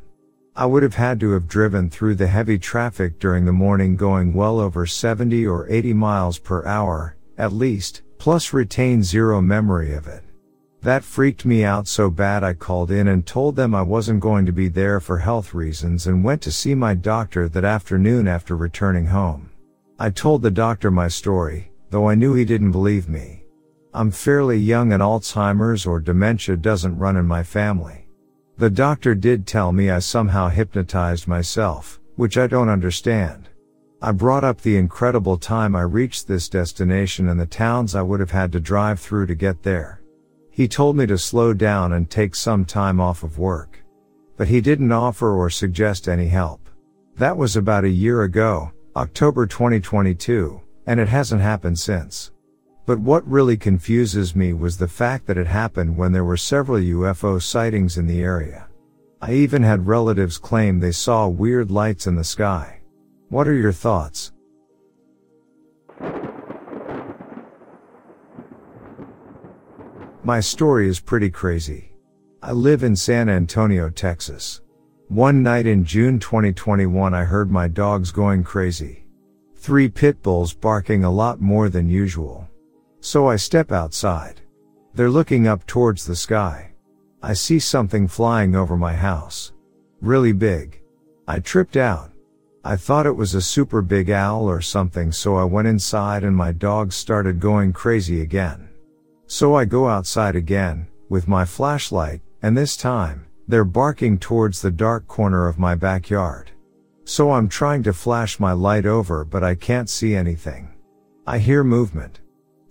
I 0.55 0.67
would 0.67 0.85
have 0.85 0.95
had 0.95 1.19
to 1.21 1.33
have 1.33 1.49
driven 1.49 1.91
through 1.91 2.15
the 2.15 2.29
heavy 2.29 2.57
traffic 2.57 3.19
during 3.19 3.45
the 3.45 3.53
morning 3.53 3.97
going 3.97 4.33
well 4.33 4.61
over 4.61 4.87
70 4.87 5.45
or 5.49 5.69
80 5.69 5.95
miles 5.95 6.39
per 6.39 6.65
hour, 6.65 7.17
at 7.37 7.53
least, 7.53 8.03
plus 8.19 8.53
retain 8.53 9.03
zero 9.03 9.43
memory 9.43 9.93
of 9.93 10.07
it. 10.07 10.23
That 10.81 11.03
freaked 11.03 11.45
me 11.45 11.65
out 11.65 11.89
so 11.89 12.09
bad 12.09 12.45
I 12.45 12.53
called 12.53 12.93
in 12.93 13.09
and 13.09 13.27
told 13.27 13.57
them 13.57 13.75
I 13.75 13.83
wasn't 13.83 14.21
going 14.21 14.47
to 14.47 14.53
be 14.53 14.69
there 14.69 15.01
for 15.01 15.19
health 15.19 15.55
reasons 15.55 16.07
and 16.07 16.23
went 16.23 16.41
to 16.43 16.53
see 16.53 16.77
my 16.77 16.95
doctor 16.95 17.49
that 17.49 17.65
afternoon 17.65 18.29
after 18.29 18.57
returning 18.57 19.07
home. 19.07 19.51
I 19.99 20.11
told 20.11 20.43
the 20.43 20.53
doctor 20.53 20.93
my 20.93 21.09
story, 21.09 21.73
though 21.91 22.09
I 22.09 22.15
knew 22.15 22.35
he 22.35 22.45
didn't 22.45 22.71
believe 22.71 23.09
me. 23.09 23.46
I'm 23.97 24.11
fairly 24.11 24.59
young 24.59 24.93
and 24.93 25.03
Alzheimer's 25.03 25.87
or 25.87 26.01
dementia 26.01 26.59
doesn't 26.59 26.99
run 26.99 27.17
in 27.17 27.25
my 27.25 27.43
family. 27.43 28.09
The 28.59 28.69
doctor 28.69 29.15
did 29.15 29.47
tell 29.47 29.73
me 29.73 29.89
I 29.89 30.01
somehow 30.01 30.49
hypnotized 30.49 31.27
myself, 31.27 31.99
which 32.17 32.37
I 32.37 32.47
don't 32.47 32.69
understand. 32.69 33.49
I 34.03 34.13
brought 34.13 34.45
up 34.45 34.61
the 34.61 34.77
incredible 34.77 35.39
time 35.39 35.75
I 35.75 35.81
reached 35.81 36.29
this 36.29 36.51
destination 36.51 37.29
and 37.29 37.41
the 37.41 37.47
towns 37.47 37.95
I 37.95 38.03
would 38.03 38.21
have 38.21 38.31
had 38.31 38.53
to 38.53 38.61
drive 38.61 39.01
through 39.01 39.29
to 39.29 39.35
get 39.35 39.63
there. 39.63 40.03
He 40.51 40.69
told 40.69 40.95
me 40.95 41.07
to 41.07 41.17
slow 41.17 41.55
down 41.55 41.95
and 41.95 42.11
take 42.11 42.35
some 42.35 42.67
time 42.67 43.01
off 43.01 43.23
of 43.23 43.39
work. 43.39 43.83
But 44.37 44.49
he 44.49 44.61
didn't 44.61 44.93
offer 44.93 45.35
or 45.35 45.49
suggest 45.49 46.07
any 46.07 46.29
help. 46.29 46.69
That 47.17 47.39
was 47.39 47.57
about 47.57 47.85
a 47.85 47.89
year 47.89 48.25
ago, 48.25 48.73
October 48.95 49.47
2022, 49.47 50.61
and 50.87 51.01
it 51.01 51.09
hasn't 51.09 51.41
happened 51.41 51.79
since. 51.79 52.31
But 52.87 53.01
what 53.01 53.29
really 53.29 53.57
confuses 53.57 54.37
me 54.37 54.53
was 54.53 54.79
the 54.79 54.87
fact 54.87 55.27
that 55.27 55.37
it 55.37 55.49
happened 55.49 55.97
when 55.97 56.13
there 56.13 56.25
were 56.25 56.37
several 56.37 56.79
UFO 56.79 57.43
sightings 57.43 57.99
in 57.99 58.07
the 58.07 58.23
area. 58.23 58.69
I 59.21 59.33
even 59.33 59.65
had 59.65 59.89
relatives 59.89 60.39
claim 60.39 60.79
they 60.79 60.93
saw 60.93 61.27
weird 61.27 61.73
lights 61.73 62.07
in 62.07 62.15
the 62.15 62.23
sky. 62.23 62.81
What 63.29 63.49
are 63.49 63.55
your 63.55 63.73
thoughts? 63.73 64.33
My 70.23 70.39
story 70.39 70.89
is 70.89 71.01
pretty 71.01 71.31
crazy. 71.31 71.93
I 72.41 72.53
live 72.53 72.85
in 72.85 72.95
San 72.95 73.29
Antonio, 73.29 73.91
Texas. 73.91 74.61
One 75.09 75.43
night 75.43 75.67
in 75.67 75.85
June 75.85 76.21
2021 76.21 77.15
I 77.15 77.25
heard 77.25 77.51
my 77.51 77.67
dogs 77.67 78.13
going 78.13 78.45
crazy. 78.45 79.07
Three 79.57 79.89
pit 79.89 80.23
bulls 80.23 80.55
barking 80.55 81.03
a 81.03 81.11
lot 81.11 81.41
more 81.41 81.69
than 81.69 81.89
usual. 81.89 82.49
So 83.01 83.29
I 83.29 83.37
step 83.37 83.73
outside. 83.73 84.41
They're 84.95 85.11
looking 85.11 85.47
up 85.47 85.67
towards 85.67 86.07
the 86.07 86.17
sky. 86.17 86.73
I 87.23 87.35
see 87.35 87.59
something 87.59 88.09
flying 88.09 88.55
over 88.55 88.77
my 88.77 88.95
house. 88.95 89.53
Really 90.01 90.33
big. 90.33 90.81
I 91.29 91.41
tripped 91.41 91.77
out. 91.77 92.13
I 92.65 92.77
thought 92.77 93.07
it 93.07 93.17
was 93.17 93.35
a 93.35 93.41
super 93.41 93.81
big 93.83 94.11
owl 94.11 94.49
or 94.51 94.61
something 94.61 95.13
so 95.13 95.37
I 95.37 95.45
went 95.45 95.69
inside 95.69 96.25
and 96.25 96.35
my 96.35 96.53
dogs 96.53 96.97
started 96.97 97.39
going 97.39 97.73
crazy 97.73 98.23
again. 98.23 98.69
So 99.27 99.55
I 99.55 99.65
go 99.65 99.89
outside 99.89 100.35
again, 100.35 100.89
with 101.09 101.29
my 101.29 101.45
flashlight, 101.45 102.21
and 102.43 102.57
this 102.57 102.77
time, 102.77 103.27
they're 103.49 103.65
barking 103.65 104.19
towards 104.19 104.61
the 104.61 104.71
dark 104.71 105.07
corner 105.07 105.47
of 105.47 105.59
my 105.59 105.75
backyard. 105.75 106.51
So 107.05 107.31
I'm 107.31 107.49
trying 107.49 107.85
to 107.85 107.93
flash 107.93 108.41
my 108.41 108.53
light 108.53 108.87
over 108.87 109.25
but 109.25 109.45
I 109.45 109.55
can't 109.55 109.89
see 109.89 110.15
anything. 110.15 110.69
I 111.27 111.39
hear 111.39 111.63
movement. 111.63 112.21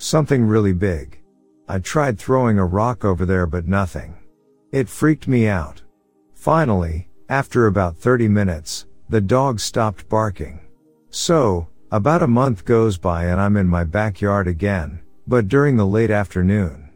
Something 0.06 0.46
really 0.46 0.72
big. 0.72 1.20
I 1.68 1.80
tried 1.80 2.20
throwing 2.20 2.60
a 2.60 2.64
rock 2.64 3.04
over 3.04 3.26
there 3.26 3.48
but 3.48 3.68
nothing. 3.68 4.16
It 4.72 4.88
freaked 4.88 5.28
me 5.28 5.48
out. 5.48 5.82
Finally, 6.36 7.10
after 7.28 7.66
about 7.66 7.98
30 7.98 8.28
minutes, 8.28 8.86
the 9.10 9.20
dog 9.20 9.60
stopped 9.60 10.08
barking. 10.08 10.60
So, 11.10 11.70
about 11.92 12.22
a 12.22 12.28
month 12.28 12.66
goes 12.66 13.00
by 13.00 13.26
and 13.26 13.42
I'm 13.42 13.58
in 13.58 13.66
my 13.66 13.84
backyard 13.84 14.48
again, 14.48 15.02
but 15.26 15.48
during 15.48 15.76
the 15.76 15.88
late 15.88 16.12
afternoon. 16.12 16.92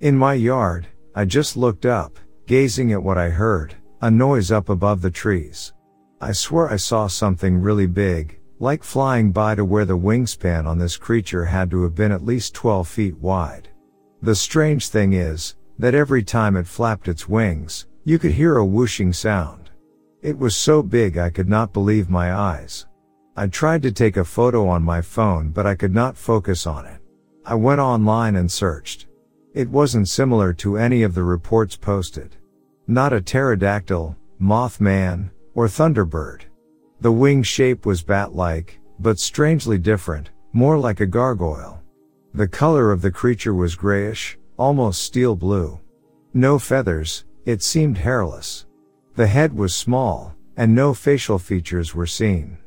In 0.00 0.14
my 0.18 0.34
yard, 0.34 0.86
I 1.14 1.24
just 1.24 1.56
looked 1.56 1.86
up, 1.86 2.18
gazing 2.46 2.92
at 2.92 3.02
what 3.02 3.16
I 3.16 3.30
heard, 3.30 3.74
a 4.02 4.10
noise 4.10 4.52
up 4.52 4.68
above 4.68 5.00
the 5.00 5.10
trees. 5.10 5.72
I 6.20 6.32
swear 6.32 6.70
I 6.70 6.76
saw 6.76 7.06
something 7.06 7.58
really 7.58 7.86
big, 7.86 8.38
like 8.60 8.84
flying 8.84 9.32
by 9.32 9.54
to 9.54 9.64
where 9.64 9.86
the 9.86 9.96
wingspan 9.96 10.66
on 10.66 10.78
this 10.78 10.98
creature 10.98 11.46
had 11.46 11.70
to 11.70 11.82
have 11.82 11.94
been 11.94 12.12
at 12.12 12.24
least 12.24 12.54
12 12.54 12.86
feet 12.86 13.16
wide. 13.16 13.68
The 14.20 14.34
strange 14.34 14.88
thing 14.88 15.14
is, 15.14 15.56
that 15.78 15.94
every 15.94 16.22
time 16.22 16.56
it 16.56 16.66
flapped 16.66 17.08
its 17.08 17.26
wings, 17.26 17.86
you 18.04 18.18
could 18.18 18.32
hear 18.32 18.58
a 18.58 18.64
whooshing 18.64 19.14
sound. 19.14 19.70
It 20.20 20.38
was 20.38 20.54
so 20.54 20.82
big 20.82 21.16
I 21.16 21.30
could 21.30 21.48
not 21.48 21.72
believe 21.72 22.10
my 22.10 22.34
eyes. 22.34 22.86
I 23.34 23.46
tried 23.46 23.82
to 23.84 23.92
take 23.92 24.18
a 24.18 24.24
photo 24.24 24.68
on 24.68 24.82
my 24.82 25.00
phone 25.00 25.52
but 25.52 25.66
I 25.66 25.74
could 25.74 25.94
not 25.94 26.18
focus 26.18 26.66
on 26.66 26.84
it. 26.84 27.00
I 27.46 27.54
went 27.54 27.80
online 27.80 28.36
and 28.36 28.52
searched. 28.52 29.06
It 29.54 29.70
wasn't 29.70 30.08
similar 30.08 30.52
to 30.54 30.76
any 30.76 31.02
of 31.02 31.14
the 31.14 31.24
reports 31.24 31.76
posted. 31.76 32.36
Not 32.86 33.14
a 33.14 33.22
pterodactyl, 33.22 34.14
mothman, 34.38 35.30
or 35.54 35.66
thunderbird. 35.66 36.42
The 37.00 37.12
wing 37.12 37.42
shape 37.42 37.86
was 37.86 38.02
bat-like, 38.02 38.78
but 38.98 39.18
strangely 39.18 39.78
different, 39.78 40.30
more 40.52 40.78
like 40.78 41.00
a 41.00 41.06
gargoyle. 41.06 41.80
The 42.34 42.46
color 42.46 42.92
of 42.92 43.00
the 43.00 43.10
creature 43.10 43.54
was 43.54 43.74
grayish, 43.74 44.38
almost 44.58 45.02
steel 45.02 45.34
blue. 45.34 45.80
No 46.34 46.58
feathers, 46.58 47.24
it 47.46 47.62
seemed 47.62 47.96
hairless. 47.96 48.66
The 49.16 49.26
head 49.26 49.56
was 49.56 49.74
small, 49.74 50.34
and 50.58 50.74
no 50.74 50.92
facial 50.92 51.38
features 51.38 51.94
were 51.94 52.06
seen. 52.06 52.58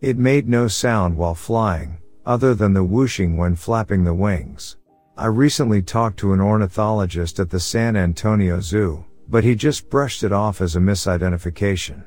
It 0.00 0.18
made 0.18 0.48
no 0.48 0.66
sound 0.66 1.16
while 1.16 1.36
flying, 1.36 1.98
other 2.26 2.54
than 2.54 2.72
the 2.72 2.84
whooshing 2.84 3.36
when 3.36 3.54
flapping 3.54 4.02
the 4.02 4.12
wings. 4.12 4.76
I 5.16 5.26
recently 5.26 5.80
talked 5.80 6.18
to 6.18 6.32
an 6.32 6.40
ornithologist 6.40 7.38
at 7.38 7.50
the 7.50 7.60
San 7.60 7.96
Antonio 7.96 8.60
Zoo, 8.60 9.04
but 9.28 9.44
he 9.44 9.54
just 9.54 9.88
brushed 9.88 10.24
it 10.24 10.32
off 10.32 10.60
as 10.60 10.74
a 10.74 10.80
misidentification. 10.80 12.02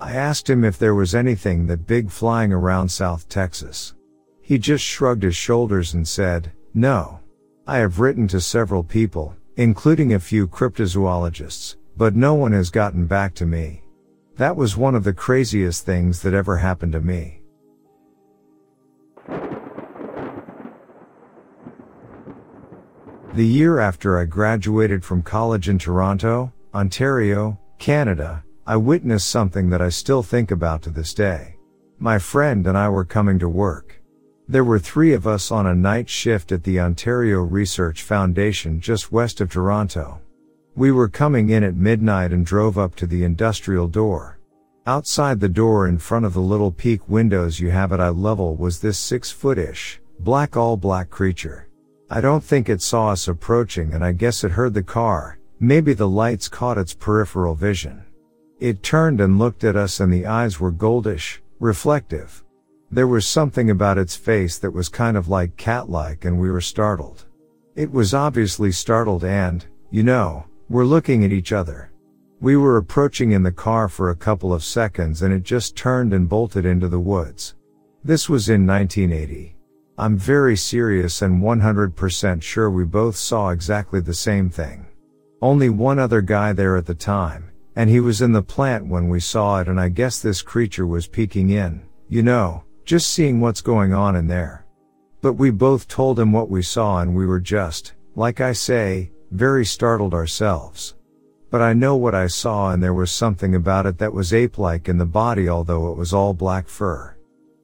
I 0.00 0.12
asked 0.12 0.50
him 0.50 0.64
if 0.64 0.78
there 0.78 0.94
was 0.94 1.14
anything 1.14 1.66
that 1.66 1.86
big 1.86 2.10
flying 2.10 2.52
around 2.52 2.88
South 2.88 3.28
Texas. 3.28 3.94
He 4.42 4.58
just 4.58 4.84
shrugged 4.84 5.22
his 5.22 5.36
shoulders 5.36 5.94
and 5.94 6.06
said, 6.06 6.52
no. 6.74 7.20
I 7.66 7.78
have 7.78 8.00
written 8.00 8.28
to 8.28 8.40
several 8.40 8.82
people, 8.82 9.34
including 9.56 10.12
a 10.12 10.20
few 10.20 10.46
cryptozoologists, 10.46 11.76
but 11.96 12.14
no 12.14 12.34
one 12.34 12.52
has 12.52 12.68
gotten 12.68 13.06
back 13.06 13.34
to 13.36 13.46
me. 13.46 13.82
That 14.36 14.56
was 14.56 14.76
one 14.76 14.94
of 14.94 15.04
the 15.04 15.14
craziest 15.14 15.86
things 15.86 16.20
that 16.22 16.34
ever 16.34 16.58
happened 16.58 16.92
to 16.92 17.00
me. 17.00 17.40
The 23.34 23.46
year 23.46 23.78
after 23.78 24.18
I 24.18 24.26
graduated 24.26 25.04
from 25.04 25.22
college 25.22 25.68
in 25.68 25.78
Toronto, 25.78 26.52
Ontario, 26.74 27.58
Canada, 27.78 28.44
I 28.66 28.76
witnessed 28.78 29.28
something 29.28 29.68
that 29.70 29.82
I 29.82 29.90
still 29.90 30.22
think 30.22 30.50
about 30.50 30.80
to 30.82 30.90
this 30.90 31.12
day. 31.12 31.56
My 31.98 32.18
friend 32.18 32.66
and 32.66 32.78
I 32.78 32.88
were 32.88 33.04
coming 33.04 33.38
to 33.40 33.48
work. 33.48 34.00
There 34.48 34.64
were 34.64 34.78
three 34.78 35.12
of 35.12 35.26
us 35.26 35.50
on 35.50 35.66
a 35.66 35.74
night 35.74 36.08
shift 36.08 36.50
at 36.50 36.64
the 36.64 36.80
Ontario 36.80 37.40
Research 37.40 38.02
Foundation 38.02 38.80
just 38.80 39.12
west 39.12 39.42
of 39.42 39.50
Toronto. 39.50 40.22
We 40.74 40.92
were 40.92 41.10
coming 41.10 41.50
in 41.50 41.62
at 41.62 41.76
midnight 41.76 42.32
and 42.32 42.46
drove 42.46 42.78
up 42.78 42.94
to 42.96 43.06
the 43.06 43.22
industrial 43.22 43.86
door. 43.86 44.40
Outside 44.86 45.40
the 45.40 45.48
door 45.50 45.86
in 45.86 45.98
front 45.98 46.24
of 46.24 46.32
the 46.32 46.40
little 46.40 46.70
peak 46.70 47.06
windows 47.06 47.60
you 47.60 47.70
have 47.70 47.92
at 47.92 48.00
eye 48.00 48.08
level 48.08 48.56
was 48.56 48.80
this 48.80 48.98
six 48.98 49.30
footish, 49.30 49.98
black 50.20 50.56
all 50.56 50.78
black 50.78 51.10
creature. 51.10 51.68
I 52.08 52.22
don't 52.22 52.42
think 52.42 52.70
it 52.70 52.80
saw 52.80 53.10
us 53.10 53.28
approaching 53.28 53.92
and 53.92 54.02
I 54.02 54.12
guess 54.12 54.42
it 54.42 54.52
heard 54.52 54.72
the 54.72 54.82
car, 54.82 55.38
maybe 55.60 55.92
the 55.92 56.08
lights 56.08 56.48
caught 56.48 56.78
its 56.78 56.94
peripheral 56.94 57.54
vision. 57.54 58.04
It 58.60 58.82
turned 58.82 59.20
and 59.20 59.38
looked 59.38 59.64
at 59.64 59.76
us 59.76 59.98
and 59.98 60.12
the 60.12 60.26
eyes 60.26 60.60
were 60.60 60.72
goldish, 60.72 61.38
reflective. 61.58 62.44
There 62.90 63.08
was 63.08 63.26
something 63.26 63.70
about 63.70 63.98
its 63.98 64.14
face 64.14 64.58
that 64.58 64.70
was 64.70 64.88
kind 64.88 65.16
of 65.16 65.28
like 65.28 65.56
cat-like 65.56 66.24
and 66.24 66.38
we 66.38 66.50
were 66.50 66.60
startled. 66.60 67.26
It 67.74 67.90
was 67.90 68.14
obviously 68.14 68.70
startled 68.70 69.24
and, 69.24 69.66
you 69.90 70.04
know, 70.04 70.44
we're 70.68 70.84
looking 70.84 71.24
at 71.24 71.32
each 71.32 71.52
other. 71.52 71.90
We 72.40 72.56
were 72.56 72.76
approaching 72.76 73.32
in 73.32 73.42
the 73.42 73.50
car 73.50 73.88
for 73.88 74.10
a 74.10 74.16
couple 74.16 74.52
of 74.52 74.62
seconds 74.62 75.22
and 75.22 75.34
it 75.34 75.42
just 75.42 75.76
turned 75.76 76.12
and 76.12 76.28
bolted 76.28 76.64
into 76.64 76.88
the 76.88 77.00
woods. 77.00 77.56
This 78.04 78.28
was 78.28 78.48
in 78.48 78.66
1980. 78.66 79.56
I'm 79.98 80.16
very 80.16 80.56
serious 80.56 81.22
and 81.22 81.42
100% 81.42 82.42
sure 82.42 82.70
we 82.70 82.84
both 82.84 83.16
saw 83.16 83.48
exactly 83.48 84.00
the 84.00 84.14
same 84.14 84.50
thing. 84.50 84.86
Only 85.42 85.70
one 85.70 85.98
other 85.98 86.20
guy 86.20 86.52
there 86.52 86.76
at 86.76 86.86
the 86.86 86.94
time, 86.94 87.50
and 87.76 87.90
he 87.90 88.00
was 88.00 88.22
in 88.22 88.32
the 88.32 88.42
plant 88.42 88.86
when 88.86 89.08
we 89.08 89.20
saw 89.20 89.60
it 89.60 89.68
and 89.68 89.80
I 89.80 89.88
guess 89.88 90.20
this 90.20 90.42
creature 90.42 90.86
was 90.86 91.06
peeking 91.06 91.50
in, 91.50 91.82
you 92.08 92.22
know, 92.22 92.64
just 92.84 93.10
seeing 93.10 93.40
what's 93.40 93.60
going 93.60 93.92
on 93.92 94.16
in 94.16 94.26
there. 94.26 94.66
But 95.20 95.34
we 95.34 95.50
both 95.50 95.88
told 95.88 96.18
him 96.18 96.32
what 96.32 96.50
we 96.50 96.62
saw 96.62 97.00
and 97.00 97.14
we 97.14 97.26
were 97.26 97.40
just, 97.40 97.94
like 98.14 98.40
I 98.40 98.52
say, 98.52 99.10
very 99.30 99.64
startled 99.64 100.14
ourselves. 100.14 100.94
But 101.50 101.62
I 101.62 101.72
know 101.72 101.96
what 101.96 102.14
I 102.14 102.26
saw 102.26 102.72
and 102.72 102.82
there 102.82 102.94
was 102.94 103.10
something 103.10 103.54
about 103.54 103.86
it 103.86 103.98
that 103.98 104.12
was 104.12 104.34
ape-like 104.34 104.88
in 104.88 104.98
the 104.98 105.06
body 105.06 105.48
although 105.48 105.90
it 105.90 105.96
was 105.96 106.12
all 106.12 106.34
black 106.34 106.68
fur. 106.68 107.16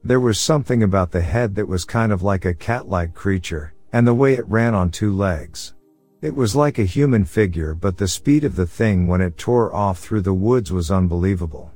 There 0.03 0.19
was 0.19 0.39
something 0.39 0.81
about 0.81 1.11
the 1.11 1.21
head 1.21 1.53
that 1.55 1.67
was 1.67 1.85
kind 1.85 2.11
of 2.11 2.23
like 2.23 2.43
a 2.45 2.55
cat-like 2.55 3.13
creature, 3.13 3.75
and 3.93 4.07
the 4.07 4.15
way 4.15 4.33
it 4.33 4.47
ran 4.47 4.73
on 4.73 4.89
two 4.89 5.15
legs. 5.15 5.75
It 6.21 6.35
was 6.35 6.55
like 6.55 6.77
a 6.77 6.83
human 6.83 7.25
figure 7.25 7.73
but 7.73 7.97
the 7.97 8.07
speed 8.07 8.43
of 8.43 8.55
the 8.55 8.67
thing 8.67 9.07
when 9.07 9.21
it 9.21 9.39
tore 9.39 9.73
off 9.73 9.97
through 9.97 10.21
the 10.21 10.35
woods 10.35 10.71
was 10.71 10.91
unbelievable. 10.91 11.71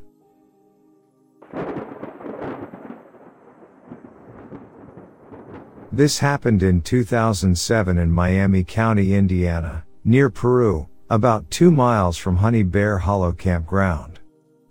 This 5.92 6.20
happened 6.20 6.62
in 6.62 6.82
2007 6.82 7.98
in 7.98 8.12
Miami 8.12 8.64
County, 8.64 9.16
Indiana, 9.16 9.84
near 10.04 10.30
Peru, 10.30 10.88
about 11.10 11.50
two 11.50 11.72
miles 11.72 12.16
from 12.16 12.36
Honey 12.36 12.64
Bear 12.64 13.00
Hollow 13.00 13.32
Campground. 13.32 14.20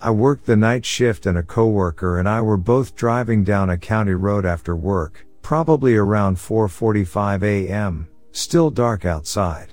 I 0.00 0.10
worked 0.12 0.46
the 0.46 0.54
night 0.54 0.84
shift 0.84 1.26
and 1.26 1.38
a 1.38 1.42
coworker 1.42 2.20
and 2.20 2.28
I 2.28 2.42
were 2.42 2.58
both 2.58 2.94
driving 2.94 3.42
down 3.42 3.70
a 3.70 3.78
county 3.78 4.14
road 4.14 4.44
after 4.44 4.76
work, 4.76 5.26
probably 5.42 5.96
around 5.96 6.36
4.45 6.36 7.42
a.m., 7.42 8.08
still 8.34 8.68
dark 8.70 9.04
outside. 9.04 9.72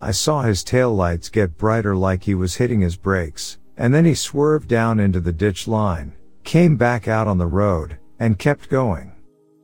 I 0.00 0.12
saw 0.12 0.42
his 0.42 0.64
tail 0.64 0.94
lights 0.94 1.28
get 1.28 1.58
brighter 1.58 1.94
like 1.94 2.22
he 2.22 2.34
was 2.34 2.56
hitting 2.56 2.80
his 2.80 2.96
brakes, 2.96 3.58
and 3.76 3.92
then 3.92 4.04
he 4.04 4.14
swerved 4.14 4.68
down 4.68 4.98
into 4.98 5.20
the 5.20 5.32
ditch 5.32 5.68
line, 5.68 6.14
came 6.42 6.76
back 6.76 7.06
out 7.06 7.28
on 7.28 7.38
the 7.38 7.46
road, 7.46 7.98
and 8.18 8.38
kept 8.38 8.70
going. 8.70 9.12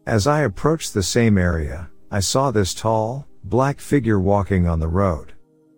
As 0.07 0.27
I 0.27 0.43
approached 0.43 0.93
the 0.93 1.03
same 1.03 1.39
area, 1.39 1.89
I 2.11 2.21
saw 2.21 2.51
this 2.51 2.75
tall, 2.75 3.27
black 3.45 3.81
figure 3.81 4.21
walking 4.21 4.69
on 4.69 4.79
the 4.79 4.89
road. 4.89 5.33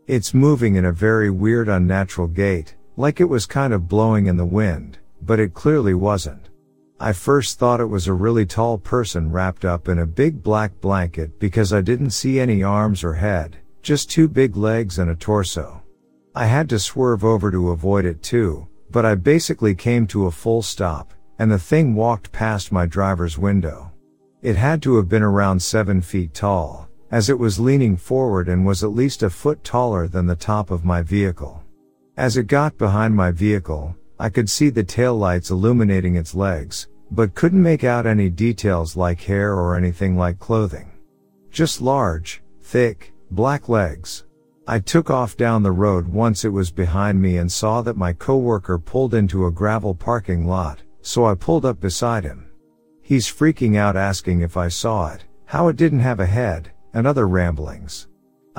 It's 0.08 0.34
moving 0.34 0.74
in 0.74 0.86
a 0.86 0.92
very 0.92 1.30
weird 1.30 1.68
unnatural 1.68 2.26
gait, 2.26 2.74
like 2.96 3.20
it 3.20 3.28
was 3.28 3.46
kind 3.46 3.72
of 3.72 3.88
blowing 3.88 4.26
in 4.26 4.36
the 4.36 4.44
wind, 4.44 4.98
but 5.22 5.38
it 5.38 5.54
clearly 5.54 5.94
wasn't. 5.94 6.48
I 6.98 7.12
first 7.12 7.58
thought 7.58 7.80
it 7.80 7.90
was 7.90 8.06
a 8.06 8.14
really 8.14 8.46
tall 8.46 8.78
person 8.78 9.30
wrapped 9.30 9.66
up 9.66 9.88
in 9.88 9.98
a 9.98 10.06
big 10.06 10.42
black 10.42 10.80
blanket 10.80 11.38
because 11.38 11.70
I 11.74 11.82
didn't 11.82 12.10
see 12.10 12.40
any 12.40 12.62
arms 12.62 13.04
or 13.04 13.12
head, 13.12 13.58
just 13.82 14.10
two 14.10 14.28
big 14.28 14.56
legs 14.56 14.98
and 14.98 15.10
a 15.10 15.14
torso. 15.14 15.82
I 16.34 16.46
had 16.46 16.70
to 16.70 16.78
swerve 16.78 17.22
over 17.22 17.50
to 17.50 17.70
avoid 17.70 18.06
it 18.06 18.22
too, 18.22 18.66
but 18.90 19.04
I 19.04 19.14
basically 19.14 19.74
came 19.74 20.06
to 20.06 20.26
a 20.26 20.30
full 20.30 20.62
stop, 20.62 21.12
and 21.38 21.50
the 21.50 21.58
thing 21.58 21.94
walked 21.94 22.32
past 22.32 22.72
my 22.72 22.86
driver's 22.86 23.36
window. 23.36 23.92
It 24.40 24.56
had 24.56 24.80
to 24.82 24.96
have 24.96 25.08
been 25.08 25.22
around 25.22 25.60
seven 25.60 26.00
feet 26.00 26.32
tall, 26.32 26.88
as 27.10 27.28
it 27.28 27.38
was 27.38 27.60
leaning 27.60 27.98
forward 27.98 28.48
and 28.48 28.64
was 28.64 28.82
at 28.82 28.94
least 28.94 29.22
a 29.22 29.28
foot 29.28 29.62
taller 29.62 30.08
than 30.08 30.26
the 30.26 30.34
top 30.34 30.70
of 30.70 30.84
my 30.84 31.02
vehicle. 31.02 31.62
As 32.16 32.38
it 32.38 32.46
got 32.46 32.78
behind 32.78 33.14
my 33.14 33.32
vehicle, 33.32 33.94
I 34.18 34.28
could 34.30 34.48
see 34.48 34.70
the 34.70 34.84
tail 34.84 35.16
lights 35.16 35.50
illuminating 35.50 36.16
its 36.16 36.34
legs, 36.34 36.88
but 37.10 37.34
couldn't 37.34 37.62
make 37.62 37.84
out 37.84 38.06
any 38.06 38.30
details 38.30 38.96
like 38.96 39.20
hair 39.20 39.54
or 39.54 39.76
anything 39.76 40.16
like 40.16 40.38
clothing. 40.38 40.90
Just 41.50 41.80
large, 41.80 42.42
thick, 42.62 43.12
black 43.30 43.68
legs. 43.68 44.24
I 44.66 44.80
took 44.80 45.10
off 45.10 45.36
down 45.36 45.62
the 45.62 45.70
road 45.70 46.08
once 46.08 46.44
it 46.44 46.48
was 46.48 46.70
behind 46.72 47.20
me 47.20 47.36
and 47.36 47.50
saw 47.50 47.82
that 47.82 47.96
my 47.96 48.12
coworker 48.12 48.78
pulled 48.78 49.14
into 49.14 49.46
a 49.46 49.52
gravel 49.52 49.94
parking 49.94 50.46
lot, 50.46 50.82
so 51.02 51.24
I 51.24 51.34
pulled 51.34 51.64
up 51.64 51.80
beside 51.80 52.24
him. 52.24 52.50
He's 53.02 53.28
freaking 53.28 53.76
out 53.76 53.96
asking 53.96 54.40
if 54.40 54.56
I 54.56 54.68
saw 54.68 55.12
it, 55.12 55.24
how 55.44 55.68
it 55.68 55.76
didn't 55.76 56.00
have 56.00 56.18
a 56.18 56.26
head, 56.26 56.72
and 56.94 57.06
other 57.06 57.28
ramblings. 57.28 58.08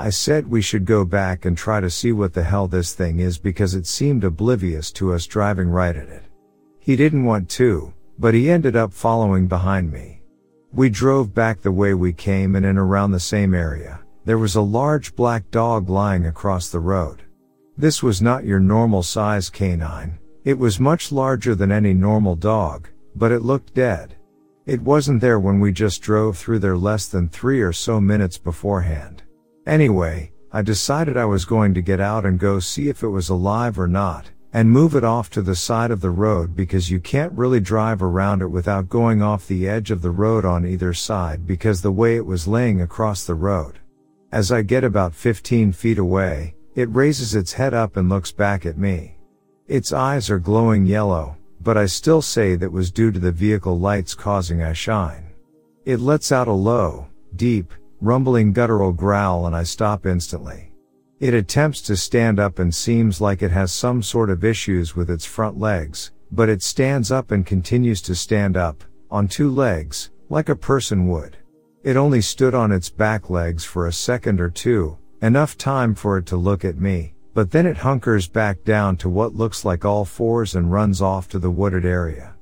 I 0.00 0.10
said 0.10 0.48
we 0.48 0.62
should 0.62 0.84
go 0.84 1.04
back 1.04 1.44
and 1.44 1.58
try 1.58 1.80
to 1.80 1.90
see 1.90 2.12
what 2.12 2.32
the 2.32 2.44
hell 2.44 2.68
this 2.68 2.94
thing 2.94 3.18
is 3.18 3.36
because 3.36 3.74
it 3.74 3.84
seemed 3.84 4.22
oblivious 4.22 4.92
to 4.92 5.12
us 5.12 5.26
driving 5.26 5.68
right 5.68 5.96
at 5.96 6.08
it. 6.08 6.22
He 6.78 6.94
didn't 6.94 7.24
want 7.24 7.50
to, 7.50 7.92
but 8.16 8.32
he 8.32 8.48
ended 8.48 8.76
up 8.76 8.92
following 8.92 9.48
behind 9.48 9.90
me. 9.90 10.22
We 10.72 10.88
drove 10.88 11.34
back 11.34 11.60
the 11.60 11.72
way 11.72 11.94
we 11.94 12.12
came 12.12 12.54
and 12.54 12.64
in 12.64 12.78
around 12.78 13.10
the 13.10 13.18
same 13.18 13.54
area. 13.54 13.98
There 14.24 14.38
was 14.38 14.54
a 14.54 14.60
large 14.60 15.16
black 15.16 15.50
dog 15.50 15.90
lying 15.90 16.26
across 16.26 16.68
the 16.68 16.78
road. 16.78 17.22
This 17.76 18.00
was 18.00 18.22
not 18.22 18.44
your 18.44 18.60
normal 18.60 19.02
size 19.02 19.50
canine. 19.50 20.16
It 20.44 20.56
was 20.56 20.78
much 20.78 21.10
larger 21.10 21.56
than 21.56 21.72
any 21.72 21.92
normal 21.92 22.36
dog, 22.36 22.88
but 23.16 23.32
it 23.32 23.42
looked 23.42 23.74
dead. 23.74 24.14
It 24.64 24.80
wasn't 24.80 25.20
there 25.20 25.40
when 25.40 25.58
we 25.58 25.72
just 25.72 26.02
drove 26.02 26.38
through 26.38 26.60
there 26.60 26.76
less 26.76 27.08
than 27.08 27.28
three 27.28 27.60
or 27.60 27.72
so 27.72 28.00
minutes 28.00 28.38
beforehand. 28.38 29.24
Anyway, 29.68 30.32
I 30.50 30.62
decided 30.62 31.18
I 31.18 31.26
was 31.26 31.44
going 31.44 31.74
to 31.74 31.82
get 31.82 32.00
out 32.00 32.24
and 32.24 32.38
go 32.38 32.58
see 32.58 32.88
if 32.88 33.02
it 33.02 33.08
was 33.08 33.28
alive 33.28 33.78
or 33.78 33.86
not, 33.86 34.30
and 34.50 34.70
move 34.70 34.96
it 34.96 35.04
off 35.04 35.28
to 35.32 35.42
the 35.42 35.54
side 35.54 35.90
of 35.90 36.00
the 36.00 36.08
road 36.08 36.56
because 36.56 36.90
you 36.90 37.00
can't 37.00 37.34
really 37.34 37.60
drive 37.60 38.02
around 38.02 38.40
it 38.40 38.46
without 38.46 38.88
going 38.88 39.20
off 39.20 39.46
the 39.46 39.68
edge 39.68 39.90
of 39.90 40.00
the 40.00 40.10
road 40.10 40.46
on 40.46 40.64
either 40.64 40.94
side 40.94 41.46
because 41.46 41.82
the 41.82 41.92
way 41.92 42.16
it 42.16 42.24
was 42.24 42.48
laying 42.48 42.80
across 42.80 43.26
the 43.26 43.34
road. 43.34 43.78
As 44.32 44.50
I 44.50 44.62
get 44.62 44.84
about 44.84 45.14
15 45.14 45.72
feet 45.72 45.98
away, 45.98 46.54
it 46.74 46.88
raises 46.94 47.34
its 47.34 47.52
head 47.52 47.74
up 47.74 47.98
and 47.98 48.08
looks 48.08 48.32
back 48.32 48.64
at 48.64 48.78
me. 48.78 49.18
Its 49.66 49.92
eyes 49.92 50.30
are 50.30 50.38
glowing 50.38 50.86
yellow, 50.86 51.36
but 51.60 51.76
I 51.76 51.84
still 51.84 52.22
say 52.22 52.56
that 52.56 52.72
was 52.72 52.90
due 52.90 53.12
to 53.12 53.18
the 53.18 53.32
vehicle 53.32 53.78
lights 53.78 54.14
causing 54.14 54.60
eyeshine. 54.60 55.24
It 55.84 56.00
lets 56.00 56.32
out 56.32 56.48
a 56.48 56.52
low, 56.52 57.08
deep, 57.36 57.74
rumbling 58.00 58.52
guttural 58.52 58.92
growl 58.92 59.46
and 59.46 59.56
I 59.56 59.62
stop 59.62 60.06
instantly. 60.06 60.72
It 61.20 61.34
attempts 61.34 61.80
to 61.82 61.96
stand 61.96 62.38
up 62.38 62.58
and 62.58 62.72
seems 62.72 63.20
like 63.20 63.42
it 63.42 63.50
has 63.50 63.72
some 63.72 64.02
sort 64.02 64.30
of 64.30 64.44
issues 64.44 64.94
with 64.94 65.10
its 65.10 65.24
front 65.24 65.58
legs, 65.58 66.12
but 66.30 66.48
it 66.48 66.62
stands 66.62 67.10
up 67.10 67.32
and 67.32 67.44
continues 67.44 68.00
to 68.02 68.14
stand 68.14 68.56
up, 68.56 68.84
on 69.10 69.26
two 69.26 69.50
legs, 69.50 70.10
like 70.28 70.48
a 70.48 70.54
person 70.56 71.08
would. 71.08 71.36
It 71.82 71.96
only 71.96 72.20
stood 72.20 72.54
on 72.54 72.70
its 72.70 72.88
back 72.88 73.30
legs 73.30 73.64
for 73.64 73.86
a 73.86 73.92
second 73.92 74.40
or 74.40 74.50
two, 74.50 74.96
enough 75.22 75.58
time 75.58 75.94
for 75.94 76.18
it 76.18 76.26
to 76.26 76.36
look 76.36 76.64
at 76.64 76.78
me, 76.78 77.14
but 77.34 77.50
then 77.50 77.66
it 77.66 77.78
hunkers 77.78 78.28
back 78.28 78.62
down 78.62 78.96
to 78.98 79.08
what 79.08 79.34
looks 79.34 79.64
like 79.64 79.84
all 79.84 80.04
fours 80.04 80.54
and 80.54 80.70
runs 80.70 81.02
off 81.02 81.28
to 81.28 81.38
the 81.38 81.50
wooded 81.50 81.84
area. 81.84 82.34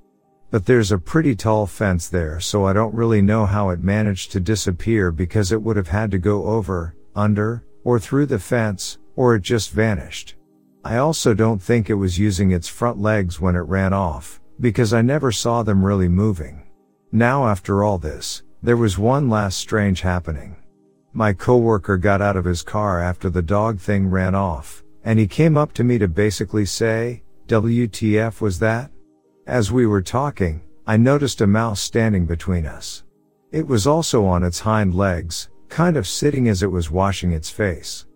But 0.57 0.65
there's 0.65 0.91
a 0.91 0.97
pretty 0.97 1.37
tall 1.37 1.67
fence 1.67 2.09
there 2.09 2.41
so 2.41 2.65
I 2.65 2.73
don't 2.73 2.95
really 2.95 3.21
know 3.21 3.45
how 3.45 3.69
it 3.69 3.85
managed 3.85 4.33
to 4.33 4.41
disappear 4.41 5.13
because 5.13 5.53
it 5.53 5.61
would 5.61 5.77
have 5.77 5.89
had 5.89 6.11
to 6.13 6.19
go 6.19 6.47
over, 6.47 6.97
under, 7.15 7.63
or 7.85 7.99
through 7.99 8.25
the 8.25 8.39
fence, 8.39 8.97
or 9.17 9.35
it 9.35 9.43
just 9.43 9.71
vanished. 9.71 10.35
I 10.83 10.97
also 10.97 11.35
don't 11.35 11.61
think 11.61 11.91
it 11.91 12.01
was 12.01 12.19
using 12.19 12.53
its 12.53 12.69
front 12.69 12.99
legs 12.99 13.39
when 13.39 13.55
it 13.55 13.69
ran 13.69 13.93
off, 13.93 14.41
because 14.59 14.95
I 14.95 15.03
never 15.03 15.31
saw 15.31 15.63
them 15.63 15.85
really 15.85 16.09
moving. 16.09 16.67
Now 17.13 17.47
after 17.49 17.85
all 17.85 17.99
this, 17.99 18.43
there 18.63 18.79
was 18.79 18.97
one 18.97 19.29
last 19.29 19.59
strange 19.59 20.01
happening. 20.01 20.57
My 21.13 21.35
coworker 21.35 21.99
got 21.99 22.23
out 22.23 22.37
of 22.37 22.47
his 22.47 22.63
car 22.63 23.03
after 23.03 23.29
the 23.29 23.43
dog 23.43 23.79
thing 23.79 24.09
ran 24.09 24.35
off, 24.35 24.83
and 25.05 25.19
he 25.19 25.27
came 25.27 25.59
up 25.59 25.75
to 25.75 25.85
me 25.85 25.99
to 25.99 26.09
basically 26.09 26.65
say, 26.65 27.25
WTF 27.47 28.41
was 28.41 28.59
that? 28.61 28.91
As 29.47 29.71
we 29.71 29.87
were 29.87 30.03
talking, 30.03 30.61
I 30.89 30.97
noticed 30.97 31.41
a 31.41 31.47
mouse 31.47 31.81
standing 31.81 32.27
between 32.27 32.67
us. 32.67 33.05
It 33.53 33.65
was 33.65 33.87
also 33.87 34.27
on 34.27 34.43
its 34.43 34.59
hind 34.59 34.93
legs, 34.93 35.51
kind 35.69 35.97
of 35.97 36.09
sitting 36.09 36.49
as 36.49 36.65
it 36.65 36.71
was 36.71 36.91
washing 36.91 37.31
its 37.31 37.49
face. 37.49 38.07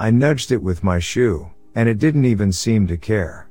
I 0.00 0.10
nudged 0.10 0.50
it 0.50 0.60
with 0.60 0.82
my 0.82 0.98
shoe, 0.98 1.48
and 1.76 1.88
it 1.88 2.00
didn't 2.00 2.24
even 2.24 2.50
seem 2.50 2.88
to 2.88 2.96
care. 2.96 3.48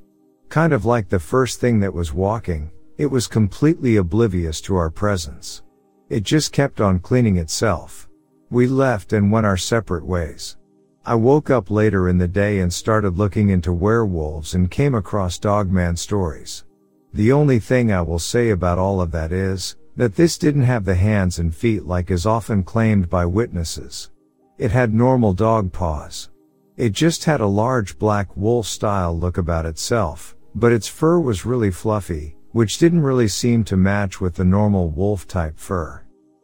Kind 0.50 0.74
of 0.74 0.84
like 0.84 1.08
the 1.08 1.18
first 1.18 1.62
thing 1.62 1.80
that 1.80 1.94
was 1.94 2.14
walking, 2.14 2.72
it 2.98 3.06
was 3.06 3.26
completely 3.26 3.96
oblivious 3.96 4.60
to 4.62 4.76
our 4.76 4.90
presence. 4.90 5.64
It 6.10 6.24
just 6.24 6.52
kept 6.52 6.82
on 6.82 7.00
cleaning 7.00 7.38
itself. 7.38 8.10
We 8.50 8.68
left 8.68 9.14
and 9.14 9.32
went 9.32 9.46
our 9.46 9.56
separate 9.56 10.06
ways. 10.06 10.58
I 11.06 11.16
woke 11.16 11.50
up 11.50 11.72
later 11.72 12.10
in 12.10 12.18
the 12.18 12.28
day 12.28 12.60
and 12.60 12.74
started 12.74 13.18
looking 13.18 13.48
into 13.48 13.72
werewolves 13.72 14.56
and 14.56 14.70
came 14.70 14.94
across 14.94 15.40
dogman 15.40 15.96
stories. 15.96 16.66
The 17.14 17.32
only 17.32 17.60
thing 17.60 17.91
I 17.91 18.01
will 18.01 18.20
say 18.20 18.49
about 18.49 18.78
all 18.78 19.01
of 19.01 19.12
that 19.12 19.32
is, 19.32 19.76
that 19.95 20.16
this 20.16 20.38
didn't 20.38 20.64
have 20.64 20.86
the 20.86 20.95
hands 20.95 21.39
and 21.39 21.53
feet 21.53 21.86
like 21.86 22.10
is 22.10 22.26
often 22.26 22.64
claimed 22.64 23.10
by 23.10 23.26
witnesses. 23.26 24.12
It 24.57 24.72
had 24.72 24.93
normal 24.93 25.34
dog 25.34 25.74
paws. 25.74 26.30
It 26.78 26.93
just 26.93 27.26
had 27.26 27.41
a 27.41 27.47
large 27.47 27.99
black 27.99 28.38
wolf 28.38 28.66
style 28.68 29.18
look 29.18 29.38
about 29.38 29.66
itself, 29.66 30.38
but 30.55 30.72
its 30.72 30.88
fur 30.88 31.20
was 31.20 31.45
really 31.45 31.72
fluffy, 31.72 32.38
which 32.51 32.78
didn't 32.78 33.01
really 33.01 33.28
seem 33.28 33.64
to 33.66 33.76
match 33.76 34.22
with 34.22 34.36
the 34.36 34.45
normal 34.45 34.89
wolf 34.89 35.28
type 35.28 35.57
fur. 35.57 36.01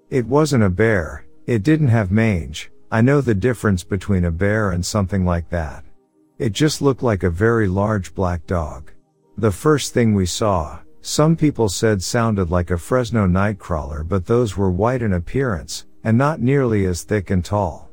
It 0.09 0.26
wasn't 0.26 0.63
a 0.63 0.70
bear, 0.70 1.26
it 1.45 1.63
didn't 1.63 1.88
have 1.88 2.11
mange, 2.11 2.72
I 2.91 3.01
know 3.01 3.22
the 3.22 3.36
difference 3.36 3.84
between 3.84 4.26
a 4.26 4.32
bear 4.32 4.72
and 4.72 4.86
something 4.86 5.26
like 5.26 5.49
that. 5.49 5.86
It 6.38 6.51
just 6.51 6.82
looked 6.82 7.03
like 7.03 7.24
a 7.24 7.30
very 7.30 7.68
large 7.68 8.13
black 8.13 8.45
dog. 8.45 8.91
The 9.38 9.52
first 9.52 9.94
thing 9.94 10.14
we 10.14 10.26
saw, 10.26 10.80
some 11.02 11.36
people 11.36 11.68
said 11.68 12.02
sounded 12.02 12.50
like 12.50 12.72
a 12.72 12.78
Fresno 12.78 13.28
nightcrawler 13.28 14.08
but 14.08 14.26
those 14.26 14.56
were 14.56 14.72
white 14.72 15.02
in 15.02 15.12
appearance, 15.12 15.86
and 16.06 16.18
not 16.18 16.40
nearly 16.40 16.86
as 16.86 17.04
thick 17.04 17.30
and 17.32 17.44
tall. 17.44 17.90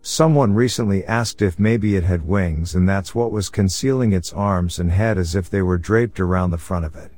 Someone 0.00 0.54
recently 0.54 1.04
asked 1.04 1.42
if 1.42 1.58
maybe 1.58 1.96
it 1.96 2.04
had 2.04 2.26
wings 2.26 2.74
and 2.74 2.88
that's 2.88 3.14
what 3.14 3.30
was 3.30 3.50
concealing 3.50 4.12
its 4.12 4.32
arms 4.32 4.78
and 4.78 4.90
head 4.90 5.18
as 5.18 5.34
if 5.34 5.50
they 5.50 5.60
were 5.60 5.76
draped 5.76 6.18
around 6.18 6.50
the 6.50 6.56
front 6.56 6.86
of 6.86 6.96
it. 6.96 7.12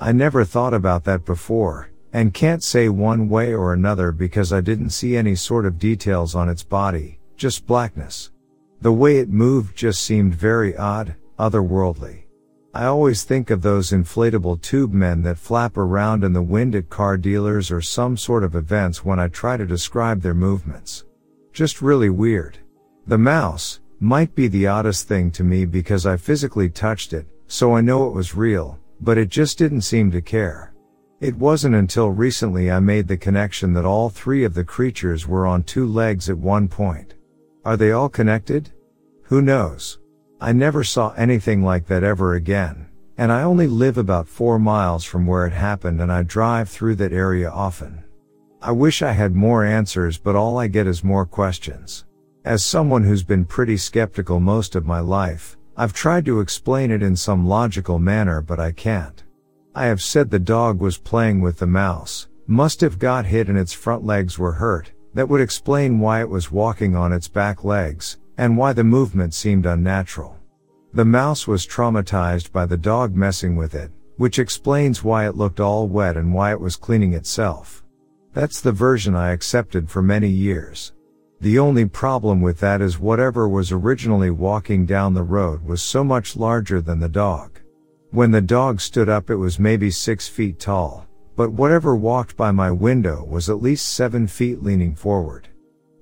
I 0.00 0.10
never 0.10 0.44
thought 0.44 0.74
about 0.74 1.04
that 1.04 1.24
before, 1.24 1.90
and 2.12 2.34
can't 2.34 2.64
say 2.64 2.88
one 2.88 3.28
way 3.28 3.54
or 3.54 3.74
another 3.74 4.10
because 4.10 4.52
I 4.52 4.60
didn't 4.60 4.90
see 4.90 5.16
any 5.16 5.36
sort 5.36 5.66
of 5.66 5.78
details 5.78 6.34
on 6.34 6.48
its 6.48 6.64
body, 6.64 7.20
just 7.36 7.64
blackness. 7.64 8.32
The 8.80 8.92
way 8.92 9.18
it 9.18 9.28
moved 9.28 9.76
just 9.76 10.02
seemed 10.02 10.34
very 10.34 10.76
odd, 10.76 11.14
otherworldly. 11.38 12.24
I 12.72 12.84
always 12.84 13.24
think 13.24 13.50
of 13.50 13.62
those 13.62 13.90
inflatable 13.90 14.62
tube 14.62 14.92
men 14.92 15.22
that 15.22 15.38
flap 15.38 15.76
around 15.76 16.22
in 16.22 16.32
the 16.32 16.42
wind 16.42 16.76
at 16.76 16.88
car 16.88 17.16
dealers 17.16 17.72
or 17.72 17.80
some 17.80 18.16
sort 18.16 18.44
of 18.44 18.54
events 18.54 19.04
when 19.04 19.18
I 19.18 19.26
try 19.26 19.56
to 19.56 19.66
describe 19.66 20.20
their 20.20 20.34
movements. 20.34 21.04
Just 21.52 21.82
really 21.82 22.10
weird. 22.10 22.58
The 23.08 23.18
mouse 23.18 23.80
might 23.98 24.36
be 24.36 24.46
the 24.46 24.68
oddest 24.68 25.08
thing 25.08 25.32
to 25.32 25.42
me 25.42 25.64
because 25.64 26.06
I 26.06 26.16
physically 26.16 26.68
touched 26.68 27.12
it, 27.12 27.26
so 27.48 27.74
I 27.74 27.80
know 27.80 28.06
it 28.06 28.14
was 28.14 28.36
real, 28.36 28.78
but 29.00 29.18
it 29.18 29.30
just 29.30 29.58
didn't 29.58 29.82
seem 29.82 30.12
to 30.12 30.22
care. 30.22 30.72
It 31.20 31.36
wasn't 31.36 31.74
until 31.74 32.10
recently 32.10 32.70
I 32.70 32.78
made 32.78 33.08
the 33.08 33.16
connection 33.16 33.72
that 33.74 33.84
all 33.84 34.08
three 34.08 34.44
of 34.44 34.54
the 34.54 34.64
creatures 34.64 35.26
were 35.26 35.46
on 35.46 35.64
two 35.64 35.86
legs 35.86 36.30
at 36.30 36.38
one 36.38 36.68
point. 36.68 37.14
Are 37.64 37.76
they 37.76 37.90
all 37.90 38.08
connected? 38.08 38.70
Who 39.24 39.42
knows? 39.42 39.99
I 40.42 40.52
never 40.52 40.82
saw 40.82 41.12
anything 41.18 41.62
like 41.62 41.86
that 41.88 42.02
ever 42.02 42.32
again, 42.32 42.86
and 43.18 43.30
I 43.30 43.42
only 43.42 43.66
live 43.66 43.98
about 43.98 44.26
four 44.26 44.58
miles 44.58 45.04
from 45.04 45.26
where 45.26 45.46
it 45.46 45.52
happened 45.52 46.00
and 46.00 46.10
I 46.10 46.22
drive 46.22 46.70
through 46.70 46.94
that 46.96 47.12
area 47.12 47.50
often. 47.50 48.02
I 48.62 48.72
wish 48.72 49.02
I 49.02 49.12
had 49.12 49.34
more 49.34 49.66
answers 49.66 50.16
but 50.16 50.36
all 50.36 50.56
I 50.56 50.66
get 50.66 50.86
is 50.86 51.04
more 51.04 51.26
questions. 51.26 52.06
As 52.46 52.64
someone 52.64 53.04
who's 53.04 53.22
been 53.22 53.44
pretty 53.44 53.76
skeptical 53.76 54.40
most 54.40 54.74
of 54.76 54.86
my 54.86 55.00
life, 55.00 55.58
I've 55.76 55.92
tried 55.92 56.24
to 56.24 56.40
explain 56.40 56.90
it 56.90 57.02
in 57.02 57.16
some 57.16 57.46
logical 57.46 57.98
manner 57.98 58.40
but 58.40 58.58
I 58.58 58.72
can't. 58.72 59.22
I 59.74 59.84
have 59.86 60.00
said 60.00 60.30
the 60.30 60.38
dog 60.38 60.80
was 60.80 60.96
playing 60.96 61.42
with 61.42 61.58
the 61.58 61.66
mouse, 61.66 62.28
must 62.46 62.80
have 62.80 62.98
got 62.98 63.26
hit 63.26 63.50
and 63.50 63.58
its 63.58 63.74
front 63.74 64.06
legs 64.06 64.38
were 64.38 64.52
hurt, 64.52 64.90
that 65.12 65.28
would 65.28 65.42
explain 65.42 66.00
why 66.00 66.22
it 66.22 66.30
was 66.30 66.50
walking 66.50 66.96
on 66.96 67.12
its 67.12 67.28
back 67.28 67.62
legs, 67.62 68.16
and 68.40 68.56
why 68.56 68.72
the 68.72 68.82
movement 68.82 69.34
seemed 69.34 69.66
unnatural. 69.66 70.34
The 70.94 71.04
mouse 71.04 71.46
was 71.46 71.66
traumatized 71.66 72.50
by 72.50 72.64
the 72.64 72.78
dog 72.78 73.14
messing 73.14 73.54
with 73.54 73.74
it, 73.74 73.90
which 74.16 74.38
explains 74.38 75.04
why 75.04 75.26
it 75.26 75.36
looked 75.36 75.60
all 75.60 75.86
wet 75.86 76.16
and 76.16 76.32
why 76.32 76.50
it 76.52 76.58
was 76.58 76.74
cleaning 76.74 77.12
itself. 77.12 77.84
That's 78.32 78.62
the 78.62 78.72
version 78.72 79.14
I 79.14 79.32
accepted 79.32 79.90
for 79.90 80.00
many 80.00 80.28
years. 80.28 80.94
The 81.42 81.58
only 81.58 81.84
problem 81.84 82.40
with 82.40 82.58
that 82.60 82.80
is 82.80 82.98
whatever 82.98 83.46
was 83.46 83.72
originally 83.72 84.30
walking 84.30 84.86
down 84.86 85.12
the 85.12 85.22
road 85.22 85.62
was 85.62 85.82
so 85.82 86.02
much 86.02 86.34
larger 86.34 86.80
than 86.80 86.98
the 86.98 87.10
dog. 87.10 87.60
When 88.10 88.30
the 88.30 88.40
dog 88.40 88.80
stood 88.80 89.10
up 89.10 89.28
it 89.28 89.36
was 89.36 89.58
maybe 89.58 89.90
six 89.90 90.28
feet 90.28 90.58
tall, 90.58 91.06
but 91.36 91.52
whatever 91.52 91.94
walked 91.94 92.38
by 92.38 92.52
my 92.52 92.70
window 92.70 93.22
was 93.22 93.50
at 93.50 93.60
least 93.60 93.90
seven 93.90 94.26
feet 94.26 94.62
leaning 94.62 94.94
forward. 94.94 95.49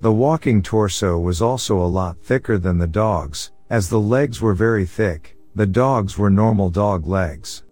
The 0.01 0.13
walking 0.13 0.63
torso 0.63 1.19
was 1.19 1.43
also 1.43 1.81
a 1.81 1.87
lot 1.87 2.19
thicker 2.23 2.57
than 2.57 2.79
the 2.79 2.87
dog's, 2.87 3.51
as 3.69 3.89
the 3.89 3.99
legs 3.99 4.41
were 4.41 4.55
very 4.55 4.87
thick, 4.87 5.37
the 5.57 5.67
dogs 5.67 6.17
were 6.17 6.31
normal 6.31 6.71
dog 6.71 7.09
legs. 7.09 7.65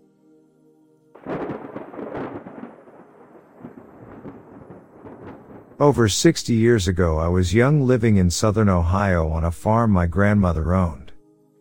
Over 5.78 6.08
60 6.08 6.52
years 6.52 6.88
ago 6.88 7.18
I 7.18 7.28
was 7.28 7.54
young 7.54 7.86
living 7.86 8.16
in 8.16 8.28
southern 8.28 8.68
Ohio 8.68 9.28
on 9.28 9.44
a 9.44 9.50
farm 9.52 9.92
my 9.92 10.06
grandmother 10.06 10.74
owned. 10.74 11.12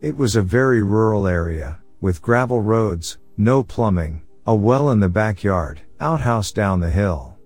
It 0.02 0.18
was 0.18 0.36
a 0.36 0.42
very 0.42 0.82
rural 0.82 1.28
area, 1.28 1.78
with 2.02 2.24
gravel 2.24 2.64
roads, 2.64 3.20
no 3.38 3.62
plumbing, 3.62 4.24
a 4.48 4.56
well 4.56 4.90
in 4.90 5.00
the 5.00 5.10
backyard, 5.10 5.82
outhouse 6.00 6.52
down 6.52 6.80
the 6.80 6.90
hill. 6.90 7.38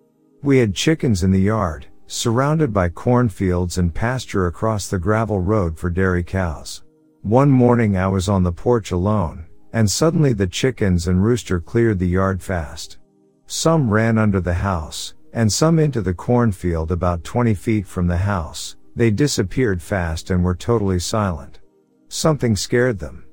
We 0.41 0.59
had 0.59 0.73
chickens 0.73 1.23
in 1.23 1.31
the 1.31 1.41
yard, 1.41 1.87
surrounded 2.11 2.73
by 2.73 2.89
cornfields 2.89 3.77
and 3.77 3.93
pasture 3.93 4.47
across 4.47 4.87
the 4.87 4.97
gravel 4.97 5.39
road 5.39 5.77
for 5.77 5.91
dairy 5.91 6.23
cows. 6.23 6.81
One 7.21 7.51
morning 7.51 7.97
I 7.97 8.07
was 8.07 8.27
on 8.27 8.41
the 8.41 8.51
porch 8.51 8.89
alone, 8.89 9.45
and 9.73 9.89
suddenly 9.89 10.33
the 10.33 10.47
chickens 10.47 11.07
and 11.07 11.23
rooster 11.23 11.59
cleared 11.59 11.99
the 11.99 12.07
yard 12.07 12.41
fast. 12.41 12.97
Some 13.45 13.91
ran 13.91 14.17
under 14.17 14.41
the 14.41 14.55
house, 14.55 15.13
and 15.33 15.53
some 15.53 15.77
into 15.77 16.01
the 16.01 16.15
cornfield 16.15 16.91
about 16.91 17.23
20 17.23 17.53
feet 17.53 17.85
from 17.85 18.07
the 18.07 18.17
house. 18.17 18.75
They 18.95 19.11
disappeared 19.11 19.79
fast 19.79 20.31
and 20.31 20.43
were 20.43 20.55
totally 20.55 20.97
silent. 20.97 21.59
Something 22.07 22.55
scared 22.55 22.97
them. 22.97 23.23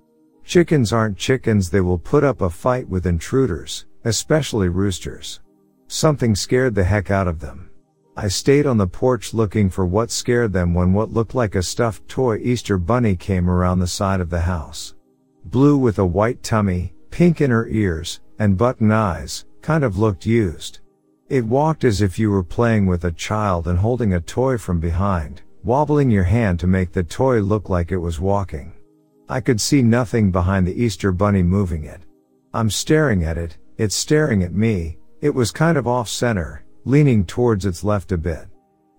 Chickens 0.44 0.92
aren't 0.92 1.16
chickens, 1.16 1.70
they 1.70 1.80
will 1.80 1.98
put 1.98 2.24
up 2.24 2.42
a 2.42 2.50
fight 2.50 2.86
with 2.90 3.06
intruders, 3.06 3.86
especially 4.04 4.68
roosters. 4.68 5.40
Something 5.88 6.34
scared 6.36 6.74
the 6.74 6.84
heck 6.84 7.10
out 7.10 7.26
of 7.26 7.40
them. 7.40 7.65
I 8.18 8.28
stayed 8.28 8.66
on 8.66 8.78
the 8.78 8.86
porch 8.86 9.34
looking 9.34 9.68
for 9.68 9.84
what 9.84 10.10
scared 10.10 10.54
them 10.54 10.72
when 10.72 10.94
what 10.94 11.12
looked 11.12 11.34
like 11.34 11.54
a 11.54 11.62
stuffed 11.62 12.08
toy 12.08 12.38
Easter 12.38 12.78
bunny 12.78 13.14
came 13.14 13.50
around 13.50 13.78
the 13.78 13.86
side 13.86 14.22
of 14.22 14.30
the 14.30 14.40
house. 14.40 14.94
Blue 15.44 15.76
with 15.76 15.98
a 15.98 16.06
white 16.06 16.42
tummy, 16.42 16.94
pink 17.10 17.42
in 17.42 17.50
her 17.50 17.68
ears, 17.68 18.20
and 18.38 18.56
button 18.56 18.90
eyes, 18.90 19.44
kind 19.60 19.84
of 19.84 19.98
looked 19.98 20.24
used. 20.24 20.80
It 21.28 21.44
walked 21.44 21.84
as 21.84 22.00
if 22.00 22.18
you 22.18 22.30
were 22.30 22.42
playing 22.42 22.86
with 22.86 23.04
a 23.04 23.12
child 23.12 23.68
and 23.68 23.78
holding 23.78 24.14
a 24.14 24.20
toy 24.20 24.56
from 24.56 24.80
behind, 24.80 25.42
wobbling 25.62 26.10
your 26.10 26.24
hand 26.24 26.58
to 26.60 26.66
make 26.66 26.92
the 26.92 27.02
toy 27.02 27.40
look 27.40 27.68
like 27.68 27.92
it 27.92 27.98
was 27.98 28.18
walking. 28.18 28.72
I 29.28 29.40
could 29.40 29.60
see 29.60 29.82
nothing 29.82 30.30
behind 30.30 30.66
the 30.66 30.82
Easter 30.82 31.12
bunny 31.12 31.42
moving 31.42 31.84
it. 31.84 32.00
I'm 32.54 32.70
staring 32.70 33.24
at 33.24 33.36
it, 33.36 33.58
it's 33.76 33.94
staring 33.94 34.42
at 34.42 34.54
me, 34.54 34.96
it 35.20 35.34
was 35.34 35.50
kind 35.50 35.76
of 35.76 35.86
off 35.86 36.08
center, 36.08 36.64
leaning 36.86 37.24
towards 37.26 37.66
its 37.66 37.82
left 37.82 38.12
a 38.12 38.16
bit. 38.16 38.46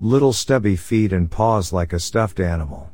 Little 0.02 0.34
stubby 0.34 0.76
feet 0.76 1.14
and 1.14 1.32
paws 1.32 1.72
like 1.72 1.94
a 1.94 2.00
stuffed 2.02 2.42
animal. 2.42 2.92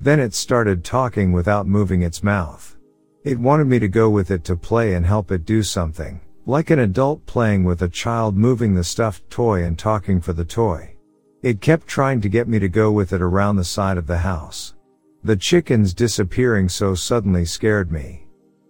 Then 0.00 0.20
it 0.20 0.34
started 0.34 0.84
talking 0.84 1.32
without 1.32 1.66
moving 1.66 2.02
its 2.02 2.22
mouth. 2.22 2.76
It 3.24 3.38
wanted 3.38 3.68
me 3.68 3.78
to 3.78 3.88
go 3.88 4.10
with 4.10 4.30
it 4.30 4.44
to 4.44 4.54
play 4.54 4.96
and 4.96 5.06
help 5.06 5.32
it 5.32 5.46
do 5.46 5.62
something, 5.62 6.20
like 6.44 6.68
an 6.68 6.80
adult 6.80 7.24
playing 7.24 7.64
with 7.64 7.80
a 7.80 7.88
child 7.88 8.36
moving 8.36 8.74
the 8.74 8.84
stuffed 8.84 9.30
toy 9.30 9.64
and 9.64 9.78
talking 9.78 10.20
for 10.20 10.34
the 10.34 10.44
toy. 10.44 10.94
It 11.42 11.62
kept 11.62 11.86
trying 11.86 12.20
to 12.20 12.28
get 12.28 12.46
me 12.46 12.58
to 12.58 12.68
go 12.68 12.92
with 12.92 13.14
it 13.14 13.22
around 13.22 13.56
the 13.56 13.64
side 13.64 13.96
of 13.96 14.06
the 14.06 14.18
house. 14.18 14.74
The 15.22 15.36
chickens 15.36 15.94
disappearing 15.94 16.68
so 16.68 16.94
suddenly 16.94 17.46
scared 17.46 17.90
me. 17.90 18.23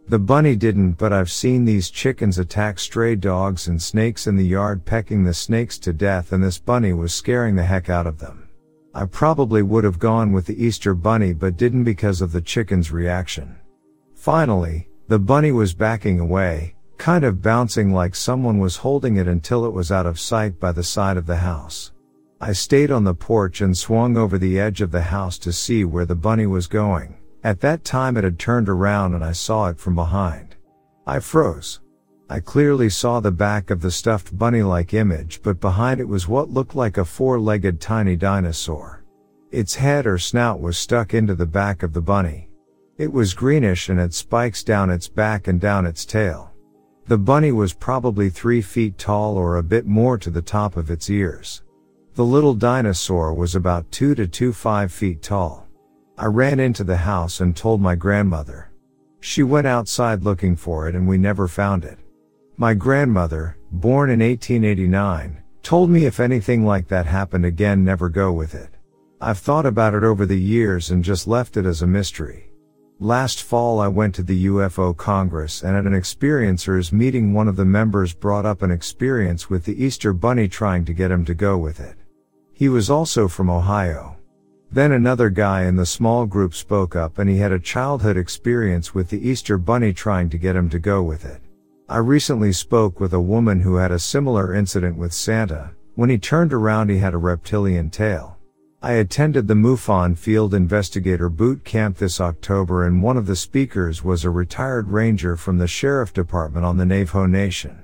The 0.07 0.19
bunny 0.19 0.55
didn't, 0.55 0.93
but 0.93 1.15
I've 1.15 1.31
seen 1.31 1.65
these 1.65 1.89
chickens 1.89 2.39
attack 2.39 2.79
stray 2.79 3.17
dogs 3.17 3.69
and 3.69 3.81
snakes 3.81 4.27
in 4.27 4.37
the 4.37 4.45
yard 4.45 4.85
pecking 4.85 5.25
the 5.25 5.33
snakes 5.33 5.79
to 5.79 5.95
death 5.95 6.33
and 6.33 6.45
this 6.45 6.59
bunny 6.59 6.93
was 6.93 7.15
scaring 7.15 7.57
the 7.57 7.65
heck 7.65 7.89
out 7.89 8.07
of 8.07 8.19
them. 8.19 8.49
I 8.95 9.07
probably 9.07 9.63
would 9.63 9.83
have 9.83 9.99
gone 9.99 10.33
with 10.33 10.45
the 10.45 10.63
Easter 10.63 10.95
bunny 10.95 11.33
but 11.33 11.57
didn't 11.57 11.85
because 11.85 12.21
of 12.21 12.33
the 12.33 12.43
chicken's 12.43 12.93
reaction. 12.93 13.57
Finally, 14.15 14.89
the 15.09 15.19
bunny 15.19 15.53
was 15.53 15.73
backing 15.73 16.21
away, 16.21 16.75
kind 16.99 17.25
of 17.25 17.41
bouncing 17.41 17.93
like 17.93 18.15
someone 18.15 18.59
was 18.59 18.77
holding 18.77 19.17
it 19.17 19.27
until 19.27 19.65
it 19.65 19.73
was 19.73 19.91
out 19.91 20.07
of 20.07 20.21
sight 20.21 20.61
by 20.61 20.71
the 20.71 20.85
side 20.85 21.17
of 21.17 21.27
the 21.27 21.37
house. 21.37 21.93
I 22.43 22.53
stayed 22.53 22.91
on 22.91 23.05
the 23.05 23.15
porch 23.15 23.63
and 23.63 23.77
swung 23.77 24.19
over 24.19 24.37
the 24.37 24.61
edge 24.61 24.83
of 24.83 24.91
the 24.91 25.01
house 25.01 25.39
to 25.39 25.53
see 25.53 25.85
where 25.85 26.05
the 26.05 26.15
bunny 26.15 26.47
was 26.47 26.67
going. 26.67 27.17
At 27.45 27.61
that 27.61 27.85
time 27.85 28.17
it 28.17 28.25
had 28.25 28.39
turned 28.39 28.71
around 28.71 29.15
and 29.15 29.23
I 29.23 29.33
saw 29.33 29.69
it 29.69 29.79
from 29.79 29.95
behind. 29.95 30.57
I 31.07 31.21
froze. 31.21 31.81
I 32.31 32.41
clearly 32.41 32.89
saw 32.89 33.21
the 33.21 33.31
back 33.31 33.69
of 33.69 33.83
the 33.83 33.91
stuffed 33.91 34.37
bunny-like 34.37 34.95
image, 34.95 35.43
but 35.43 35.61
behind 35.61 36.01
it 36.01 36.09
was 36.09 36.27
what 36.27 36.49
looked 36.49 36.75
like 36.75 36.97
a 36.97 37.05
four-legged 37.05 37.83
tiny 37.83 38.17
dinosaur. 38.17 39.05
Its 39.51 39.75
head 39.75 40.07
or 40.07 40.17
snout 40.17 40.59
was 40.59 40.79
stuck 40.79 41.13
into 41.13 41.35
the 41.35 41.45
back 41.45 41.83
of 41.83 41.93
the 41.93 42.01
bunny. 42.01 42.49
It 42.97 43.13
was 43.13 43.35
greenish 43.35 43.91
and 43.91 44.01
had 44.01 44.15
spikes 44.15 44.65
down 44.65 44.89
its 44.89 45.07
back 45.07 45.47
and 45.47 45.61
down 45.61 45.85
its 45.85 46.07
tail. 46.07 46.51
The 47.07 47.19
bunny 47.19 47.53
was 47.53 47.75
probably 47.75 48.31
three 48.31 48.63
feet 48.63 48.97
tall 48.97 49.37
or 49.37 49.59
a 49.59 49.63
bit 49.63 49.85
more 49.85 50.17
to 50.17 50.31
the 50.31 50.41
top 50.41 50.79
of 50.79 50.91
its 50.91 51.11
ears. 51.11 51.63
The 52.15 52.25
little 52.25 52.55
dinosaur 52.55 53.35
was 53.35 53.55
about 53.55 53.91
two 53.93 54.15
to 54.15 54.27
two 54.27 54.55
five 54.55 54.91
feet 54.91 55.21
tall. 55.21 55.64
I 56.17 56.27
ran 56.27 56.61
into 56.61 56.85
the 56.85 56.97
house 56.97 57.41
and 57.41 57.57
told 57.57 57.81
my 57.81 57.97
grandmother. 57.97 58.71
She 59.19 59.43
went 59.43 59.67
outside 59.67 60.23
looking 60.23 60.55
for 60.55 60.89
it 60.89 60.95
and 60.95 61.09
we 61.09 61.19
never 61.19 61.49
found 61.49 61.85
it. 61.85 61.99
My 62.57 62.73
grandmother, 62.73 63.57
born 63.73 64.11
in 64.11 64.21
1889, 64.21 65.43
told 65.65 65.91
me 65.91 66.05
if 66.05 66.21
anything 66.21 66.65
like 66.65 66.87
that 66.87 67.07
happened 67.07 67.45
again 67.45 67.85
never 67.85 68.09
go 68.09 68.31
with 68.31 68.55
it. 68.55 68.71
I've 69.21 69.39
thought 69.39 69.67
about 69.67 69.95
it 69.95 70.05
over 70.05 70.25
the 70.25 70.39
years 70.39 70.91
and 70.91 71.03
just 71.03 71.27
left 71.27 71.57
it 71.57 71.67
as 71.67 71.83
a 71.83 71.87
mystery. 71.87 72.53
Last 73.01 73.43
fall 73.43 73.81
I 73.81 73.89
went 73.89 74.15
to 74.15 74.23
the 74.23 74.47
UFO 74.47 74.97
Congress 74.97 75.65
and 75.65 75.77
at 75.77 75.85
an 75.85 75.95
experiencers 75.95 76.93
meeting 76.93 77.33
one 77.33 77.49
of 77.49 77.57
the 77.57 77.65
members 77.65 78.15
brought 78.15 78.47
up 78.47 78.63
an 78.63 78.71
experience 78.71 79.51
with 79.51 79.65
the 79.65 79.83
Easter 79.83 80.13
Bunny 80.13 80.47
trying 80.47 80.85
to 80.85 80.93
get 80.93 81.11
him 81.11 81.25
to 81.25 81.35
go 81.35 81.59
with 81.59 81.81
it. 81.81 81.97
He 82.53 82.69
was 82.69 82.89
also 82.89 83.27
from 83.27 83.51
Ohio. 83.51 84.17
Then 84.75 84.91
another 84.91 85.31
guy 85.31 85.67
in 85.67 85.77
the 85.77 85.87
small 85.87 86.27
group 86.27 86.53
spoke 86.53 86.97
up 86.97 87.21
and 87.21 87.31
he 87.31 87.37
had 87.37 87.53
a 87.53 87.61
childhood 87.61 88.17
experience 88.17 88.93
with 88.93 89.09
the 89.09 89.29
Easter 89.29 89.57
Bunny 89.57 89.93
trying 89.93 90.29
to 90.31 90.37
get 90.37 90.57
him 90.57 90.69
to 90.71 90.81
go 90.81 91.01
with 91.01 91.25
it. 91.25 91.41
I 91.89 91.99
recently 91.99 92.53
spoke 92.53 92.99
with 92.99 93.13
a 93.13 93.21
woman 93.21 93.61
who 93.61 93.77
had 93.77 93.93
a 93.93 94.01
similar 94.01 94.53
incident 94.53 94.97
with 94.97 95.13
Santa. 95.13 95.71
When 95.95 96.11
he 96.11 96.19
turned 96.19 96.53
around 96.53 96.91
he 96.91 96.99
had 96.99 97.15
a 97.15 97.19
reptilian 97.19 97.89
tail. 97.89 98.37
I 98.83 98.95
attended 98.95 99.47
the 99.47 99.55
MUFON 99.55 100.19
Field 100.19 100.53
Investigator 100.53 101.29
Boot 101.29 101.63
Camp 101.63 101.99
this 101.99 102.21
October 102.21 102.85
and 102.85 103.01
one 103.01 103.17
of 103.17 103.27
the 103.27 103.37
speakers 103.37 104.03
was 104.03 104.25
a 104.25 104.31
retired 104.31 104.89
ranger 104.89 105.37
from 105.37 105.59
the 105.59 105.69
Sheriff 105.69 106.13
Department 106.13 106.67
on 106.67 106.79
the 106.79 106.85
Navajo 106.85 107.27
Nation. 107.27 107.81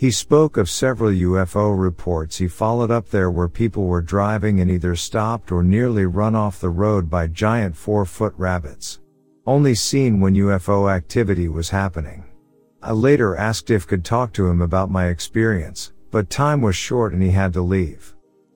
He 0.00 0.10
spoke 0.10 0.56
of 0.56 0.70
several 0.70 1.10
UFO 1.10 1.78
reports 1.78 2.38
he 2.38 2.48
followed 2.48 2.90
up 2.90 3.10
there 3.10 3.30
where 3.30 3.50
people 3.50 3.84
were 3.84 4.00
driving 4.00 4.58
and 4.58 4.70
either 4.70 4.96
stopped 4.96 5.52
or 5.52 5.62
nearly 5.62 6.06
run 6.06 6.34
off 6.34 6.58
the 6.58 6.70
road 6.70 7.10
by 7.10 7.26
giant 7.26 7.76
four 7.76 8.06
foot 8.06 8.32
rabbits. 8.38 9.00
Only 9.46 9.74
seen 9.74 10.18
when 10.18 10.34
UFO 10.36 10.90
activity 10.90 11.48
was 11.48 11.68
happening. 11.68 12.24
I 12.82 12.92
later 12.92 13.36
asked 13.36 13.68
if 13.68 13.86
could 13.86 14.02
talk 14.02 14.32
to 14.32 14.46
him 14.48 14.62
about 14.62 14.90
my 14.90 15.08
experience, 15.08 15.92
but 16.10 16.30
time 16.30 16.62
was 16.62 16.74
short 16.74 17.12
and 17.12 17.22
he 17.22 17.32
had 17.32 17.52
to 17.52 17.60
leave. 17.60 18.14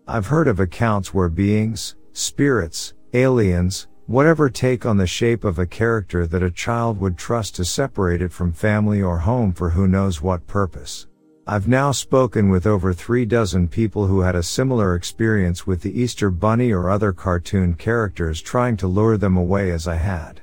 I've 0.08 0.28
heard 0.28 0.48
of 0.48 0.60
accounts 0.60 1.12
where 1.12 1.28
beings, 1.28 1.94
spirits, 2.14 2.94
aliens, 3.12 3.86
whatever 4.06 4.48
take 4.48 4.86
on 4.86 4.96
the 4.96 5.06
shape 5.06 5.44
of 5.44 5.58
a 5.58 5.66
character 5.66 6.26
that 6.26 6.42
a 6.42 6.50
child 6.50 6.98
would 7.00 7.18
trust 7.18 7.56
to 7.56 7.66
separate 7.66 8.22
it 8.22 8.32
from 8.32 8.54
family 8.54 9.02
or 9.02 9.18
home 9.18 9.52
for 9.52 9.68
who 9.68 9.86
knows 9.86 10.22
what 10.22 10.46
purpose. 10.46 11.06
I've 11.46 11.68
now 11.68 11.92
spoken 11.92 12.48
with 12.48 12.66
over 12.66 12.94
three 12.94 13.26
dozen 13.26 13.68
people 13.68 14.06
who 14.06 14.20
had 14.20 14.34
a 14.34 14.42
similar 14.42 14.94
experience 14.94 15.66
with 15.66 15.82
the 15.82 16.00
Easter 16.00 16.30
Bunny 16.30 16.72
or 16.72 16.88
other 16.88 17.12
cartoon 17.12 17.74
characters 17.74 18.40
trying 18.40 18.78
to 18.78 18.86
lure 18.86 19.18
them 19.18 19.36
away 19.36 19.70
as 19.70 19.86
I 19.86 19.96
had. 19.96 20.40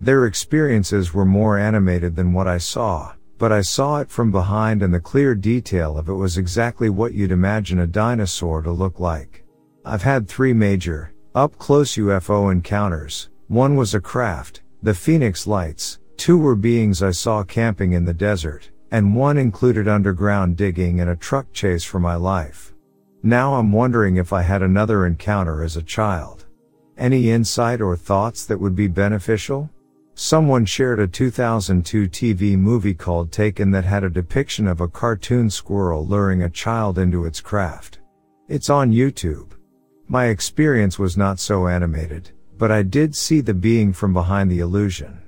Their 0.00 0.26
experiences 0.26 1.14
were 1.14 1.24
more 1.24 1.56
animated 1.56 2.16
than 2.16 2.32
what 2.32 2.48
I 2.48 2.58
saw, 2.58 3.12
but 3.38 3.52
I 3.52 3.60
saw 3.60 4.00
it 4.00 4.10
from 4.10 4.32
behind 4.32 4.82
and 4.82 4.92
the 4.92 4.98
clear 4.98 5.36
detail 5.36 5.96
of 5.96 6.08
it 6.08 6.14
was 6.14 6.36
exactly 6.36 6.90
what 6.90 7.14
you'd 7.14 7.30
imagine 7.30 7.78
a 7.78 7.86
dinosaur 7.86 8.60
to 8.62 8.72
look 8.72 8.98
like. 8.98 9.44
I've 9.84 10.02
had 10.02 10.28
three 10.28 10.52
major, 10.52 11.12
up 11.32 11.58
close 11.58 11.94
UFO 11.94 12.50
encounters. 12.50 13.30
One 13.46 13.76
was 13.76 13.94
a 13.94 14.00
craft, 14.00 14.62
the 14.82 14.94
Phoenix 14.94 15.46
Lights, 15.46 16.00
two 16.16 16.38
were 16.38 16.56
beings 16.56 17.04
I 17.04 17.12
saw 17.12 17.44
camping 17.44 17.92
in 17.92 18.04
the 18.04 18.12
desert, 18.12 18.68
and 18.90 19.14
one 19.14 19.36
included 19.36 19.86
underground 19.86 20.56
digging 20.56 21.00
and 21.00 21.10
a 21.10 21.16
truck 21.16 21.52
chase 21.52 21.84
for 21.84 22.00
my 22.00 22.14
life. 22.14 22.74
Now 23.22 23.54
I'm 23.54 23.72
wondering 23.72 24.16
if 24.16 24.32
I 24.32 24.42
had 24.42 24.62
another 24.62 25.06
encounter 25.06 25.62
as 25.62 25.76
a 25.76 25.82
child. 25.82 26.46
Any 26.96 27.30
insight 27.30 27.80
or 27.80 27.96
thoughts 27.96 28.44
that 28.46 28.58
would 28.58 28.74
be 28.74 28.88
beneficial? 28.88 29.70
Someone 30.14 30.66
shared 30.66 31.00
a 31.00 31.06
2002 31.06 32.08
TV 32.08 32.58
movie 32.58 32.94
called 32.94 33.32
Taken 33.32 33.70
that 33.70 33.84
had 33.84 34.04
a 34.04 34.10
depiction 34.10 34.66
of 34.66 34.80
a 34.80 34.88
cartoon 34.88 35.48
squirrel 35.48 36.06
luring 36.06 36.42
a 36.42 36.50
child 36.50 36.98
into 36.98 37.24
its 37.24 37.40
craft. 37.40 38.00
It's 38.48 38.68
on 38.68 38.92
YouTube. 38.92 39.52
My 40.08 40.26
experience 40.26 40.98
was 40.98 41.16
not 41.16 41.38
so 41.38 41.68
animated, 41.68 42.32
but 42.58 42.70
I 42.70 42.82
did 42.82 43.14
see 43.14 43.40
the 43.40 43.54
being 43.54 43.92
from 43.92 44.12
behind 44.12 44.50
the 44.50 44.58
illusion. 44.58 45.22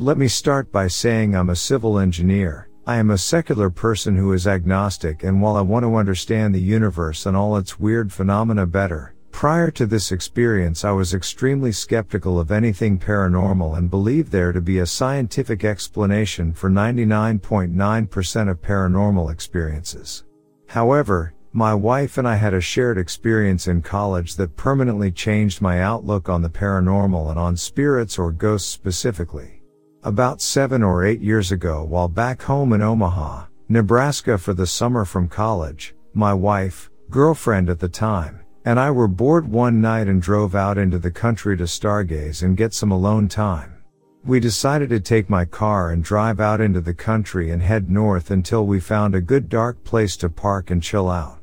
Let 0.00 0.16
me 0.16 0.28
start 0.28 0.70
by 0.70 0.86
saying 0.86 1.34
I'm 1.34 1.50
a 1.50 1.56
civil 1.56 1.98
engineer, 1.98 2.68
I 2.86 2.98
am 2.98 3.10
a 3.10 3.18
secular 3.18 3.68
person 3.68 4.16
who 4.16 4.32
is 4.32 4.46
agnostic 4.46 5.24
and 5.24 5.42
while 5.42 5.56
I 5.56 5.60
want 5.60 5.82
to 5.82 5.96
understand 5.96 6.54
the 6.54 6.60
universe 6.60 7.26
and 7.26 7.36
all 7.36 7.56
its 7.56 7.80
weird 7.80 8.12
phenomena 8.12 8.64
better, 8.64 9.16
prior 9.32 9.72
to 9.72 9.86
this 9.86 10.12
experience 10.12 10.84
I 10.84 10.92
was 10.92 11.14
extremely 11.14 11.72
skeptical 11.72 12.38
of 12.38 12.52
anything 12.52 12.96
paranormal 12.96 13.76
and 13.76 13.90
believed 13.90 14.30
there 14.30 14.52
to 14.52 14.60
be 14.60 14.78
a 14.78 14.86
scientific 14.86 15.64
explanation 15.64 16.52
for 16.52 16.70
99.9% 16.70 18.50
of 18.50 18.62
paranormal 18.62 19.32
experiences. 19.32 20.22
However, 20.68 21.34
my 21.52 21.74
wife 21.74 22.18
and 22.18 22.28
I 22.28 22.36
had 22.36 22.54
a 22.54 22.60
shared 22.60 22.98
experience 22.98 23.66
in 23.66 23.82
college 23.82 24.36
that 24.36 24.54
permanently 24.54 25.10
changed 25.10 25.60
my 25.60 25.82
outlook 25.82 26.28
on 26.28 26.42
the 26.42 26.48
paranormal 26.48 27.30
and 27.30 27.38
on 27.38 27.56
spirits 27.56 28.16
or 28.16 28.30
ghosts 28.30 28.70
specifically. 28.70 29.57
About 30.04 30.40
seven 30.40 30.84
or 30.84 31.04
eight 31.04 31.20
years 31.20 31.50
ago 31.50 31.82
while 31.82 32.06
back 32.06 32.42
home 32.42 32.72
in 32.72 32.82
Omaha, 32.82 33.46
Nebraska 33.68 34.38
for 34.38 34.54
the 34.54 34.66
summer 34.66 35.04
from 35.04 35.26
college, 35.26 35.92
my 36.14 36.32
wife, 36.32 36.88
girlfriend 37.10 37.68
at 37.68 37.80
the 37.80 37.88
time, 37.88 38.38
and 38.64 38.78
I 38.78 38.92
were 38.92 39.08
bored 39.08 39.48
one 39.48 39.80
night 39.80 40.06
and 40.06 40.22
drove 40.22 40.54
out 40.54 40.78
into 40.78 41.00
the 41.00 41.10
country 41.10 41.56
to 41.56 41.64
stargaze 41.64 42.44
and 42.44 42.56
get 42.56 42.74
some 42.74 42.92
alone 42.92 43.26
time. 43.26 43.82
We 44.24 44.38
decided 44.38 44.88
to 44.90 45.00
take 45.00 45.28
my 45.28 45.44
car 45.44 45.90
and 45.90 46.04
drive 46.04 46.38
out 46.38 46.60
into 46.60 46.80
the 46.80 46.94
country 46.94 47.50
and 47.50 47.60
head 47.60 47.90
north 47.90 48.30
until 48.30 48.66
we 48.66 48.78
found 48.78 49.16
a 49.16 49.20
good 49.20 49.48
dark 49.48 49.82
place 49.82 50.16
to 50.18 50.28
park 50.28 50.70
and 50.70 50.80
chill 50.80 51.10
out. 51.10 51.40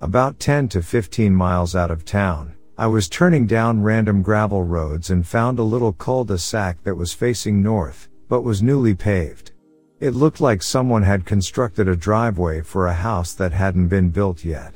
About 0.00 0.38
10 0.38 0.68
to 0.68 0.82
15 0.82 1.34
miles 1.34 1.74
out 1.74 1.90
of 1.90 2.04
town, 2.04 2.55
I 2.78 2.86
was 2.86 3.08
turning 3.08 3.46
down 3.46 3.82
random 3.82 4.20
gravel 4.20 4.62
roads 4.62 5.08
and 5.08 5.26
found 5.26 5.58
a 5.58 5.62
little 5.62 5.94
cul-de-sac 5.94 6.82
that 6.82 6.94
was 6.94 7.14
facing 7.14 7.62
north, 7.62 8.10
but 8.28 8.42
was 8.42 8.62
newly 8.62 8.94
paved. 8.94 9.52
It 9.98 10.10
looked 10.10 10.42
like 10.42 10.62
someone 10.62 11.02
had 11.02 11.24
constructed 11.24 11.88
a 11.88 11.96
driveway 11.96 12.60
for 12.60 12.86
a 12.86 12.92
house 12.92 13.32
that 13.32 13.52
hadn't 13.52 13.88
been 13.88 14.10
built 14.10 14.44
yet. 14.44 14.74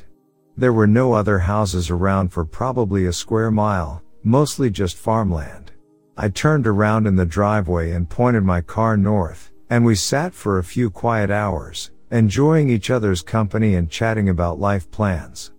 There 0.56 0.72
were 0.72 0.86
no 0.86 1.12
other 1.12 1.40
houses 1.40 1.90
around 1.90 2.32
for 2.32 2.46
probably 2.46 3.04
a 3.04 3.12
square 3.12 3.50
mile, 3.50 4.02
mostly 4.24 4.70
just 4.70 4.96
farmland. 4.96 5.72
I 6.16 6.30
turned 6.30 6.66
around 6.66 7.06
in 7.06 7.16
the 7.16 7.26
driveway 7.26 7.90
and 7.90 8.08
pointed 8.08 8.44
my 8.44 8.62
car 8.62 8.96
north, 8.96 9.52
and 9.68 9.84
we 9.84 9.94
sat 9.94 10.32
for 10.32 10.58
a 10.58 10.64
few 10.64 10.88
quiet 10.88 11.30
hours, 11.30 11.90
enjoying 12.10 12.70
each 12.70 12.88
other's 12.88 13.20
company 13.20 13.74
and 13.74 13.90
chatting 13.90 14.30
about 14.30 14.58
life 14.58 14.90
plans. 14.90 15.52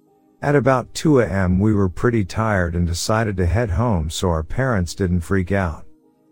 At 0.44 0.56
about 0.56 0.92
2 0.96 1.20
a.m. 1.20 1.60
we 1.60 1.72
were 1.72 1.88
pretty 1.88 2.26
tired 2.26 2.74
and 2.74 2.88
decided 2.88 3.38
to 3.38 3.46
head 3.46 3.70
home 3.70 4.10
so 4.10 4.30
our 4.30 4.42
parents 4.42 4.96
didn't 4.96 5.22
freak 5.22 5.52
out. 5.52 5.86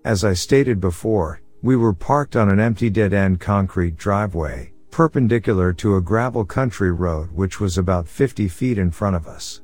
As 0.03 0.23
I 0.23 0.33
stated 0.33 0.81
before, 0.81 1.41
we 1.61 1.75
were 1.75 1.93
parked 1.93 2.35
on 2.35 2.49
an 2.49 2.59
empty 2.59 2.89
dead-end 2.89 3.39
concrete 3.39 3.97
driveway, 3.97 4.73
perpendicular 4.89 5.73
to 5.73 5.95
a 5.95 6.01
gravel 6.01 6.43
country 6.43 6.91
road 6.91 7.29
which 7.31 7.59
was 7.59 7.77
about 7.77 8.07
50 8.07 8.47
feet 8.47 8.79
in 8.79 8.89
front 8.89 9.15
of 9.15 9.27
us. 9.27 9.61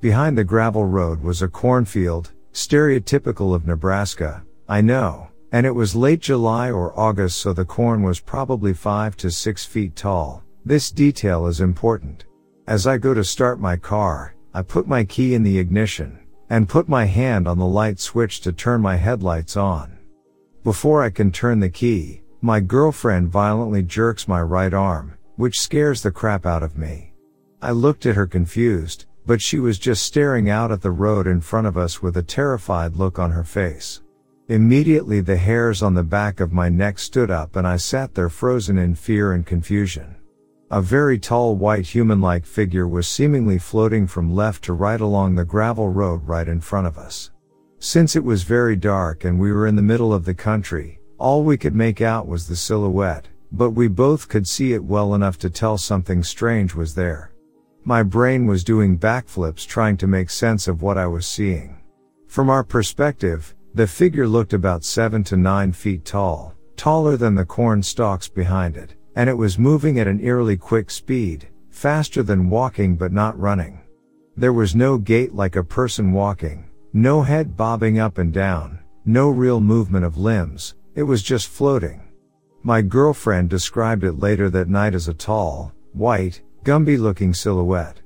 Behind 0.00 0.38
the 0.38 0.44
gravel 0.44 0.86
road 0.86 1.20
was 1.22 1.42
a 1.42 1.48
cornfield, 1.48 2.32
stereotypical 2.54 3.54
of 3.54 3.66
Nebraska, 3.66 4.42
I 4.70 4.80
know, 4.80 5.28
and 5.52 5.66
it 5.66 5.74
was 5.74 5.94
late 5.94 6.20
July 6.20 6.70
or 6.70 6.98
August 6.98 7.40
so 7.40 7.52
the 7.52 7.66
corn 7.66 8.02
was 8.02 8.20
probably 8.20 8.72
5 8.72 9.18
to 9.18 9.30
6 9.30 9.66
feet 9.66 9.94
tall. 9.94 10.42
This 10.64 10.90
detail 10.90 11.46
is 11.46 11.60
important. 11.60 12.24
As 12.66 12.86
I 12.86 12.96
go 12.96 13.12
to 13.12 13.24
start 13.24 13.58
my 13.58 13.76
car, 13.76 14.36
I 14.54 14.62
put 14.62 14.86
my 14.86 15.02
key 15.02 15.34
in 15.34 15.42
the 15.42 15.58
ignition 15.58 16.20
and 16.48 16.68
put 16.68 16.88
my 16.88 17.06
hand 17.06 17.48
on 17.48 17.58
the 17.58 17.66
light 17.66 17.98
switch 17.98 18.40
to 18.42 18.52
turn 18.52 18.80
my 18.80 18.94
headlights 18.94 19.56
on. 19.56 19.98
Before 20.62 21.02
I 21.02 21.10
can 21.10 21.32
turn 21.32 21.58
the 21.58 21.68
key, 21.68 22.22
my 22.40 22.60
girlfriend 22.60 23.30
violently 23.30 23.82
jerks 23.82 24.28
my 24.28 24.40
right 24.40 24.72
arm, 24.72 25.18
which 25.34 25.60
scares 25.60 26.02
the 26.02 26.12
crap 26.12 26.46
out 26.46 26.62
of 26.62 26.78
me. 26.78 27.14
I 27.60 27.72
looked 27.72 28.06
at 28.06 28.14
her 28.14 28.28
confused, 28.28 29.06
but 29.26 29.42
she 29.42 29.58
was 29.58 29.78
just 29.78 30.04
staring 30.04 30.48
out 30.48 30.70
at 30.70 30.82
the 30.82 30.90
road 30.92 31.26
in 31.26 31.40
front 31.40 31.66
of 31.66 31.76
us 31.76 32.00
with 32.00 32.16
a 32.16 32.22
terrified 32.22 32.94
look 32.94 33.18
on 33.18 33.32
her 33.32 33.44
face. 33.44 34.02
Immediately 34.46 35.20
the 35.20 35.36
hairs 35.36 35.82
on 35.82 35.94
the 35.94 36.04
back 36.04 36.38
of 36.38 36.52
my 36.52 36.68
neck 36.68 37.00
stood 37.00 37.30
up 37.30 37.56
and 37.56 37.66
I 37.66 37.76
sat 37.76 38.14
there 38.14 38.28
frozen 38.28 38.78
in 38.78 38.94
fear 38.94 39.32
and 39.32 39.44
confusion. 39.44 40.14
A 40.72 40.80
very 40.80 41.18
tall 41.18 41.54
white 41.54 41.84
human-like 41.84 42.46
figure 42.46 42.88
was 42.88 43.06
seemingly 43.06 43.58
floating 43.58 44.06
from 44.06 44.34
left 44.34 44.64
to 44.64 44.72
right 44.72 45.02
along 45.02 45.34
the 45.34 45.44
gravel 45.44 45.90
road 45.90 46.26
right 46.26 46.48
in 46.48 46.62
front 46.62 46.86
of 46.86 46.96
us. 46.96 47.30
Since 47.78 48.16
it 48.16 48.24
was 48.24 48.42
very 48.42 48.74
dark 48.74 49.24
and 49.24 49.38
we 49.38 49.52
were 49.52 49.66
in 49.66 49.76
the 49.76 49.82
middle 49.82 50.14
of 50.14 50.24
the 50.24 50.32
country, 50.32 50.98
all 51.18 51.42
we 51.42 51.58
could 51.58 51.74
make 51.74 52.00
out 52.00 52.26
was 52.26 52.48
the 52.48 52.56
silhouette, 52.56 53.28
but 53.52 53.72
we 53.72 53.86
both 53.86 54.30
could 54.30 54.48
see 54.48 54.72
it 54.72 54.82
well 54.82 55.14
enough 55.14 55.36
to 55.40 55.50
tell 55.50 55.76
something 55.76 56.22
strange 56.22 56.74
was 56.74 56.94
there. 56.94 57.34
My 57.84 58.02
brain 58.02 58.46
was 58.46 58.64
doing 58.64 58.98
backflips 58.98 59.66
trying 59.66 59.98
to 59.98 60.06
make 60.06 60.30
sense 60.30 60.68
of 60.68 60.80
what 60.80 60.96
I 60.96 61.06
was 61.06 61.26
seeing. 61.26 61.82
From 62.28 62.48
our 62.48 62.64
perspective, 62.64 63.54
the 63.74 63.86
figure 63.86 64.26
looked 64.26 64.54
about 64.54 64.84
7 64.84 65.22
to 65.24 65.36
9 65.36 65.72
feet 65.72 66.06
tall, 66.06 66.54
taller 66.78 67.18
than 67.18 67.34
the 67.34 67.44
corn 67.44 67.82
stalks 67.82 68.26
behind 68.26 68.78
it 68.78 68.94
and 69.14 69.28
it 69.28 69.36
was 69.36 69.58
moving 69.58 69.98
at 69.98 70.06
an 70.06 70.20
eerily 70.20 70.56
quick 70.56 70.90
speed, 70.90 71.48
faster 71.70 72.22
than 72.22 72.50
walking 72.50 72.96
but 72.96 73.12
not 73.12 73.38
running. 73.38 73.80
There 74.36 74.52
was 74.52 74.74
no 74.74 74.98
gait 74.98 75.34
like 75.34 75.56
a 75.56 75.64
person 75.64 76.12
walking, 76.12 76.70
no 76.92 77.22
head 77.22 77.56
bobbing 77.56 77.98
up 77.98 78.18
and 78.18 78.32
down, 78.32 78.78
no 79.04 79.28
real 79.28 79.60
movement 79.60 80.04
of 80.04 80.16
limbs, 80.16 80.74
it 80.94 81.02
was 81.02 81.22
just 81.22 81.48
floating. 81.48 82.02
My 82.62 82.80
girlfriend 82.80 83.50
described 83.50 84.04
it 84.04 84.20
later 84.20 84.48
that 84.50 84.68
night 84.68 84.94
as 84.94 85.08
a 85.08 85.14
tall, 85.14 85.72
white, 85.92 86.40
Gumby 86.64 86.98
looking 86.98 87.34
silhouette. 87.34 88.00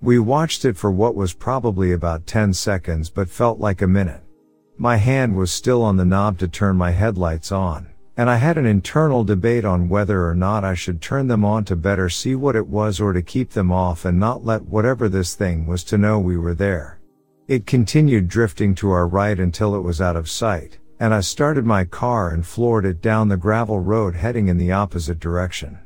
We 0.00 0.18
watched 0.18 0.64
it 0.64 0.76
for 0.76 0.90
what 0.90 1.14
was 1.14 1.32
probably 1.32 1.92
about 1.92 2.26
10 2.26 2.52
seconds 2.52 3.08
but 3.08 3.30
felt 3.30 3.58
like 3.58 3.82
a 3.82 3.86
minute. 3.86 4.22
My 4.76 4.96
hand 4.96 5.36
was 5.36 5.50
still 5.50 5.82
on 5.82 5.96
the 5.96 6.04
knob 6.04 6.38
to 6.38 6.48
turn 6.48 6.76
my 6.76 6.90
headlights 6.90 7.52
on 7.52 7.91
and 8.16 8.28
I 8.28 8.36
had 8.36 8.58
an 8.58 8.66
internal 8.66 9.24
debate 9.24 9.64
on 9.64 9.88
whether 9.88 10.26
or 10.28 10.34
not 10.34 10.64
I 10.64 10.74
should 10.74 11.00
turn 11.00 11.28
them 11.28 11.44
on 11.44 11.64
to 11.64 11.76
better 11.76 12.08
see 12.08 12.34
what 12.34 12.56
it 12.56 12.66
was 12.66 13.00
or 13.00 13.12
to 13.12 13.22
keep 13.22 13.50
them 13.50 13.72
off 13.72 14.04
and 14.04 14.20
not 14.20 14.44
let 14.44 14.62
whatever 14.62 15.08
this 15.08 15.34
thing 15.34 15.66
was 15.66 15.82
to 15.84 15.98
know 15.98 16.18
we 16.18 16.36
were 16.36 16.54
there. 16.54 17.00
It 17.48 17.66
continued 17.66 18.28
drifting 18.28 18.74
to 18.76 18.90
our 18.90 19.08
right 19.08 19.38
until 19.38 19.74
it 19.74 19.80
was 19.80 20.00
out 20.00 20.16
of 20.16 20.30
sight, 20.30 20.78
and 21.00 21.12
I 21.12 21.20
started 21.20 21.64
my 21.64 21.84
car 21.84 22.30
and 22.30 22.46
floored 22.46 22.84
it 22.84 23.00
down 23.00 23.28
the 23.28 23.36
gravel 23.36 23.80
road 23.80 24.14
heading 24.14 24.48
in 24.48 24.58
the 24.58 24.72
opposite 24.72 25.18
direction. 25.18 25.78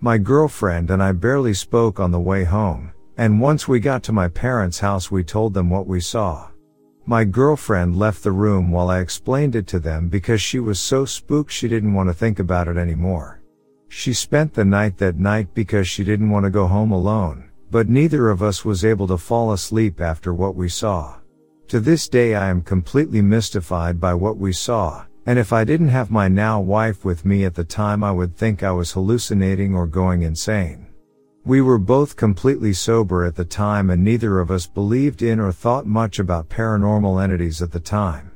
My 0.00 0.18
girlfriend 0.18 0.90
and 0.90 1.02
I 1.02 1.12
barely 1.12 1.54
spoke 1.54 1.98
on 1.98 2.10
the 2.10 2.20
way 2.20 2.44
home, 2.44 2.92
and 3.16 3.40
once 3.40 3.66
we 3.66 3.80
got 3.80 4.02
to 4.04 4.12
my 4.12 4.28
parents' 4.28 4.78
house 4.78 5.10
we 5.10 5.24
told 5.24 5.54
them 5.54 5.68
what 5.70 5.86
we 5.86 6.00
saw. 6.00 6.49
My 7.10 7.24
girlfriend 7.24 7.96
left 7.96 8.22
the 8.22 8.30
room 8.30 8.70
while 8.70 8.88
I 8.88 9.00
explained 9.00 9.56
it 9.56 9.66
to 9.66 9.80
them 9.80 10.06
because 10.06 10.40
she 10.40 10.60
was 10.60 10.78
so 10.78 11.04
spooked 11.04 11.50
she 11.50 11.66
didn't 11.66 11.92
want 11.92 12.08
to 12.08 12.14
think 12.14 12.38
about 12.38 12.68
it 12.68 12.76
anymore. 12.76 13.40
She 13.88 14.12
spent 14.12 14.54
the 14.54 14.64
night 14.64 14.96
that 14.98 15.18
night 15.18 15.52
because 15.52 15.88
she 15.88 16.04
didn't 16.04 16.30
want 16.30 16.44
to 16.44 16.50
go 16.50 16.68
home 16.68 16.92
alone, 16.92 17.50
but 17.68 17.88
neither 17.88 18.30
of 18.30 18.44
us 18.44 18.64
was 18.64 18.84
able 18.84 19.08
to 19.08 19.18
fall 19.18 19.52
asleep 19.52 20.00
after 20.00 20.32
what 20.32 20.54
we 20.54 20.68
saw. 20.68 21.16
To 21.66 21.80
this 21.80 22.08
day 22.08 22.36
I 22.36 22.48
am 22.48 22.62
completely 22.62 23.22
mystified 23.22 24.00
by 24.00 24.14
what 24.14 24.36
we 24.36 24.52
saw, 24.52 25.04
and 25.26 25.36
if 25.36 25.52
I 25.52 25.64
didn't 25.64 25.88
have 25.88 26.12
my 26.12 26.28
now 26.28 26.60
wife 26.60 27.04
with 27.04 27.24
me 27.24 27.44
at 27.44 27.56
the 27.56 27.64
time 27.64 28.04
I 28.04 28.12
would 28.12 28.36
think 28.36 28.62
I 28.62 28.70
was 28.70 28.92
hallucinating 28.92 29.74
or 29.74 29.88
going 29.88 30.22
insane. 30.22 30.86
We 31.44 31.62
were 31.62 31.78
both 31.78 32.16
completely 32.16 32.74
sober 32.74 33.24
at 33.24 33.34
the 33.34 33.46
time 33.46 33.88
and 33.88 34.04
neither 34.04 34.40
of 34.40 34.50
us 34.50 34.66
believed 34.66 35.22
in 35.22 35.40
or 35.40 35.52
thought 35.52 35.86
much 35.86 36.18
about 36.18 36.50
paranormal 36.50 37.22
entities 37.22 37.62
at 37.62 37.72
the 37.72 37.80
time. 37.80 38.30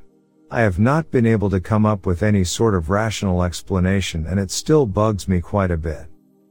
I 0.51 0.63
have 0.63 0.79
not 0.79 1.11
been 1.11 1.27
able 1.27 1.51
to 1.51 1.61
come 1.61 1.85
up 1.85 2.07
with 2.07 2.23
any 2.23 2.45
sort 2.45 2.75
of 2.75 2.89
rational 2.89 3.43
explanation 3.43 4.27
and 4.27 4.41
it 4.41 4.51
still 4.51 4.87
bugs 4.87 5.29
me 5.29 5.43
quite 5.43 5.71
a 5.71 5.77
bit. 5.77 6.07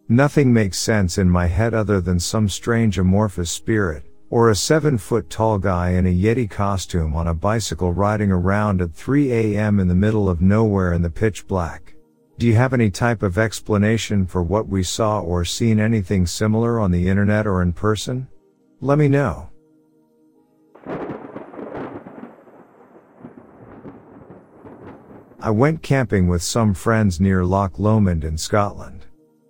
Nothing 0.10 0.54
makes 0.54 0.78
sense 0.78 1.18
in 1.18 1.28
my 1.28 1.48
head 1.48 1.74
other 1.74 2.00
than 2.00 2.20
some 2.20 2.48
strange 2.48 3.00
amorphous 3.00 3.50
spirit, 3.50 4.04
or 4.30 4.50
a 4.50 4.56
seven 4.56 5.00
foot 5.00 5.32
tall 5.32 5.58
guy 5.58 5.92
in 5.92 6.06
a 6.06 6.14
Yeti 6.14 6.48
costume 6.48 7.16
on 7.16 7.28
a 7.28 7.34
bicycle 7.34 7.94
riding 7.94 8.32
around 8.32 8.80
at 8.80 8.94
3 8.94 9.32
a.m. 9.32 9.80
in 9.80 9.88
the 9.88 9.96
middle 9.96 10.30
of 10.30 10.42
nowhere 10.42 10.94
in 10.94 11.02
the 11.02 11.10
pitch 11.10 11.48
black. 11.48 11.93
Do 12.40 12.48
you 12.48 12.56
have 12.56 12.74
any 12.74 12.90
type 12.90 13.22
of 13.22 13.38
explanation 13.38 14.26
for 14.26 14.42
what 14.42 14.68
we 14.68 14.84
saw 14.84 15.22
or 15.22 15.46
seen 15.46 15.80
anything 15.80 16.26
similar 16.26 16.80
on 16.80 16.90
the 16.90 17.08
internet 17.08 17.46
or 17.46 17.62
in 17.62 17.74
person? 17.74 18.28
Let 18.82 18.98
me 18.98 19.08
know. 19.08 19.50
I 25.40 25.52
went 25.52 25.84
camping 25.84 26.28
with 26.28 26.42
some 26.42 26.74
friends 26.74 27.20
near 27.20 27.46
Loch 27.46 27.78
Lomond 27.78 28.24
in 28.24 28.38
Scotland. 28.38 29.06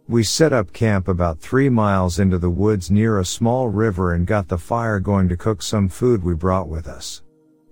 We 0.08 0.24
set 0.24 0.52
up 0.52 0.74
camp 0.74 1.08
about 1.08 1.40
three 1.40 1.70
miles 1.70 2.20
into 2.20 2.38
the 2.38 2.50
woods 2.50 2.92
near 2.92 3.18
a 3.18 3.26
small 3.26 3.70
river 3.70 4.14
and 4.14 4.28
got 4.28 4.50
the 4.50 4.58
fire 4.58 5.00
going 5.00 5.30
to 5.30 5.38
cook 5.38 5.62
some 5.62 5.88
food 5.88 6.22
we 6.22 6.34
brought 6.34 6.68
with 6.68 6.88
us. 6.88 7.23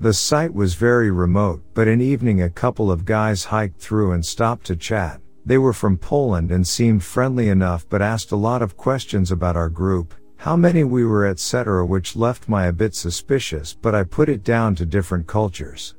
The 0.02 0.14
site 0.14 0.52
was 0.52 0.74
very 0.74 1.12
remote, 1.12 1.62
but 1.76 1.88
in 1.88 2.02
evening 2.02 2.41
a 2.41 2.49
couple 2.49 2.91
of 2.91 3.06
guys 3.06 3.45
hiked 3.45 3.80
through 3.80 4.14
and 4.14 4.26
stopped 4.26 4.66
to 4.66 4.76
chat. 4.76 5.22
They 5.45 5.60
were 5.60 5.74
from 5.74 5.95
Poland 5.95 6.52
and 6.52 6.66
seemed 6.66 7.04
friendly 7.04 7.49
enough 7.49 7.88
but 7.88 8.02
asked 8.02 8.32
a 8.32 8.36
lot 8.36 8.64
of 8.64 8.76
questions 8.76 9.32
about 9.32 9.56
our 9.56 9.70
group, 9.70 10.16
how 10.38 10.56
many 10.56 10.84
we 10.84 11.06
were 11.06 11.28
etc. 11.28 11.86
which 11.86 12.16
left 12.16 12.49
my 12.49 12.66
a 12.66 12.74
bit 12.74 12.95
suspicious 12.95 13.78
but 13.80 13.93
I 13.93 14.04
put 14.04 14.28
it 14.28 14.43
down 14.43 14.74
to 14.78 14.88
different 14.88 15.28
cultures. 15.28 15.93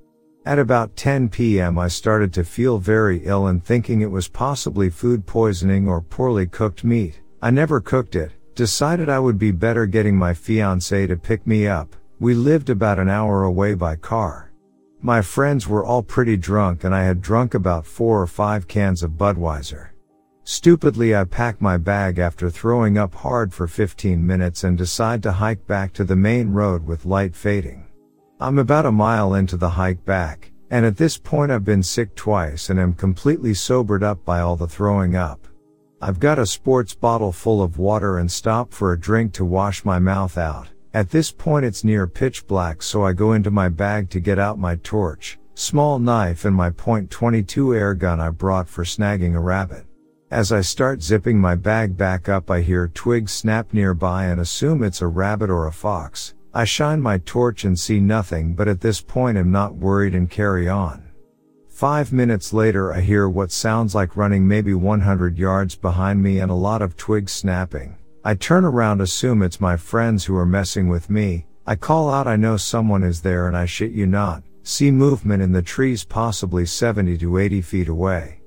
At 0.44 0.58
about 0.58 0.96
10 0.96 1.28
p.m. 1.28 1.78
I 1.78 1.86
started 1.86 2.32
to 2.32 2.42
feel 2.42 2.78
very 2.78 3.24
ill 3.24 3.46
and 3.46 3.64
thinking 3.64 4.00
it 4.00 4.10
was 4.10 4.26
possibly 4.26 4.90
food 4.90 5.26
poisoning 5.26 5.86
or 5.86 6.00
poorly 6.00 6.48
cooked 6.48 6.82
meat. 6.82 7.20
I 7.40 7.52
never 7.52 7.80
cooked 7.80 8.16
it, 8.16 8.32
decided 8.56 9.08
I 9.08 9.20
would 9.20 9.38
be 9.38 9.52
better 9.52 9.86
getting 9.86 10.16
my 10.16 10.34
fiance 10.34 11.06
to 11.06 11.16
pick 11.16 11.46
me 11.46 11.68
up, 11.68 11.94
we 12.22 12.34
lived 12.34 12.70
about 12.70 13.00
an 13.00 13.08
hour 13.08 13.42
away 13.42 13.74
by 13.74 13.96
car. 13.96 14.52
My 15.00 15.20
friends 15.20 15.66
were 15.66 15.84
all 15.84 16.04
pretty 16.04 16.36
drunk 16.36 16.84
and 16.84 16.94
I 16.94 17.02
had 17.02 17.20
drunk 17.20 17.52
about 17.52 17.84
four 17.84 18.22
or 18.22 18.28
five 18.28 18.68
cans 18.68 19.02
of 19.02 19.18
Budweiser. 19.18 19.88
Stupidly, 20.44 21.16
I 21.16 21.24
pack 21.24 21.60
my 21.60 21.76
bag 21.76 22.20
after 22.20 22.48
throwing 22.48 22.96
up 22.96 23.12
hard 23.12 23.52
for 23.52 23.66
15 23.66 24.24
minutes 24.24 24.62
and 24.62 24.78
decide 24.78 25.20
to 25.24 25.32
hike 25.32 25.66
back 25.66 25.92
to 25.94 26.04
the 26.04 26.14
main 26.14 26.52
road 26.52 26.86
with 26.86 27.04
light 27.04 27.34
fading. 27.34 27.88
I'm 28.38 28.60
about 28.60 28.86
a 28.86 28.92
mile 28.92 29.34
into 29.34 29.56
the 29.56 29.70
hike 29.70 30.04
back, 30.04 30.52
and 30.70 30.86
at 30.86 30.96
this 30.96 31.18
point 31.18 31.50
I've 31.50 31.64
been 31.64 31.82
sick 31.82 32.14
twice 32.14 32.70
and 32.70 32.78
am 32.78 32.94
completely 32.94 33.52
sobered 33.52 34.04
up 34.04 34.24
by 34.24 34.38
all 34.38 34.54
the 34.54 34.68
throwing 34.68 35.16
up. 35.16 35.48
I've 36.00 36.20
got 36.20 36.38
a 36.38 36.46
sports 36.46 36.94
bottle 36.94 37.32
full 37.32 37.60
of 37.60 37.78
water 37.78 38.18
and 38.18 38.30
stop 38.30 38.72
for 38.72 38.92
a 38.92 39.00
drink 39.00 39.32
to 39.32 39.44
wash 39.44 39.84
my 39.84 39.98
mouth 39.98 40.38
out. 40.38 40.68
At 40.94 41.08
this 41.08 41.32
point 41.32 41.64
it's 41.64 41.84
near 41.84 42.06
pitch 42.06 42.46
black 42.46 42.82
so 42.82 43.02
I 43.02 43.14
go 43.14 43.32
into 43.32 43.50
my 43.50 43.70
bag 43.70 44.10
to 44.10 44.20
get 44.20 44.38
out 44.38 44.58
my 44.58 44.76
torch, 44.76 45.38
small 45.54 45.98
knife 45.98 46.44
and 46.44 46.54
my 46.54 46.68
.22 46.68 47.74
air 47.74 47.94
gun 47.94 48.20
I 48.20 48.28
brought 48.28 48.68
for 48.68 48.84
snagging 48.84 49.34
a 49.34 49.40
rabbit. 49.40 49.86
As 50.30 50.52
I 50.52 50.60
start 50.60 51.02
zipping 51.02 51.38
my 51.38 51.54
bag 51.54 51.96
back 51.96 52.28
up 52.28 52.50
I 52.50 52.60
hear 52.60 52.88
twigs 52.88 53.32
snap 53.32 53.72
nearby 53.72 54.26
and 54.26 54.38
assume 54.38 54.82
it's 54.82 55.00
a 55.00 55.06
rabbit 55.06 55.48
or 55.48 55.66
a 55.66 55.72
fox. 55.72 56.34
I 56.52 56.64
shine 56.64 57.00
my 57.00 57.16
torch 57.24 57.64
and 57.64 57.78
see 57.78 57.98
nothing 57.98 58.54
but 58.54 58.68
at 58.68 58.82
this 58.82 59.00
point 59.00 59.38
am 59.38 59.50
not 59.50 59.74
worried 59.74 60.14
and 60.14 60.28
carry 60.28 60.68
on. 60.68 61.08
Five 61.70 62.12
minutes 62.12 62.52
later 62.52 62.92
I 62.92 63.00
hear 63.00 63.30
what 63.30 63.50
sounds 63.50 63.94
like 63.94 64.14
running 64.14 64.46
maybe 64.46 64.74
100 64.74 65.38
yards 65.38 65.74
behind 65.74 66.22
me 66.22 66.40
and 66.40 66.50
a 66.50 66.54
lot 66.54 66.82
of 66.82 66.98
twigs 66.98 67.32
snapping. 67.32 67.96
I 68.24 68.34
turn 68.34 68.64
around 68.64 69.00
assume 69.00 69.42
it's 69.42 69.60
my 69.60 69.76
friends 69.76 70.24
who 70.24 70.36
are 70.36 70.46
messing 70.46 70.88
with 70.88 71.10
me. 71.10 71.46
I 71.66 71.74
call 71.74 72.08
out 72.08 72.28
I 72.28 72.36
know 72.36 72.56
someone 72.56 73.02
is 73.02 73.20
there 73.20 73.48
and 73.48 73.56
I 73.56 73.66
shit 73.66 73.90
you 73.90 74.06
not 74.06 74.44
see 74.62 74.92
movement 74.92 75.42
in 75.42 75.50
the 75.50 75.60
trees 75.60 76.04
possibly 76.04 76.64
70 76.64 77.18
to 77.18 77.38
80 77.38 77.62
feet 77.62 77.88
away. 77.88 78.40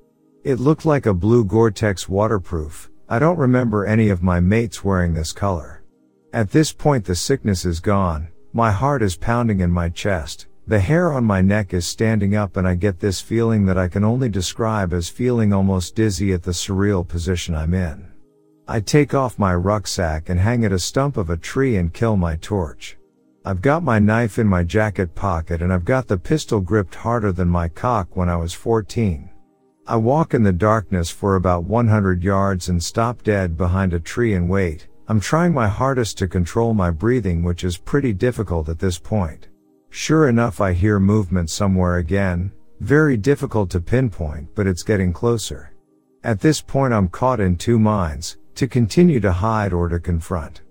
It 0.46 0.62
looked 0.62 0.86
like 0.86 1.06
a 1.06 1.14
blue 1.14 1.44
Gore-Tex 1.44 2.08
waterproof. 2.08 2.90
I 3.10 3.20
don't 3.20 3.38
remember 3.38 3.86
any 3.86 4.08
of 4.08 4.24
my 4.24 4.40
mates 4.40 4.82
wearing 4.82 5.14
this 5.14 5.34
color. 5.34 5.84
At 6.32 6.52
this 6.52 6.72
point 6.72 7.04
the 7.04 7.16
sickness 7.16 7.66
is 7.66 7.82
gone, 7.82 8.30
my 8.54 8.72
heart 8.72 9.02
is 9.02 9.18
pounding 9.18 9.60
in 9.60 9.72
my 9.72 9.90
chest, 9.90 10.48
the 10.68 10.80
hair 10.80 11.12
on 11.12 11.26
my 11.26 11.42
neck 11.42 11.74
is 11.74 11.86
standing 11.86 12.34
up 12.34 12.56
and 12.56 12.66
I 12.66 12.76
get 12.76 13.02
this 13.02 13.20
feeling 13.20 13.66
that 13.66 13.78
I 13.78 13.90
can 13.90 14.06
only 14.06 14.30
describe 14.30 14.94
as 14.94 15.10
feeling 15.10 15.52
almost 15.52 15.96
dizzy 15.96 16.32
at 16.32 16.44
the 16.44 16.52
surreal 16.52 17.06
position 17.06 17.56
I'm 17.56 17.74
in. 17.74 18.15
I 18.68 18.80
take 18.80 19.14
off 19.14 19.38
my 19.38 19.54
rucksack 19.54 20.28
and 20.28 20.40
hang 20.40 20.66
at 20.66 20.72
a 20.72 20.80
stump 20.80 21.18
of 21.18 21.30
a 21.30 21.38
tree 21.38 21.76
and 21.78 21.94
kill 21.94 22.18
my 22.18 22.36
torch. 22.38 22.98
I've 23.46 23.62
got 23.62 23.84
my 23.84 24.00
knife 24.00 24.40
in 24.40 24.48
my 24.48 24.64
jacket 24.64 25.14
pocket 25.14 25.62
and 25.62 25.72
I've 25.72 25.86
got 25.86 26.08
the 26.08 26.18
pistol 26.18 26.60
gripped 26.62 26.96
harder 26.96 27.32
than 27.32 27.48
my 27.48 27.68
cock 27.68 28.16
when 28.16 28.28
I 28.28 28.38
was 28.38 28.54
14. 28.54 29.30
I 29.86 29.98
walk 29.98 30.34
in 30.34 30.42
the 30.42 30.52
darkness 30.52 31.12
for 31.12 31.36
about 31.36 31.66
100 31.66 32.24
yards 32.24 32.70
and 32.70 32.84
stop 32.84 33.22
dead 33.22 33.56
behind 33.56 33.94
a 33.94 34.00
tree 34.00 34.34
and 34.34 34.50
wait. 34.50 34.88
I'm 35.08 35.20
trying 35.20 35.54
my 35.54 35.68
hardest 35.68 36.18
to 36.18 36.28
control 36.28 36.74
my 36.74 36.90
breathing 36.90 37.44
which 37.44 37.64
is 37.64 37.78
pretty 37.78 38.14
difficult 38.14 38.68
at 38.68 38.80
this 38.80 38.98
point. 38.98 39.50
Sure 39.92 40.28
enough 40.28 40.60
I 40.60 40.74
hear 40.74 41.00
movement 41.00 41.52
somewhere 41.52 41.98
again, 41.98 42.52
very 42.80 43.16
difficult 43.16 43.70
to 43.70 43.80
pinpoint 43.80 44.56
but 44.56 44.66
it's 44.66 44.82
getting 44.82 45.14
closer. 45.14 45.72
At 46.24 46.40
this 46.40 46.62
point 46.62 46.96
I'm 46.96 47.10
caught 47.10 47.40
in 47.40 47.58
two 47.58 47.78
minds, 47.78 48.38
to 48.56 48.68
continue 48.68 49.20
to 49.20 49.32
hide 49.32 49.74
or 49.74 49.90
to 49.90 50.00
confront. 50.00 50.62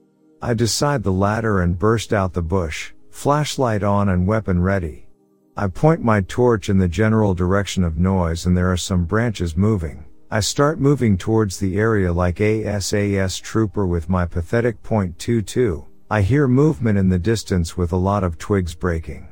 I 0.43 0.55
decide 0.55 1.03
the 1.03 1.13
latter 1.13 1.61
and 1.63 1.79
burst 1.79 2.13
out 2.13 2.33
the 2.33 2.43
bush, 2.43 2.93
flashlight 3.11 3.83
on 3.83 4.09
and 4.09 4.27
weapon 4.27 4.61
ready. 4.61 5.09
I 5.57 5.69
point 5.69 6.03
my 6.03 6.21
torch 6.23 6.69
in 6.69 6.79
the 6.79 6.89
general 6.89 7.33
direction 7.33 7.85
of 7.85 7.97
noise 7.97 8.45
and 8.45 8.57
there 8.57 8.73
are 8.73 8.77
some 8.77 9.05
branches 9.05 9.57
moving. 9.57 10.05
I 10.31 10.41
start 10.41 10.81
moving 10.81 11.17
towards 11.17 11.59
the 11.59 11.79
area 11.79 12.13
like 12.13 12.41
a 12.41 12.81
SAS 12.81 13.37
trooper 13.37 13.87
with 13.87 14.09
my 14.09 14.27
pathetic 14.27 14.83
.22. 14.83 15.87
I 16.11 16.23
hear 16.23 16.49
movement 16.49 16.99
in 16.99 17.09
the 17.09 17.21
distance 17.21 17.77
with 17.77 17.93
a 17.93 17.97
lot 17.97 18.25
of 18.25 18.37
twigs 18.37 18.75
breaking. 18.75 19.29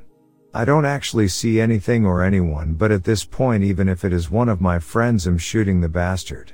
I 0.55 0.65
don't 0.65 0.85
actually 0.85 1.29
see 1.29 1.61
anything 1.61 2.07
or 2.07 2.23
anyone 2.23 2.75
but 2.75 2.93
at 2.93 3.05
this 3.05 3.25
point 3.25 3.65
even 3.65 3.89
if 3.89 4.05
it 4.05 4.13
is 4.13 4.31
one 4.31 4.49
of 4.49 4.61
my 4.61 4.79
friends 4.79 5.27
I'm 5.27 5.39
shooting 5.39 5.81
the 5.81 5.89
bastard. 5.89 6.53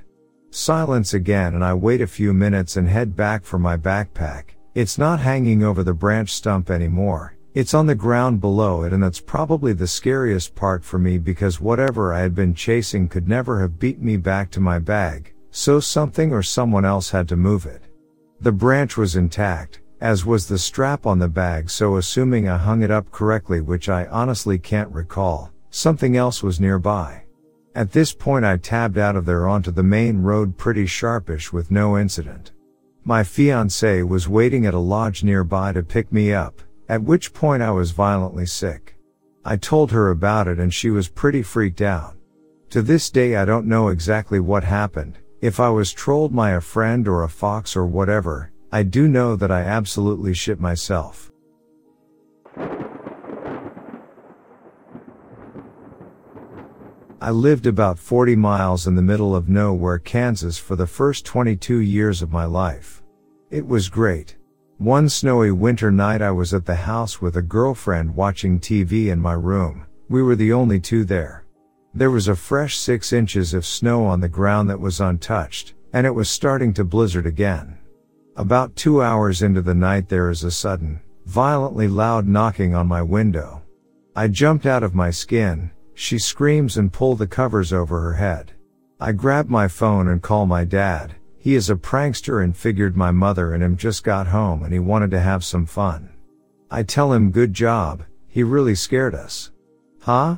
Silence 0.59 1.15
again 1.15 1.55
and 1.55 1.65
I 1.65 1.73
wait 1.73 2.01
a 2.01 2.07
few 2.09 2.35
minutes 2.35 2.77
and 2.77 2.89
head 2.89 3.15
back 3.15 3.45
for 3.45 3.61
my 3.61 3.77
backpack. 3.77 4.57
It's 4.75 4.99
not 4.99 5.21
hanging 5.21 5.63
over 5.63 5.85
the 5.85 5.95
branch 5.95 6.33
stump 6.33 6.69
anymore. 6.69 7.37
It's 7.55 7.75
on 7.75 7.87
the 7.87 7.95
ground 7.95 8.41
below 8.41 8.83
it 8.83 8.93
and 8.93 9.01
that's 9.01 9.21
probably 9.21 9.73
the 9.73 9.87
scariest 9.87 10.57
part 10.57 10.83
for 10.83 10.99
me 10.99 11.17
because 11.17 11.61
whatever 11.61 12.13
I 12.13 12.23
had 12.23 12.35
been 12.35 12.55
chasing 12.55 13.07
could 13.09 13.29
never 13.29 13.61
have 13.61 13.79
beat 13.79 14.03
me 14.03 14.17
back 14.17 14.51
to 14.51 14.61
my 14.61 14.81
bag, 14.81 15.33
so 15.53 15.79
something 15.79 16.33
or 16.33 16.43
someone 16.43 16.85
else 16.85 17.09
had 17.09 17.29
to 17.29 17.37
move 17.37 17.65
it. 17.65 17.83
The 18.41 18.51
branch 18.51 18.97
was 18.97 19.15
intact, 19.15 19.81
as 20.01 20.27
was 20.27 20.49
the 20.49 20.59
strap 20.59 21.07
on 21.07 21.21
the 21.21 21.29
bag 21.29 21.71
so 21.71 21.99
assuming 21.99 22.49
I 22.49 22.57
hung 22.57 22.83
it 22.83 22.91
up 22.91 23.13
correctly 23.13 23.61
which 23.61 23.89
I 23.89 24.07
honestly 24.07 24.59
can't 24.59 24.93
recall, 24.93 25.53
something 25.71 26.17
else 26.17 26.43
was 26.43 26.59
nearby. 26.59 27.23
At 27.75 27.93
this 27.93 28.13
point 28.13 28.45
I 28.45 28.57
tabbed 28.57 28.99
out 28.99 29.17
of 29.17 29.25
there 29.25 29.47
onto 29.47 29.71
the 29.71 29.83
main 29.83 30.23
road 30.23 30.57
pretty 30.57 30.87
sharpish 30.87 31.53
with 31.53 31.71
no 31.71 31.99
incident. 31.99 32.53
My 33.05 33.23
fiancée 33.23 34.07
was 34.07 34.29
waiting 34.29 34.67
at 34.67 34.75
a 34.75 34.79
lodge 34.79 35.23
nearby 35.23 35.73
to 35.73 35.83
pick 35.83 36.13
me 36.13 36.33
up, 36.33 36.61
at 36.89 37.03
which 37.03 37.33
point 37.33 37.63
I 37.63 37.71
was 37.71 37.93
violently 37.93 38.47
sick. 38.47 38.97
I 39.45 39.57
told 39.57 39.93
her 39.93 40.11
about 40.11 40.49
it 40.49 40.59
and 40.59 40.73
she 40.73 40.91
was 40.91 41.09
pretty 41.09 41.43
freaked 41.43 41.81
out. 41.81 42.17
To 42.71 42.83
this 42.83 43.11
day 43.11 43.37
I 43.37 43.45
don't 43.45 43.67
know 43.67 43.89
exactly 43.89 44.41
what 44.41 44.65
happened, 44.65 45.19
if 45.41 45.61
I 45.61 45.69
was 45.69 45.93
trolled 45.93 46.35
by 46.35 46.51
a 46.51 46.61
friend 46.61 47.07
or 47.07 47.23
a 47.23 47.29
fox 47.29 47.77
or 47.77 47.87
whatever, 47.87 48.51
I 48.73 48.83
do 48.83 49.09
know 49.09 49.37
that 49.37 49.51
I 49.51 49.61
absolutely 49.61 50.35
shit 50.35 50.61
myself. 50.61 51.31
I 57.21 57.33
lived 57.33 57.67
about 57.67 57.99
40 57.99 58.37
miles 58.37 58.87
in 58.87 58.95
the 58.95 59.03
middle 59.03 59.35
of 59.35 59.49
nowhere, 59.49 59.99
Kansas 59.99 60.57
for 60.57 60.77
the 60.77 60.87
first 60.87 61.27
22 61.27 61.79
years 61.79 62.23
of 62.23 62.31
my 62.31 62.45
life. 62.45 63.03
It 63.51 63.67
was 63.67 63.89
great. 63.89 64.37
One 64.77 65.09
snowy 65.09 65.51
winter 65.51 65.91
night 65.91 66.23
I 66.23 66.31
was 66.31 66.55
at 66.55 66.65
the 66.65 66.77
house 66.77 67.21
with 67.21 67.37
a 67.37 67.43
girlfriend 67.43 68.15
watching 68.15 68.61
TV 68.61 69.09
in 69.09 69.21
my 69.21 69.33
room. 69.33 69.85
We 70.09 70.23
were 70.23 70.37
the 70.37 70.53
only 70.53 70.79
two 70.79 71.05
there. 71.05 71.45
There 71.93 72.13
was 72.13 72.29
a 72.29 72.37
fresh 72.37 72.79
six 72.79 73.13
inches 73.13 73.53
of 73.53 73.67
snow 73.67 74.05
on 74.05 74.21
the 74.21 74.29
ground 74.29 74.71
that 74.71 74.79
was 74.79 75.01
untouched, 75.01 75.75
and 75.93 76.07
it 76.07 76.15
was 76.15 76.31
starting 76.31 76.73
to 76.75 76.85
blizzard 76.85 77.27
again. 77.27 77.79
About 78.37 78.77
two 78.77 79.03
hours 79.03 79.43
into 79.43 79.61
the 79.61 79.75
night 79.75 80.09
there 80.09 80.31
is 80.31 80.45
a 80.45 80.53
sudden, 80.53 81.01
violently 81.27 81.89
loud 81.89 82.29
knocking 82.29 82.77
on 82.77 82.87
my 82.87 83.03
window. 83.03 83.61
I 84.15 84.29
jumped 84.29 84.67
out 84.67 84.85
of 84.85 84.95
my 84.95 85.11
skin, 85.11 85.73
she 85.99 86.17
screams 86.17 86.77
and 86.77 86.93
pull 86.93 87.17
the 87.17 87.27
covers 87.27 87.73
over 87.73 88.01
her 88.01 88.15
head. 88.15 88.53
I 89.01 89.11
grab 89.11 89.49
my 89.49 89.67
phone 89.67 90.07
and 90.07 90.23
call 90.23 90.47
my 90.47 90.65
dad. 90.65 91.17
He 91.37 91.57
is 91.57 91.71
a 91.71 91.75
prankster 91.75 92.43
and 92.43 92.57
figured 92.57 92.97
my 92.97 93.11
mother 93.11 93.53
and 93.53 93.65
him 93.65 93.77
just 93.77 94.05
got 94.05 94.29
home 94.29 94.63
and 94.63 94.73
he 94.73 94.79
wanted 94.79 95.11
to 95.11 95.21
have 95.21 95.45
some 95.45 95.67
fun. 95.67 96.11
I 96.71 96.85
tell 96.85 97.13
him 97.13 97.33
good 97.33 97.53
job, 97.53 98.05
he 98.29 98.45
really 98.45 98.77
scared 98.77 99.15
us. 99.15 99.51
Huh? 100.01 100.37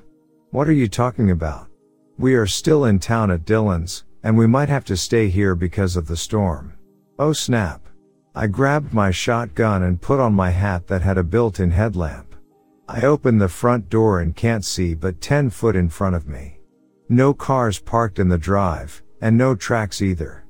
What 0.51 0.67
are 0.67 0.73
you 0.73 0.89
talking 0.89 1.31
about? 1.31 1.69
We 2.17 2.35
are 2.37 2.47
still 2.47 2.87
in 2.87 2.99
town 2.99 3.31
at 3.31 3.45
Dylan's, 3.45 4.05
and 4.23 4.39
we 4.39 4.47
might 4.47 4.71
have 4.71 4.87
to 4.87 4.97
stay 4.97 5.29
here 5.29 5.55
because 5.55 5.95
of 5.95 6.07
the 6.07 6.17
storm. 6.17 6.73
Oh 7.19 7.35
snap. 7.35 7.87
I 8.35 8.47
grabbed 8.47 8.95
my 8.95 9.11
shotgun 9.11 9.83
and 9.83 10.01
put 10.01 10.21
on 10.21 10.33
my 10.33 10.51
hat 10.51 10.87
that 10.87 11.03
had 11.03 11.19
a 11.19 11.23
built-in 11.23 11.73
headlamp. 11.73 12.30
I 12.93 13.03
open 13.03 13.39
the 13.39 13.49
front 13.49 13.89
door 13.89 14.19
and 14.19 14.35
can't 14.35 14.65
see 14.65 14.97
but 14.97 15.21
10 15.21 15.51
foot 15.51 15.77
in 15.77 15.89
front 15.89 16.17
of 16.17 16.27
me. 16.27 16.59
No 17.09 17.33
cars 17.33 17.79
parked 17.79 18.19
in 18.19 18.29
the 18.29 18.37
drive, 18.37 19.01
and 19.21 19.39
no 19.39 19.55
tracks 19.55 20.03
either. 20.03 20.45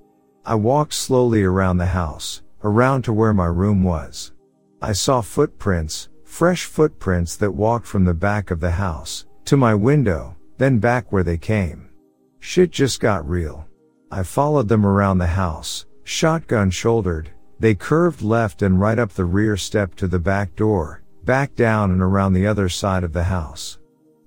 I 0.47 0.55
walked 0.55 0.95
slowly 0.95 1.43
around 1.43 1.77
the 1.77 1.85
house, 1.85 2.41
around 2.65 3.03
to 3.03 3.13
where 3.13 3.35
my 3.35 3.45
room 3.45 3.85
was. 3.85 4.33
I 4.81 4.93
saw 4.93 5.21
footprints, 5.21 6.09
fresh 6.25 6.65
footprints 6.65 7.37
that 7.37 7.51
walked 7.51 7.87
from 7.87 8.07
the 8.07 8.15
back 8.15 8.51
of 8.51 8.61
the 8.61 8.71
house, 8.71 9.27
to 9.45 9.59
my 9.59 9.75
window, 9.75 10.35
then 10.57 10.79
back 10.79 11.13
where 11.13 11.23
they 11.23 11.37
came. 11.37 11.91
Shit 12.39 12.71
just 12.71 13.01
got 13.01 13.29
real. 13.29 13.69
I 14.11 14.23
followed 14.23 14.69
them 14.69 14.87
around 14.87 15.19
the 15.19 15.27
house, 15.27 15.85
shotgun 16.05 16.71
shouldered, 16.71 17.33
they 17.59 17.75
curved 17.75 18.23
left 18.23 18.63
and 18.63 18.81
right 18.81 18.99
up 18.99 19.11
the 19.11 19.27
rear 19.27 19.59
step 19.59 19.95
to 19.97 20.09
the 20.09 20.19
back 20.19 20.57
door, 20.57 21.03
back 21.25 21.55
down 21.55 21.91
and 21.91 22.03
around 22.03 22.33
the 22.33 22.47
other 22.47 22.69
side 22.69 23.05
of 23.05 23.13
the 23.13 23.25
house. 23.25 23.79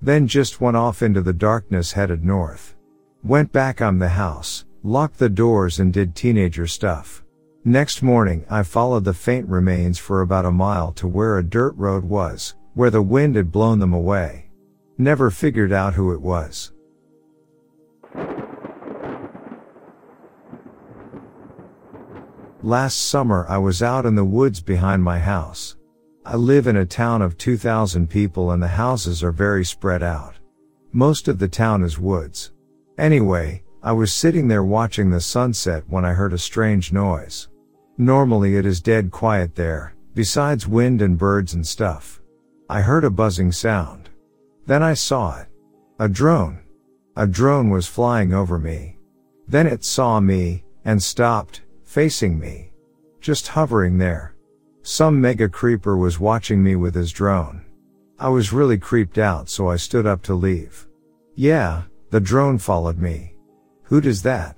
Then 0.01 0.27
just 0.27 0.61
went 0.61 0.77
off 0.77 1.01
into 1.01 1.21
the 1.21 1.33
darkness 1.33 1.93
headed 1.93 2.23
north. 2.23 2.75
Went 3.23 3.51
back 3.51 3.81
on 3.81 3.99
the 3.99 4.09
house, 4.09 4.65
locked 4.83 5.17
the 5.17 5.29
doors 5.29 5.79
and 5.79 5.93
did 5.93 6.15
teenager 6.15 6.67
stuff. 6.67 7.23
Next 7.65 8.03
morning, 8.03 8.45
I 8.49 8.63
followed 8.63 9.05
the 9.05 9.13
faint 9.13 9.47
remains 9.47 9.97
for 9.97 10.21
about 10.21 10.45
a 10.45 10.51
mile 10.51 10.91
to 10.93 11.07
where 11.07 11.37
a 11.37 11.43
dirt 11.43 11.73
road 11.77 12.03
was, 12.03 12.55
where 12.73 12.89
the 12.89 13.01
wind 13.01 13.37
had 13.37 13.51
blown 13.51 13.79
them 13.79 13.93
away. 13.93 14.49
Never 14.97 15.31
figured 15.31 15.71
out 15.71 15.93
who 15.93 16.11
it 16.13 16.21
was. 16.21 16.73
Last 22.61 23.09
summer 23.09 23.45
I 23.49 23.57
was 23.57 23.81
out 23.81 24.05
in 24.05 24.15
the 24.15 24.25
woods 24.25 24.61
behind 24.61 25.03
my 25.03 25.19
house. 25.19 25.75
I 26.25 26.37
live 26.37 26.67
in 26.67 26.77
a 26.77 26.85
town 26.85 27.21
of 27.21 27.37
2,000 27.37 28.09
people 28.09 28.51
and 28.51 28.63
the 28.63 28.67
houses 28.67 29.23
are 29.23 29.33
very 29.33 29.65
spread 29.65 30.01
out. 30.01 30.35
Most 30.93 31.27
of 31.27 31.37
the 31.37 31.49
town 31.49 31.83
is 31.83 31.99
woods. 31.99 32.51
Anyway, 32.97 33.63
I 33.81 33.91
was 33.91 34.13
sitting 34.13 34.47
there 34.47 34.63
watching 34.63 35.09
the 35.09 35.19
sunset 35.19 35.83
when 35.89 36.05
I 36.05 36.13
heard 36.13 36.31
a 36.31 36.37
strange 36.37 36.93
noise. 36.93 37.49
Normally 37.97 38.55
it 38.55 38.65
is 38.65 38.79
dead 38.79 39.11
quiet 39.11 39.53
there, 39.55 39.95
besides 40.13 40.65
wind 40.65 41.01
and 41.01 41.17
birds 41.17 41.55
and 41.55 41.67
stuff. 41.67 42.21
I 42.69 42.79
heard 42.79 43.03
a 43.03 43.09
buzzing 43.09 43.51
sound. 43.51 44.09
Then 44.65 44.81
I 44.81 44.93
saw 44.93 45.39
it. 45.39 45.47
A 45.99 46.07
drone. 46.07 46.61
A 47.17 47.27
drone 47.27 47.69
was 47.69 47.85
flying 47.85 48.33
over 48.33 48.57
me. 48.57 48.97
Then 49.47 49.67
it 49.67 49.83
saw 49.83 50.21
me, 50.21 50.63
and 50.85 51.03
stopped, 51.03 51.61
facing 51.83 52.39
me. 52.39 52.71
Just 53.19 53.49
hovering 53.49 53.97
there. 53.97 54.32
Some 54.85 55.21
mega 55.21 55.47
creeper 55.47 55.95
was 55.95 56.19
watching 56.19 56.61
me 56.61 56.75
with 56.75 56.93
his 56.93 57.13
drone. 57.13 57.63
I 58.19 58.27
was 58.27 58.51
really 58.51 58.77
creeped 58.77 59.17
out 59.17 59.47
so 59.47 59.69
I 59.69 59.77
stood 59.77 60.05
up 60.05 60.21
to 60.23 60.33
leave. 60.33 60.87
Yeah, 61.35 61.83
the 62.09 62.19
drone 62.19 62.57
followed 62.57 62.97
me. 62.97 63.37
Who 63.83 64.01
does 64.01 64.21
that? 64.23 64.57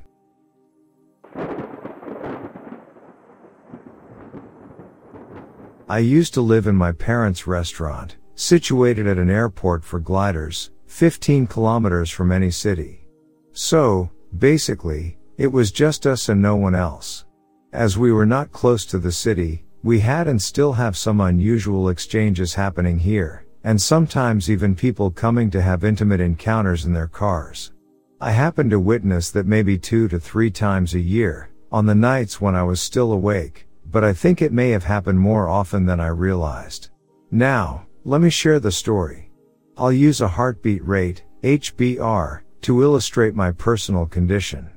I 5.88 6.00
used 6.00 6.34
to 6.34 6.42
live 6.42 6.66
in 6.66 6.76
my 6.76 6.92
parents' 6.92 7.46
restaurant, 7.46 8.18
situated 8.34 9.06
at 9.06 9.20
an 9.20 9.30
airport 9.30 9.84
for 9.84 10.00
gliders, 10.00 10.72
15 10.88 11.46
kilometers 11.46 12.10
from 12.10 12.32
any 12.32 12.50
city. 12.50 13.08
So, 13.54 14.10
basically, 14.40 15.20
it 15.38 15.52
was 15.52 15.72
just 15.72 16.08
us 16.08 16.30
and 16.30 16.42
no 16.42 16.56
one 16.56 16.74
else. 16.74 17.26
As 17.72 17.96
we 17.96 18.12
were 18.12 18.26
not 18.26 18.52
close 18.52 18.86
to 18.88 18.98
the 18.98 19.12
city, 19.12 19.65
we 19.86 20.00
had 20.00 20.28
and 20.28 20.42
still 20.42 20.74
have 20.74 20.98
some 20.98 21.22
unusual 21.22 21.90
exchanges 21.90 22.56
happening 22.56 22.98
here, 22.98 23.46
and 23.64 23.80
sometimes 23.80 24.50
even 24.50 24.74
people 24.76 25.12
coming 25.12 25.52
to 25.52 25.62
have 25.62 25.84
intimate 25.84 26.20
encounters 26.20 26.86
in 26.86 26.92
their 26.92 27.06
cars. 27.06 27.72
I 28.20 28.32
happened 28.32 28.72
to 28.72 28.80
witness 28.80 29.30
that 29.30 29.46
maybe 29.46 29.78
two 29.78 30.08
to 30.08 30.20
three 30.20 30.50
times 30.50 30.96
a 30.96 31.00
year, 31.00 31.50
on 31.72 31.86
the 31.86 31.94
nights 31.94 32.42
when 32.42 32.56
I 32.56 32.64
was 32.64 32.82
still 32.82 33.12
awake, 33.12 33.68
but 33.92 34.04
I 34.04 34.12
think 34.12 34.42
it 34.42 34.52
may 34.52 34.72
have 34.72 34.84
happened 34.84 35.20
more 35.20 35.48
often 35.48 35.86
than 35.86 36.00
I 36.00 36.08
realized. 36.08 36.90
Now, 37.30 37.86
let 38.06 38.22
me 38.22 38.32
share 38.32 38.60
the 38.60 38.72
story. 38.72 39.30
I'll 39.78 39.92
use 39.92 40.20
a 40.20 40.28
heartbeat 40.28 40.84
rate, 40.84 41.24
HBR, 41.44 42.42
to 42.62 42.82
illustrate 42.82 43.36
my 43.36 43.52
personal 43.52 44.08
condition. 44.08 44.68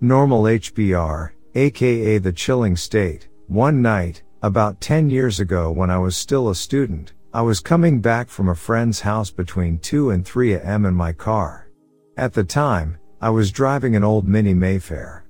Normal 0.00 0.42
HBR, 0.42 1.30
aka 1.54 2.18
the 2.18 2.32
chilling 2.32 2.74
state. 2.74 3.28
One 3.46 3.80
night, 3.80 4.24
about 4.42 4.80
10 4.80 5.10
years 5.10 5.40
ago 5.40 5.70
when 5.70 5.90
I 5.90 5.98
was 5.98 6.16
still 6.16 6.48
a 6.48 6.54
student, 6.54 7.12
I 7.34 7.42
was 7.42 7.60
coming 7.60 8.00
back 8.00 8.28
from 8.28 8.48
a 8.48 8.54
friend's 8.54 9.00
house 9.00 9.30
between 9.30 9.78
2 9.78 10.10
and 10.10 10.24
3 10.24 10.56
am 10.56 10.86
in 10.86 10.94
my 10.94 11.12
car. 11.12 11.68
At 12.16 12.32
the 12.32 12.44
time, 12.44 12.98
I 13.20 13.30
was 13.30 13.50
driving 13.50 13.96
an 13.96 14.04
old 14.04 14.28
Mini 14.28 14.54
Mayfair. 14.54 15.24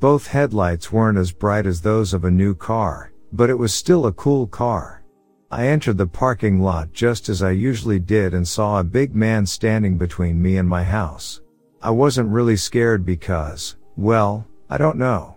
Both 0.00 0.26
headlights 0.26 0.90
weren't 0.90 1.18
as 1.18 1.32
bright 1.32 1.66
as 1.66 1.80
those 1.80 2.14
of 2.14 2.24
a 2.24 2.30
new 2.30 2.54
car, 2.54 3.12
but 3.32 3.50
it 3.50 3.58
was 3.58 3.74
still 3.74 4.06
a 4.06 4.12
cool 4.12 4.46
car. 4.46 5.04
I 5.50 5.68
entered 5.68 5.98
the 5.98 6.06
parking 6.06 6.60
lot 6.60 6.92
just 6.92 7.28
as 7.28 7.42
I 7.42 7.50
usually 7.52 7.98
did 7.98 8.34
and 8.34 8.46
saw 8.46 8.80
a 8.80 8.84
big 8.84 9.14
man 9.14 9.46
standing 9.46 9.96
between 9.96 10.42
me 10.42 10.56
and 10.56 10.68
my 10.68 10.82
house. 10.82 11.40
I 11.82 11.90
wasn't 11.90 12.30
really 12.30 12.56
scared 12.56 13.04
because, 13.04 13.76
well, 13.96 14.46
I 14.68 14.78
don't 14.78 14.98
know. 14.98 15.36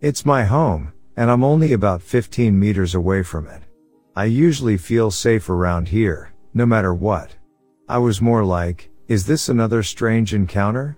It's 0.00 0.24
my 0.24 0.44
home, 0.44 0.92
and 1.16 1.30
I'm 1.30 1.44
only 1.44 1.72
about 1.72 2.02
15 2.02 2.58
meters 2.58 2.94
away 2.94 3.22
from 3.22 3.46
it. 3.46 3.62
I 4.16 4.24
usually 4.24 4.76
feel 4.76 5.10
safe 5.10 5.48
around 5.48 5.88
here, 5.88 6.32
no 6.54 6.66
matter 6.66 6.94
what. 6.94 7.34
I 7.88 7.98
was 7.98 8.20
more 8.20 8.44
like, 8.44 8.90
is 9.08 9.26
this 9.26 9.48
another 9.48 9.82
strange 9.82 10.34
encounter? 10.34 10.96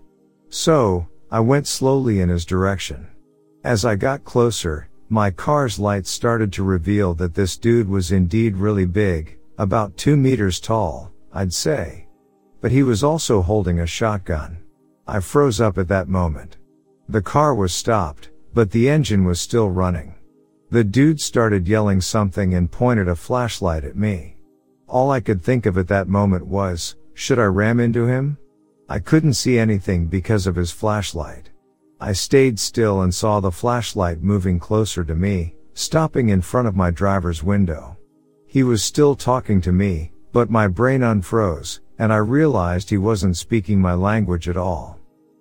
So, 0.48 1.06
I 1.30 1.40
went 1.40 1.66
slowly 1.66 2.20
in 2.20 2.28
his 2.28 2.44
direction. 2.44 3.08
As 3.64 3.84
I 3.84 3.96
got 3.96 4.24
closer, 4.24 4.88
my 5.08 5.30
car's 5.30 5.78
lights 5.78 6.10
started 6.10 6.52
to 6.54 6.62
reveal 6.62 7.14
that 7.14 7.34
this 7.34 7.56
dude 7.56 7.88
was 7.88 8.12
indeed 8.12 8.56
really 8.56 8.86
big, 8.86 9.38
about 9.58 9.96
two 9.96 10.16
meters 10.16 10.58
tall, 10.58 11.12
I'd 11.32 11.52
say. 11.52 12.06
But 12.60 12.72
he 12.72 12.82
was 12.82 13.04
also 13.04 13.40
holding 13.40 13.80
a 13.80 13.86
shotgun. 13.86 14.58
I 15.06 15.20
froze 15.20 15.60
up 15.60 15.78
at 15.78 15.88
that 15.88 16.08
moment. 16.08 16.56
The 17.08 17.22
car 17.22 17.54
was 17.54 17.74
stopped, 17.74 18.30
but 18.54 18.70
the 18.70 18.88
engine 18.88 19.24
was 19.24 19.40
still 19.40 19.70
running. 19.70 20.14
The 20.70 20.84
dude 20.84 21.20
started 21.20 21.68
yelling 21.68 22.00
something 22.00 22.54
and 22.54 22.70
pointed 22.70 23.08
a 23.08 23.16
flashlight 23.16 23.84
at 23.84 23.96
me. 23.96 24.36
All 24.86 25.10
I 25.10 25.20
could 25.20 25.42
think 25.42 25.66
of 25.66 25.76
at 25.78 25.88
that 25.88 26.08
moment 26.08 26.46
was, 26.46 26.96
should 27.14 27.38
I 27.38 27.44
ram 27.44 27.80
into 27.80 28.06
him? 28.06 28.38
I 28.88 28.98
couldn't 28.98 29.34
see 29.34 29.58
anything 29.58 30.06
because 30.06 30.46
of 30.46 30.56
his 30.56 30.70
flashlight. 30.70 31.50
I 32.00 32.12
stayed 32.12 32.58
still 32.58 33.02
and 33.02 33.14
saw 33.14 33.40
the 33.40 33.52
flashlight 33.52 34.22
moving 34.22 34.58
closer 34.58 35.04
to 35.04 35.14
me, 35.14 35.54
stopping 35.74 36.30
in 36.30 36.42
front 36.42 36.68
of 36.68 36.76
my 36.76 36.90
driver's 36.90 37.42
window. 37.42 37.96
He 38.46 38.62
was 38.62 38.82
still 38.82 39.14
talking 39.14 39.60
to 39.62 39.72
me, 39.72 40.12
but 40.32 40.50
my 40.50 40.68
brain 40.68 41.00
unfroze, 41.00 41.80
and 41.98 42.12
I 42.12 42.16
realized 42.16 42.90
he 42.90 42.98
wasn't 42.98 43.36
speaking 43.36 43.80
my 43.80 43.94
language 43.94 44.48
at 44.48 44.56
all. 44.56 44.98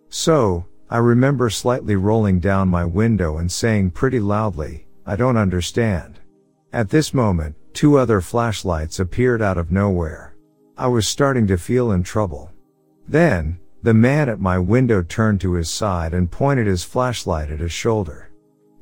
So, 0.09 0.65
I 0.91 0.97
remember 0.97 1.49
slightly 1.49 1.95
rolling 1.95 2.41
down 2.41 2.67
my 2.67 2.83
window 2.83 3.37
and 3.37 3.49
saying 3.49 3.91
pretty 3.91 4.19
loudly, 4.19 4.87
I 5.05 5.15
don't 5.15 5.37
understand. 5.37 6.19
At 6.73 6.89
this 6.89 7.13
moment, 7.13 7.55
two 7.71 7.97
other 7.97 8.19
flashlights 8.19 8.99
appeared 8.99 9.41
out 9.41 9.57
of 9.57 9.71
nowhere. 9.71 10.35
I 10.77 10.87
was 10.87 11.07
starting 11.07 11.47
to 11.47 11.57
feel 11.57 11.93
in 11.93 12.03
trouble. 12.03 12.51
Then, 13.07 13.57
the 13.83 13.93
man 13.93 14.27
at 14.27 14.41
my 14.41 14.59
window 14.59 15.01
turned 15.01 15.39
to 15.41 15.53
his 15.53 15.69
side 15.69 16.13
and 16.13 16.29
pointed 16.29 16.67
his 16.67 16.83
flashlight 16.83 17.49
at 17.49 17.61
his 17.61 17.71
shoulder. 17.71 18.29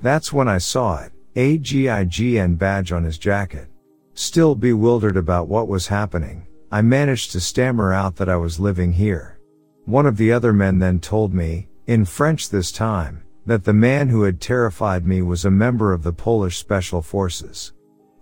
That's 0.02 0.34
when 0.34 0.48
I 0.48 0.58
saw 0.58 1.04
it, 1.04 1.12
a 1.36 1.60
GIGN 1.60 2.58
badge 2.58 2.92
on 2.92 3.04
his 3.04 3.20
jacket. 3.20 3.68
Still 4.16 4.56
bewildered 4.56 5.16
about 5.16 5.48
what 5.48 5.68
was 5.68 5.86
happening, 5.86 6.48
I 6.72 6.82
managed 6.82 7.34
to 7.34 7.40
stammer 7.40 7.94
out 7.94 8.16
that 8.16 8.30
I 8.30 8.36
was 8.36 8.60
living 8.60 8.94
here. 8.94 9.40
One 9.86 10.08
of 10.08 10.18
the 10.18 10.32
other 10.32 10.54
men 10.54 10.80
then 10.80 11.00
told 11.00 11.36
me, 11.36 11.69
in 11.90 12.06
French 12.06 12.50
this 12.50 12.72
time, 12.72 13.24
that 13.48 13.64
the 13.64 13.74
man 13.74 14.08
who 14.08 14.22
had 14.22 14.40
terrified 14.40 15.08
me 15.08 15.24
was 15.24 15.44
a 15.44 15.50
member 15.50 15.92
of 15.92 16.04
the 16.04 16.14
Polish 16.14 16.60
Special 16.60 17.02
Forces. 17.02 17.74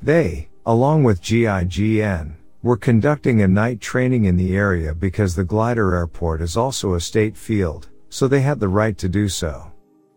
They, 0.01 0.47
along 0.65 1.04
with 1.04 1.21
GIGN, 1.21 2.37
were 2.63 2.78
conducting 2.78 3.41
a 3.41 3.47
night 3.47 3.82
training 3.82 4.24
in 4.24 4.37
the 4.37 4.55
area 4.55 4.96
because 4.96 5.36
the 5.36 5.43
glider 5.43 5.93
airport 5.93 6.41
is 6.41 6.55
also 6.55 6.93
a 6.93 7.01
state 7.01 7.36
field, 7.36 7.89
so 8.08 8.25
they 8.25 8.39
had 8.39 8.62
the 8.62 8.70
right 8.70 8.97
to 9.00 9.09
do 9.09 9.28
so. 9.28 9.70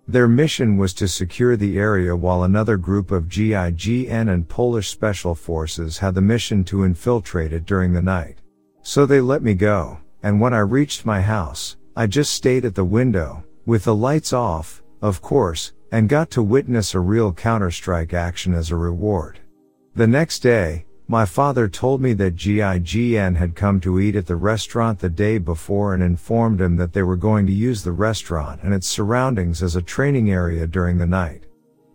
Their 0.06 0.28
mission 0.28 0.76
was 0.76 0.94
to 0.94 1.08
secure 1.08 1.56
the 1.56 1.76
area 1.76 2.14
while 2.14 2.44
another 2.44 2.76
group 2.76 3.10
of 3.10 3.28
GIGN 3.28 4.32
and 4.32 4.48
Polish 4.48 4.90
Special 4.90 5.34
Forces 5.34 5.98
had 5.98 6.14
the 6.14 6.20
mission 6.20 6.62
to 6.66 6.84
infiltrate 6.84 7.52
it 7.52 7.66
during 7.66 7.94
the 7.94 8.00
night. 8.00 8.38
So 8.82 9.06
they 9.06 9.20
let 9.20 9.42
me 9.42 9.54
go, 9.54 9.98
and 10.22 10.40
when 10.40 10.54
I 10.54 10.60
reached 10.60 11.04
my 11.04 11.20
house, 11.20 11.76
I 11.96 12.06
just 12.06 12.32
stayed 12.32 12.64
at 12.64 12.76
the 12.76 12.84
window, 12.84 13.44
with 13.66 13.84
the 13.84 13.94
lights 13.94 14.32
off, 14.32 14.82
of 15.02 15.22
course, 15.22 15.72
and 15.92 16.08
got 16.08 16.30
to 16.30 16.42
witness 16.42 16.94
a 16.94 17.00
real 17.00 17.32
Counter-Strike 17.32 18.14
action 18.14 18.54
as 18.54 18.70
a 18.70 18.76
reward. 18.76 19.40
The 19.94 20.06
next 20.06 20.40
day, 20.40 20.86
my 21.08 21.24
father 21.24 21.68
told 21.68 22.00
me 22.00 22.12
that 22.12 22.36
GIGN 22.36 23.34
had 23.36 23.56
come 23.56 23.80
to 23.80 23.98
eat 23.98 24.14
at 24.14 24.26
the 24.26 24.36
restaurant 24.36 25.00
the 25.00 25.10
day 25.10 25.38
before 25.38 25.92
and 25.92 26.02
informed 26.04 26.60
him 26.60 26.76
that 26.76 26.92
they 26.92 27.02
were 27.02 27.16
going 27.16 27.46
to 27.48 27.52
use 27.52 27.82
the 27.82 27.90
restaurant 27.90 28.62
and 28.62 28.72
its 28.72 28.86
surroundings 28.86 29.60
as 29.60 29.74
a 29.74 29.82
training 29.82 30.30
area 30.30 30.68
during 30.68 30.98
the 30.98 31.06
night. 31.06 31.46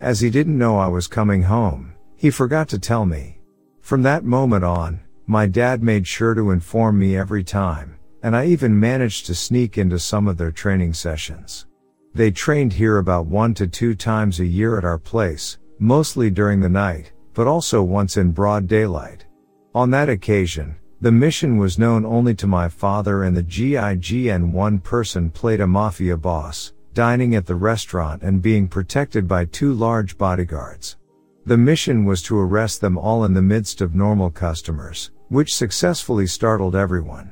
As 0.02 0.20
he 0.20 0.30
didn't 0.30 0.58
know 0.58 0.78
I 0.78 0.88
was 0.88 1.08
coming 1.08 1.44
home, 1.44 1.94
he 2.18 2.30
forgot 2.30 2.68
to 2.70 2.80
tell 2.80 3.06
me. 3.06 3.40
From 3.80 4.04
that 4.04 4.26
moment 4.26 4.66
on, 4.66 5.00
my 5.28 5.48
dad 5.48 5.82
made 5.82 6.06
sure 6.06 6.34
to 6.34 6.52
inform 6.52 7.00
me 7.00 7.16
every 7.16 7.44
time, 7.44 7.95
and 8.26 8.36
I 8.36 8.48
even 8.48 8.80
managed 8.80 9.28
to 9.28 9.36
sneak 9.36 9.78
into 9.78 10.00
some 10.00 10.28
of 10.28 10.36
their 10.36 10.50
training 10.50 10.96
sessions. 10.96 11.68
They 12.16 12.32
trained 12.32 12.74
here 12.74 12.98
about 12.98 13.28
one 13.28 13.54
to 13.54 13.68
two 13.68 13.94
times 13.94 14.40
a 14.40 14.46
year 14.48 14.80
at 14.80 14.84
our 14.84 14.98
place, 14.98 15.60
mostly 15.78 16.32
during 16.32 16.60
the 16.60 16.68
night, 16.68 17.12
but 17.36 17.46
also 17.46 17.84
once 17.84 18.18
in 18.18 18.32
broad 18.32 18.66
daylight. 18.66 19.28
On 19.76 19.92
that 19.92 20.10
occasion, 20.10 20.76
the 21.02 21.12
mission 21.12 21.58
was 21.58 21.78
known 21.78 22.04
only 22.04 22.34
to 22.34 22.48
my 22.48 22.68
father 22.68 23.26
and 23.26 23.38
the 23.38 23.44
GIGN 23.44 24.52
one 24.52 24.80
person 24.80 25.30
played 25.30 25.62
a 25.62 25.68
mafia 25.68 26.18
boss, 26.18 26.74
dining 26.96 27.36
at 27.36 27.46
the 27.46 27.54
restaurant 27.54 28.24
and 28.24 28.42
being 28.42 28.68
protected 28.68 29.28
by 29.28 29.46
two 29.46 29.72
large 29.72 30.18
bodyguards. 30.18 30.98
The 31.46 31.58
mission 31.58 32.06
was 32.06 32.24
to 32.24 32.40
arrest 32.40 32.82
them 32.82 32.98
all 32.98 33.24
in 33.26 33.36
the 33.36 33.42
midst 33.44 33.82
of 33.82 33.94
normal 33.94 34.32
customers, 34.32 35.12
which 35.30 35.54
successfully 35.54 36.26
startled 36.26 36.76
everyone. 36.76 37.32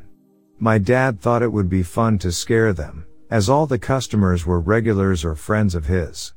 My 0.63 0.77
dad 0.77 1.19
thought 1.19 1.41
it 1.43 1.51
would 1.51 1.67
be 1.67 1.83
fun 1.83 2.19
to 2.19 2.31
scare 2.31 2.71
them, 2.71 3.05
as 3.29 3.49
all 3.49 3.67
the 3.67 3.77
customers 3.77 4.45
were 4.45 4.61
regulars 4.61 5.25
or 5.25 5.35
friends 5.35 5.75
of 5.75 5.87
his. 5.87 6.31